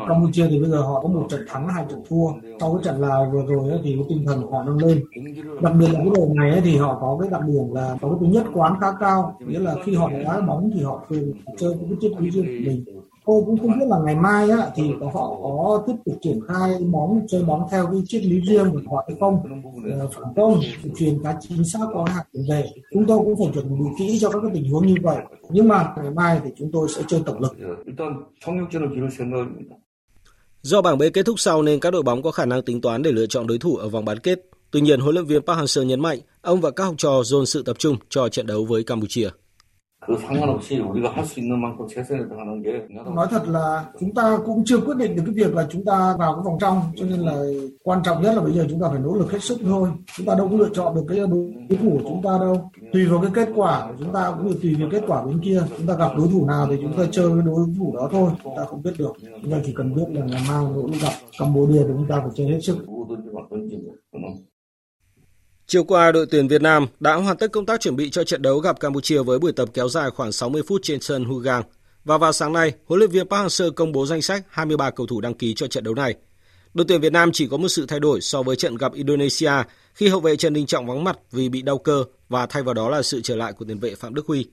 Campuchia 0.07 0.47
thì 0.49 0.59
bây 0.59 0.69
giờ 0.69 0.81
họ 0.81 1.01
có 1.01 1.07
một 1.07 1.27
trận 1.29 1.45
thắng 1.47 1.67
hai 1.67 1.85
trận 1.89 2.03
thua. 2.09 2.27
Sau 2.59 2.73
cái 2.73 2.83
trận 2.83 3.01
là 3.01 3.29
vừa 3.33 3.45
rồi 3.47 3.79
thì 3.83 3.95
cái 3.95 4.05
tinh 4.09 4.23
thần 4.25 4.41
của 4.41 4.51
họ 4.51 4.63
nâng 4.63 4.77
lên. 4.77 5.03
Đặc 5.61 5.73
biệt 5.79 5.87
là 5.87 5.99
cái 5.99 6.09
đội 6.15 6.27
này 6.35 6.61
thì 6.63 6.77
họ 6.77 6.97
có 7.01 7.17
cái 7.21 7.29
đặc 7.31 7.41
điểm 7.47 7.73
là 7.73 7.97
có 8.01 8.09
cái 8.09 8.17
tính 8.21 8.31
nhất 8.31 8.45
quán 8.53 8.73
khá 8.81 8.87
cao. 8.99 9.37
Nghĩa 9.47 9.59
là 9.59 9.75
khi 9.85 9.95
họ 9.95 10.09
đá 10.09 10.41
bóng 10.41 10.71
thì 10.73 10.81
họ 10.81 11.05
thường 11.09 11.31
chơi 11.57 11.73
cái 11.89 11.97
triết 12.01 12.11
lý 12.21 12.29
riêng 12.29 12.45
của 12.45 12.71
mình 12.71 12.85
tôi 13.25 13.43
cũng 13.45 13.57
không 13.59 13.79
biết 13.79 13.85
là 13.87 13.99
ngày 14.05 14.15
mai 14.15 14.49
á, 14.49 14.69
thì 14.75 14.83
họ 15.13 15.39
có 15.43 15.83
tiếp 15.87 15.93
tục 16.05 16.15
triển 16.21 16.39
khai 16.47 16.71
bóng 16.91 17.25
chơi 17.27 17.43
bóng 17.43 17.67
theo 17.71 17.85
cái 17.85 18.01
triết 18.07 18.25
lý 18.25 18.39
riêng 18.39 18.71
của 18.71 18.95
họ 18.95 19.05
hay 19.07 19.17
không? 19.19 19.39
Ờ, 19.99 20.07
phản 20.13 20.33
công 20.35 20.59
truyền 20.97 21.23
cá 21.23 21.37
chính 21.41 21.65
xác 21.65 21.85
có 21.93 22.05
hạt 22.07 22.23
về. 22.49 22.69
Chúng 22.93 23.05
tôi 23.05 23.17
cũng 23.17 23.35
phải 23.37 23.53
chuẩn 23.53 23.69
bị 23.69 23.85
kỹ 23.99 24.17
cho 24.21 24.29
các 24.29 24.39
cái 24.41 24.51
tình 24.53 24.71
huống 24.71 24.87
như 24.87 24.95
vậy. 25.01 25.17
Nhưng 25.49 25.67
mà 25.67 25.93
ngày 25.97 26.11
mai 26.11 26.41
thì 26.43 26.49
chúng 26.57 26.71
tôi 26.73 26.87
sẽ 26.95 27.01
chơi 27.07 27.21
tổng 27.25 27.39
lực. 27.39 27.55
Do 30.61 30.81
bảng 30.81 30.97
B 30.97 31.01
kết 31.13 31.25
thúc 31.25 31.39
sau 31.39 31.61
nên 31.61 31.79
các 31.79 31.91
đội 31.91 32.03
bóng 32.03 32.21
có 32.21 32.31
khả 32.31 32.45
năng 32.45 32.61
tính 32.61 32.81
toán 32.81 33.01
để 33.01 33.11
lựa 33.11 33.25
chọn 33.25 33.47
đối 33.47 33.57
thủ 33.57 33.75
ở 33.75 33.89
vòng 33.89 34.05
bán 34.05 34.19
kết. 34.19 34.39
Tuy 34.71 34.81
nhiên, 34.81 34.99
huấn 34.99 35.15
luyện 35.15 35.25
viên 35.25 35.41
Park 35.41 35.59
Hang-seo 35.59 35.83
nhấn 35.83 35.99
mạnh 35.99 36.19
ông 36.41 36.61
và 36.61 36.71
các 36.71 36.83
học 36.83 36.95
trò 36.97 37.23
dồn 37.23 37.45
sự 37.45 37.63
tập 37.63 37.79
trung 37.79 37.97
cho 38.09 38.29
trận 38.29 38.47
đấu 38.47 38.65
với 38.65 38.83
Campuchia. 38.83 39.29
그 40.04 40.16
상관없이 40.16 40.78
우리가 40.80 41.10
할 41.10 41.24
수 41.24 41.40
있는 41.40 41.58
만큼 41.60 41.86
최선을 41.86 42.28
다하는 42.28 42.62
게 42.62 42.88
nói 43.14 43.26
thật 43.30 43.48
là 43.48 43.84
chúng 44.00 44.14
ta 44.14 44.38
cũng 44.46 44.64
chưa 44.64 44.80
quyết 44.80 44.96
định 44.96 45.16
được 45.16 45.22
cái 45.26 45.34
việc 45.34 45.54
là 45.54 45.66
chúng 45.70 45.84
ta 45.84 46.16
vào 46.18 46.34
cái 46.34 46.42
vòng 46.44 46.58
trong 46.60 46.82
cho 46.96 47.06
nên 47.06 47.20
là 47.20 47.42
quan 47.82 48.02
trọng 48.04 48.22
nhất 48.22 48.34
là 48.34 48.42
bây 48.42 48.52
giờ 48.52 48.66
chúng 48.70 48.80
ta 48.80 48.88
phải 48.90 48.98
nỗ 48.98 49.14
lực 49.14 49.32
hết 49.32 49.42
sức 49.42 49.58
thôi 49.62 49.88
chúng 50.16 50.26
ta 50.26 50.34
đâu 50.34 50.48
có 50.48 50.56
lựa 50.56 50.68
chọn 50.72 50.94
được 50.94 51.04
cái 51.08 51.18
đối 51.18 51.78
thủ 51.82 51.90
của 51.92 52.08
chúng 52.08 52.22
ta 52.22 52.30
đâu 52.40 52.70
tùy 52.92 53.06
vào 53.06 53.20
cái 53.20 53.30
kết 53.34 53.52
quả 53.54 53.86
của 53.88 53.94
chúng 53.98 54.12
ta 54.12 54.32
cũng 54.36 54.46
như 54.46 54.54
tùy 54.62 54.74
vào 54.74 54.88
kết 54.92 55.02
quả 55.06 55.24
bên 55.24 55.40
kia 55.40 55.62
chúng 55.78 55.86
ta 55.86 55.94
gặp 55.94 56.10
đối 56.16 56.28
thủ 56.28 56.46
nào 56.46 56.66
thì 56.70 56.76
chúng 56.82 56.92
ta 56.92 57.04
chơi 57.12 57.30
với 57.30 57.42
đối 57.42 57.66
thủ 57.78 57.96
đó 57.96 58.08
thôi 58.12 58.30
chúng 58.44 58.56
ta 58.56 58.64
không 58.64 58.82
biết 58.82 58.92
được 58.98 59.12
chúng 59.42 59.52
ta 59.52 59.58
chỉ 59.64 59.72
cần 59.72 59.94
biết 59.94 60.06
là 60.08 60.26
ngày 60.26 60.42
mai 60.48 60.64
nỗ 60.74 60.86
lực 60.86 61.00
gặp 61.02 61.12
Campuchia 61.38 61.78
thì 61.78 61.92
chúng 61.96 62.06
ta 62.08 62.20
phải 62.20 62.30
chơi 62.34 62.46
hết 62.46 62.60
sức 62.62 62.76
Chiều 65.67 65.83
qua, 65.83 66.11
đội 66.11 66.25
tuyển 66.31 66.47
Việt 66.47 66.61
Nam 66.61 66.87
đã 66.99 67.15
hoàn 67.15 67.37
tất 67.37 67.51
công 67.51 67.65
tác 67.65 67.81
chuẩn 67.81 67.95
bị 67.95 68.09
cho 68.09 68.23
trận 68.23 68.41
đấu 68.41 68.59
gặp 68.59 68.79
Campuchia 68.79 69.21
với 69.21 69.39
buổi 69.39 69.51
tập 69.51 69.69
kéo 69.73 69.89
dài 69.89 70.09
khoảng 70.09 70.31
60 70.31 70.61
phút 70.67 70.81
trên 70.83 71.01
sân 71.01 71.25
Hugang. 71.25 71.63
Và 72.03 72.17
vào 72.17 72.31
sáng 72.31 72.53
nay, 72.53 72.73
huấn 72.85 72.99
luyện 72.99 73.11
viên 73.11 73.29
Park 73.29 73.45
Hang-seo 73.45 73.71
công 73.71 73.91
bố 73.91 74.05
danh 74.05 74.21
sách 74.21 74.43
23 74.49 74.89
cầu 74.89 75.07
thủ 75.07 75.21
đăng 75.21 75.33
ký 75.33 75.53
cho 75.53 75.67
trận 75.67 75.83
đấu 75.83 75.93
này. 75.93 76.15
Đội 76.73 76.85
tuyển 76.87 77.01
Việt 77.01 77.13
Nam 77.13 77.31
chỉ 77.33 77.47
có 77.47 77.57
một 77.57 77.67
sự 77.67 77.85
thay 77.85 77.99
đổi 77.99 78.21
so 78.21 78.43
với 78.43 78.55
trận 78.55 78.77
gặp 78.77 78.93
Indonesia 78.93 79.51
khi 79.93 80.07
hậu 80.07 80.19
vệ 80.19 80.35
Trần 80.35 80.53
Đình 80.53 80.65
Trọng 80.65 80.87
vắng 80.87 81.03
mặt 81.03 81.17
vì 81.31 81.49
bị 81.49 81.61
đau 81.61 81.77
cơ 81.77 82.03
và 82.29 82.45
thay 82.45 82.63
vào 82.63 82.73
đó 82.73 82.89
là 82.89 83.01
sự 83.01 83.21
trở 83.21 83.35
lại 83.35 83.53
của 83.53 83.65
tiền 83.65 83.79
vệ 83.79 83.95
Phạm 83.95 84.15
Đức 84.15 84.27
Huy. 84.27 84.47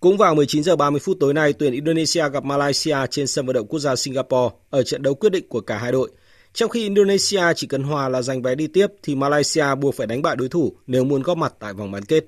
Cũng 0.00 0.16
vào 0.16 0.34
19 0.34 0.62
giờ 0.62 0.76
30 0.76 1.00
phút 1.00 1.16
tối 1.20 1.34
nay, 1.34 1.52
tuyển 1.52 1.72
Indonesia 1.72 2.28
gặp 2.28 2.44
Malaysia 2.44 2.96
trên 3.10 3.26
sân 3.26 3.46
vận 3.46 3.54
động 3.54 3.66
quốc 3.66 3.80
gia 3.80 3.96
Singapore 3.96 4.54
ở 4.70 4.82
trận 4.82 5.02
đấu 5.02 5.14
quyết 5.14 5.30
định 5.30 5.48
của 5.48 5.60
cả 5.60 5.78
hai 5.78 5.92
đội– 5.92 6.10
trong 6.56 6.70
khi 6.70 6.82
Indonesia 6.82 7.42
chỉ 7.56 7.66
cần 7.66 7.82
hòa 7.82 8.08
là 8.08 8.22
giành 8.22 8.42
vé 8.42 8.54
đi 8.54 8.66
tiếp 8.66 8.86
thì 9.02 9.14
Malaysia 9.14 9.74
buộc 9.80 9.94
phải 9.94 10.06
đánh 10.06 10.22
bại 10.22 10.36
đối 10.36 10.48
thủ 10.48 10.72
nếu 10.86 11.04
muốn 11.04 11.22
góp 11.22 11.38
mặt 11.38 11.52
tại 11.58 11.72
vòng 11.72 11.90
bán 11.90 12.04
kết. 12.04 12.24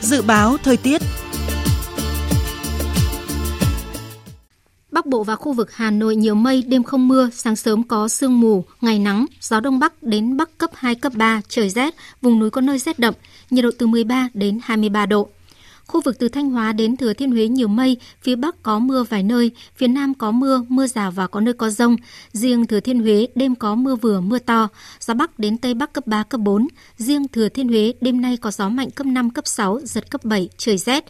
Dự 0.00 0.22
báo 0.22 0.56
thời 0.62 0.76
tiết 0.76 1.02
Bắc 4.90 5.06
Bộ 5.06 5.24
và 5.24 5.36
khu 5.36 5.52
vực 5.52 5.72
Hà 5.72 5.90
Nội 5.90 6.16
nhiều 6.16 6.34
mây, 6.34 6.62
đêm 6.68 6.82
không 6.82 7.08
mưa, 7.08 7.30
sáng 7.32 7.56
sớm 7.56 7.82
có 7.82 8.08
sương 8.08 8.40
mù, 8.40 8.64
ngày 8.80 8.98
nắng, 8.98 9.26
gió 9.40 9.60
đông 9.60 9.78
bắc 9.78 10.02
đến 10.02 10.36
bắc 10.36 10.58
cấp 10.58 10.70
2, 10.74 10.94
cấp 10.94 11.12
3, 11.16 11.40
trời 11.48 11.70
rét, 11.70 11.94
vùng 12.22 12.38
núi 12.38 12.50
có 12.50 12.60
nơi 12.60 12.78
rét 12.78 12.98
đậm, 12.98 13.14
nhiệt 13.50 13.64
độ 13.64 13.70
từ 13.78 13.86
13 13.86 14.28
đến 14.34 14.58
23 14.62 15.06
độ. 15.06 15.28
Khu 15.86 16.00
vực 16.00 16.18
từ 16.18 16.28
Thanh 16.28 16.50
Hóa 16.50 16.72
đến 16.72 16.96
Thừa 16.96 17.12
Thiên 17.12 17.30
Huế 17.30 17.48
nhiều 17.48 17.68
mây, 17.68 17.96
phía 18.22 18.36
Bắc 18.36 18.62
có 18.62 18.78
mưa 18.78 19.02
vài 19.02 19.22
nơi, 19.22 19.50
phía 19.76 19.88
Nam 19.88 20.14
có 20.14 20.30
mưa, 20.30 20.64
mưa 20.68 20.86
rào 20.86 21.10
và 21.10 21.26
có 21.26 21.40
nơi 21.40 21.54
có 21.54 21.70
rông. 21.70 21.96
Riêng 22.32 22.66
Thừa 22.66 22.80
Thiên 22.80 23.00
Huế 23.00 23.26
đêm 23.34 23.54
có 23.54 23.74
mưa 23.74 23.96
vừa, 23.96 24.20
mưa 24.20 24.38
to, 24.38 24.68
gió 25.00 25.14
Bắc 25.14 25.38
đến 25.38 25.58
Tây 25.58 25.74
Bắc 25.74 25.92
cấp 25.92 26.06
3, 26.06 26.22
cấp 26.22 26.40
4. 26.40 26.68
Riêng 26.96 27.28
Thừa 27.28 27.48
Thiên 27.48 27.68
Huế 27.68 27.92
đêm 28.00 28.20
nay 28.20 28.36
có 28.36 28.50
gió 28.50 28.68
mạnh 28.68 28.90
cấp 28.90 29.06
5, 29.06 29.30
cấp 29.30 29.46
6, 29.46 29.80
giật 29.82 30.10
cấp 30.10 30.24
7, 30.24 30.48
trời 30.56 30.78
rét. 30.78 31.04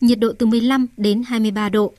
Nhiệt 0.00 0.18
độ 0.18 0.32
từ 0.38 0.46
15 0.46 0.86
đến 0.96 1.22
23 1.22 1.68
độ. 1.68 1.94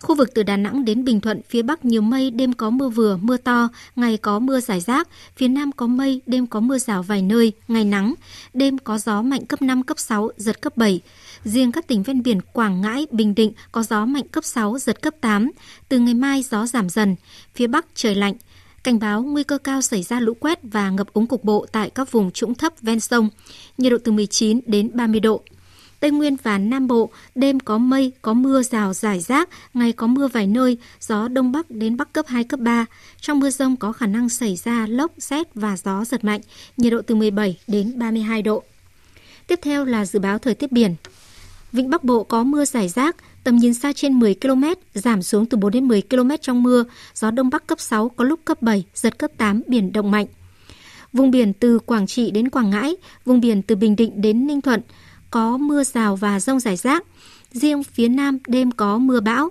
Khu 0.00 0.14
vực 0.14 0.34
từ 0.34 0.42
Đà 0.42 0.56
Nẵng 0.56 0.84
đến 0.84 1.04
Bình 1.04 1.20
Thuận, 1.20 1.40
phía 1.48 1.62
Bắc 1.62 1.84
nhiều 1.84 2.02
mây, 2.02 2.30
đêm 2.30 2.52
có 2.52 2.70
mưa 2.70 2.88
vừa, 2.88 3.16
mưa 3.16 3.36
to, 3.36 3.68
ngày 3.96 4.16
có 4.16 4.38
mưa 4.38 4.60
rải 4.60 4.80
rác. 4.80 5.08
Phía 5.36 5.48
Nam 5.48 5.72
có 5.72 5.86
mây, 5.86 6.20
đêm 6.26 6.46
có 6.46 6.60
mưa 6.60 6.78
rào 6.78 7.02
vài 7.02 7.22
nơi, 7.22 7.52
ngày 7.68 7.84
nắng. 7.84 8.14
Đêm 8.54 8.78
có 8.78 8.98
gió 8.98 9.22
mạnh 9.22 9.46
cấp 9.46 9.62
5, 9.62 9.82
cấp 9.82 9.98
6, 9.98 10.30
giật 10.36 10.60
cấp 10.60 10.76
7. 10.76 11.00
Riêng 11.44 11.72
các 11.72 11.86
tỉnh 11.86 12.02
ven 12.02 12.22
biển 12.22 12.40
Quảng 12.52 12.80
Ngãi, 12.80 13.06
Bình 13.10 13.34
Định 13.34 13.52
có 13.72 13.82
gió 13.82 14.04
mạnh 14.04 14.28
cấp 14.28 14.44
6, 14.44 14.78
giật 14.78 15.02
cấp 15.02 15.14
8. 15.20 15.50
Từ 15.88 15.98
ngày 15.98 16.14
mai 16.14 16.42
gió 16.42 16.66
giảm 16.66 16.88
dần. 16.88 17.16
Phía 17.54 17.66
Bắc 17.66 17.86
trời 17.94 18.14
lạnh. 18.14 18.34
Cảnh 18.82 18.98
báo 18.98 19.22
nguy 19.22 19.42
cơ 19.42 19.58
cao 19.58 19.82
xảy 19.82 20.02
ra 20.02 20.20
lũ 20.20 20.34
quét 20.34 20.58
và 20.62 20.90
ngập 20.90 21.12
úng 21.12 21.26
cục 21.26 21.44
bộ 21.44 21.66
tại 21.72 21.90
các 21.90 22.12
vùng 22.12 22.30
trũng 22.30 22.54
thấp 22.54 22.72
ven 22.80 23.00
sông. 23.00 23.30
Nhiệt 23.78 23.92
độ 23.92 23.98
từ 24.04 24.12
19 24.12 24.60
đến 24.66 24.90
30 24.94 25.20
độ. 25.20 25.42
Tây 26.00 26.10
Nguyên 26.10 26.36
và 26.42 26.58
Nam 26.58 26.86
Bộ, 26.86 27.10
đêm 27.34 27.60
có 27.60 27.78
mây, 27.78 28.12
có 28.22 28.34
mưa 28.34 28.62
rào 28.62 28.94
rải 28.94 29.20
rác, 29.20 29.48
ngày 29.74 29.92
có 29.92 30.06
mưa 30.06 30.28
vài 30.28 30.46
nơi, 30.46 30.78
gió 31.00 31.28
Đông 31.28 31.52
Bắc 31.52 31.70
đến 31.70 31.96
Bắc 31.96 32.12
cấp 32.12 32.26
2, 32.28 32.44
cấp 32.44 32.60
3. 32.60 32.86
Trong 33.20 33.40
mưa 33.40 33.50
rông 33.50 33.76
có 33.76 33.92
khả 33.92 34.06
năng 34.06 34.28
xảy 34.28 34.56
ra 34.56 34.86
lốc, 34.86 35.12
xét 35.18 35.54
và 35.54 35.76
gió 35.76 36.04
giật 36.04 36.24
mạnh, 36.24 36.40
nhiệt 36.76 36.92
độ 36.92 37.02
từ 37.06 37.14
17 37.14 37.58
đến 37.66 37.98
32 37.98 38.42
độ. 38.42 38.62
Tiếp 39.46 39.58
theo 39.62 39.84
là 39.84 40.06
dự 40.06 40.18
báo 40.18 40.38
thời 40.38 40.54
tiết 40.54 40.72
biển. 40.72 40.94
Vịnh 41.74 41.90
Bắc 41.90 42.04
Bộ 42.04 42.24
có 42.24 42.44
mưa 42.44 42.64
rải 42.64 42.88
rác, 42.88 43.16
tầm 43.44 43.56
nhìn 43.56 43.74
xa 43.74 43.92
trên 43.92 44.18
10 44.18 44.34
km, 44.34 44.64
giảm 44.94 45.22
xuống 45.22 45.46
từ 45.46 45.58
4 45.58 45.72
đến 45.72 45.88
10 45.88 46.02
km 46.02 46.30
trong 46.40 46.62
mưa, 46.62 46.84
gió 47.14 47.30
Đông 47.30 47.50
Bắc 47.50 47.66
cấp 47.66 47.80
6, 47.80 48.08
có 48.08 48.24
lúc 48.24 48.40
cấp 48.44 48.62
7, 48.62 48.84
giật 48.94 49.18
cấp 49.18 49.30
8, 49.36 49.62
biển 49.66 49.92
động 49.92 50.10
mạnh. 50.10 50.26
Vùng 51.12 51.30
biển 51.30 51.52
từ 51.52 51.78
Quảng 51.78 52.06
Trị 52.06 52.30
đến 52.30 52.50
Quảng 52.50 52.70
Ngãi, 52.70 52.96
vùng 53.24 53.40
biển 53.40 53.62
từ 53.62 53.76
Bình 53.76 53.96
Định 53.96 54.20
đến 54.20 54.46
Ninh 54.46 54.60
Thuận, 54.60 54.80
có 55.30 55.56
mưa 55.56 55.84
rào 55.84 56.16
và 56.16 56.40
rông 56.40 56.60
rải 56.60 56.76
rác. 56.76 57.04
Riêng 57.52 57.84
phía 57.84 58.08
Nam 58.08 58.38
đêm 58.46 58.70
có 58.70 58.98
mưa 58.98 59.20
bão. 59.20 59.50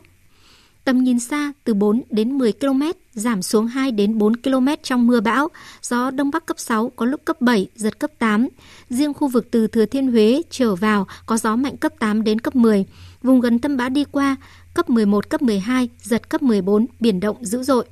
Tầm 0.83 1.03
nhìn 1.03 1.19
xa 1.19 1.53
từ 1.63 1.73
4 1.73 2.01
đến 2.09 2.37
10 2.37 2.51
km, 2.51 2.81
giảm 3.13 3.41
xuống 3.41 3.67
2 3.67 3.91
đến 3.91 4.17
4 4.17 4.35
km 4.37 4.67
trong 4.83 5.07
mưa 5.07 5.19
bão, 5.19 5.49
gió 5.81 6.11
Đông 6.11 6.31
Bắc 6.31 6.45
cấp 6.45 6.59
6, 6.59 6.91
có 6.95 7.05
lúc 7.05 7.25
cấp 7.25 7.41
7, 7.41 7.67
giật 7.75 7.99
cấp 7.99 8.11
8. 8.19 8.47
Riêng 8.89 9.13
khu 9.13 9.27
vực 9.27 9.51
từ 9.51 9.67
Thừa 9.67 9.85
Thiên 9.85 10.11
Huế 10.11 10.41
trở 10.49 10.75
vào 10.75 11.07
có 11.25 11.37
gió 11.37 11.55
mạnh 11.55 11.77
cấp 11.77 11.93
8 11.99 12.23
đến 12.23 12.39
cấp 12.39 12.55
10. 12.55 12.85
Vùng 13.21 13.39
gần 13.39 13.59
tâm 13.59 13.77
bão 13.77 13.89
đi 13.89 14.03
qua, 14.03 14.35
cấp 14.73 14.89
11, 14.89 15.29
cấp 15.29 15.41
12, 15.41 15.89
giật 16.01 16.29
cấp 16.29 16.41
14, 16.41 16.85
biển 16.99 17.19
động 17.19 17.45
dữ 17.45 17.63
dội. 17.63 17.85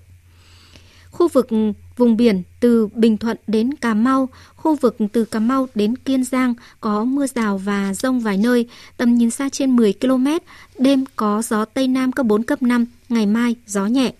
Khu 1.11 1.27
vực 1.27 1.47
vùng 2.01 2.17
biển 2.17 2.43
từ 2.59 2.87
Bình 2.95 3.17
Thuận 3.17 3.37
đến 3.47 3.73
Cà 3.73 3.93
Mau, 3.93 4.29
khu 4.55 4.75
vực 4.75 4.97
từ 5.13 5.25
Cà 5.25 5.39
Mau 5.39 5.67
đến 5.75 5.95
Kiên 5.95 6.23
Giang 6.23 6.53
có 6.79 7.03
mưa 7.03 7.27
rào 7.27 7.57
và 7.57 7.93
rông 7.93 8.19
vài 8.19 8.37
nơi, 8.37 8.67
tầm 8.97 9.15
nhìn 9.15 9.31
xa 9.31 9.49
trên 9.49 9.75
10 9.75 9.93
km, 10.01 10.27
đêm 10.79 11.05
có 11.15 11.41
gió 11.41 11.65
Tây 11.65 11.87
Nam 11.87 12.11
cấp 12.11 12.25
4, 12.25 12.43
cấp 12.43 12.61
5, 12.61 12.85
ngày 13.09 13.25
mai 13.25 13.55
gió 13.67 13.85
nhẹ. 13.85 14.13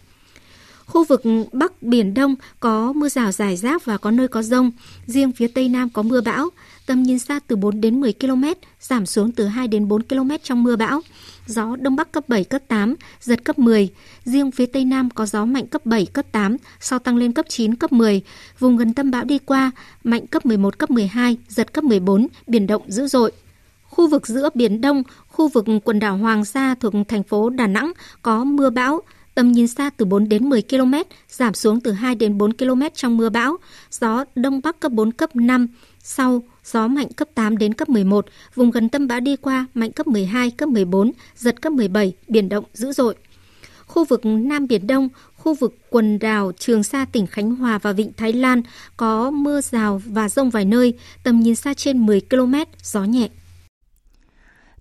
Khu 0.85 1.03
vực 1.03 1.21
Bắc 1.51 1.83
Biển 1.83 2.13
Đông 2.13 2.35
có 2.59 2.93
mưa 2.93 3.09
rào 3.09 3.31
rải 3.31 3.57
rác 3.57 3.85
và 3.85 3.97
có 3.97 4.11
nơi 4.11 4.27
có 4.27 4.41
rông. 4.41 4.71
Riêng 5.05 5.31
phía 5.31 5.47
Tây 5.47 5.69
Nam 5.69 5.89
có 5.89 6.01
mưa 6.01 6.21
bão. 6.21 6.49
Tầm 6.91 7.03
nhìn 7.03 7.19
xa 7.19 7.39
từ 7.47 7.55
4 7.55 7.81
đến 7.81 8.01
10 8.01 8.13
km, 8.13 8.43
giảm 8.79 9.05
xuống 9.05 9.31
từ 9.31 9.45
2 9.45 9.67
đến 9.67 9.87
4 9.87 10.03
km 10.03 10.29
trong 10.43 10.63
mưa 10.63 10.75
bão. 10.75 11.01
Gió 11.47 11.75
Đông 11.75 11.95
Bắc 11.95 12.11
cấp 12.11 12.29
7, 12.29 12.43
cấp 12.43 12.61
8, 12.67 12.95
giật 13.21 13.43
cấp 13.43 13.59
10. 13.59 13.89
Riêng 14.25 14.51
phía 14.51 14.65
Tây 14.65 14.85
Nam 14.85 15.09
có 15.09 15.25
gió 15.25 15.45
mạnh 15.45 15.67
cấp 15.67 15.85
7, 15.85 16.05
cấp 16.05 16.25
8, 16.31 16.57
sau 16.79 16.99
tăng 16.99 17.17
lên 17.17 17.33
cấp 17.33 17.45
9, 17.49 17.75
cấp 17.75 17.91
10. 17.91 18.21
Vùng 18.59 18.77
gần 18.77 18.93
tâm 18.93 19.11
bão 19.11 19.23
đi 19.23 19.39
qua, 19.39 19.71
mạnh 20.03 20.27
cấp 20.27 20.45
11, 20.45 20.79
cấp 20.79 20.91
12, 20.91 21.37
giật 21.47 21.73
cấp 21.73 21.83
14, 21.83 22.27
biển 22.47 22.67
động 22.67 22.81
dữ 22.87 23.07
dội. 23.07 23.31
Khu 23.83 24.07
vực 24.07 24.27
giữa 24.27 24.49
Biển 24.53 24.81
Đông, 24.81 25.03
khu 25.27 25.47
vực 25.47 25.65
quần 25.83 25.99
đảo 25.99 26.17
Hoàng 26.17 26.45
Sa 26.45 26.75
thuộc 26.75 26.93
thành 27.07 27.23
phố 27.23 27.49
Đà 27.49 27.67
Nẵng 27.67 27.91
có 28.21 28.43
mưa 28.43 28.69
bão, 28.69 29.01
tầm 29.35 29.51
nhìn 29.51 29.67
xa 29.67 29.89
từ 29.89 30.05
4 30.05 30.29
đến 30.29 30.49
10 30.49 30.61
km, 30.61 30.93
giảm 31.29 31.53
xuống 31.53 31.79
từ 31.81 31.91
2 31.91 32.15
đến 32.15 32.37
4 32.37 32.53
km 32.53 32.81
trong 32.95 33.17
mưa 33.17 33.29
bão, 33.29 33.57
gió 33.91 34.25
Đông 34.35 34.61
Bắc 34.63 34.79
cấp 34.79 34.91
4, 34.91 35.11
cấp 35.11 35.35
5, 35.35 35.67
sau 36.03 36.41
gió 36.63 36.87
mạnh 36.87 37.07
cấp 37.13 37.27
8 37.35 37.57
đến 37.57 37.73
cấp 37.73 37.89
11, 37.89 38.25
vùng 38.55 38.71
gần 38.71 38.89
tâm 38.89 39.07
bão 39.07 39.19
đi 39.19 39.35
qua 39.35 39.65
mạnh 39.73 39.91
cấp 39.91 40.07
12, 40.07 40.51
cấp 40.51 40.69
14, 40.69 41.11
giật 41.35 41.61
cấp 41.61 41.73
17, 41.73 42.13
biển 42.27 42.49
động 42.49 42.65
dữ 42.73 42.91
dội. 42.91 43.15
Khu 43.85 44.05
vực 44.05 44.21
Nam 44.25 44.67
Biển 44.67 44.87
Đông, 44.87 45.09
khu 45.35 45.53
vực 45.53 45.77
quần 45.89 46.19
đảo 46.19 46.51
Trường 46.59 46.83
Sa 46.83 47.05
tỉnh 47.05 47.27
Khánh 47.27 47.55
Hòa 47.55 47.77
và 47.77 47.91
Vịnh 47.93 48.13
Thái 48.17 48.33
Lan 48.33 48.61
có 48.97 49.31
mưa 49.31 49.61
rào 49.61 50.01
và 50.05 50.29
rông 50.29 50.49
vài 50.49 50.65
nơi, 50.65 50.93
tầm 51.23 51.39
nhìn 51.39 51.55
xa 51.55 51.73
trên 51.73 52.05
10 52.05 52.21
km, 52.21 52.53
gió 52.83 53.03
nhẹ. 53.03 53.29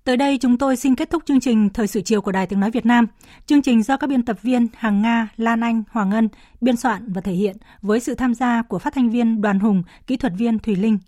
Tới 0.05 0.17
đây 0.17 0.39
chúng 0.39 0.59
tôi 0.59 0.77
xin 0.77 0.95
kết 0.95 1.11
thúc 1.11 1.23
chương 1.27 1.41
trình 1.41 1.71
Thời 1.71 1.87
sự 1.87 2.01
chiều 2.01 2.21
của 2.21 2.33
Đài 2.33 2.47
Tiếng 2.47 2.61
Nói 2.61 2.71
Việt 2.71 2.87
Nam. 2.87 3.07
Chương 3.47 3.63
trình 3.63 3.83
do 3.83 3.97
các 3.97 4.07
biên 4.07 4.25
tập 4.25 4.37
viên 4.43 4.67
Hàng 4.77 5.03
Nga, 5.03 5.29
Lan 5.37 5.61
Anh, 5.61 5.83
Hoàng 5.91 6.11
Ngân 6.11 6.29
biên 6.61 6.77
soạn 6.77 7.13
và 7.13 7.21
thể 7.21 7.33
hiện 7.33 7.57
với 7.83 8.01
sự 8.01 8.15
tham 8.15 8.35
gia 8.35 8.63
của 8.63 8.79
phát 8.79 8.95
thanh 8.95 9.11
viên 9.11 9.41
Đoàn 9.41 9.59
Hùng, 9.59 9.83
kỹ 10.07 10.17
thuật 10.17 10.33
viên 10.37 10.59
Thùy 10.59 10.77
Linh. 10.77 10.99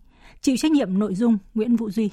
Chịu 0.42 0.56
trách 0.56 0.72
nhiệm 0.72 0.98
nội 0.98 1.14
dung 1.14 1.38
Nguyễn 1.54 1.76
Vũ 1.76 1.90
Duy. 1.90 2.10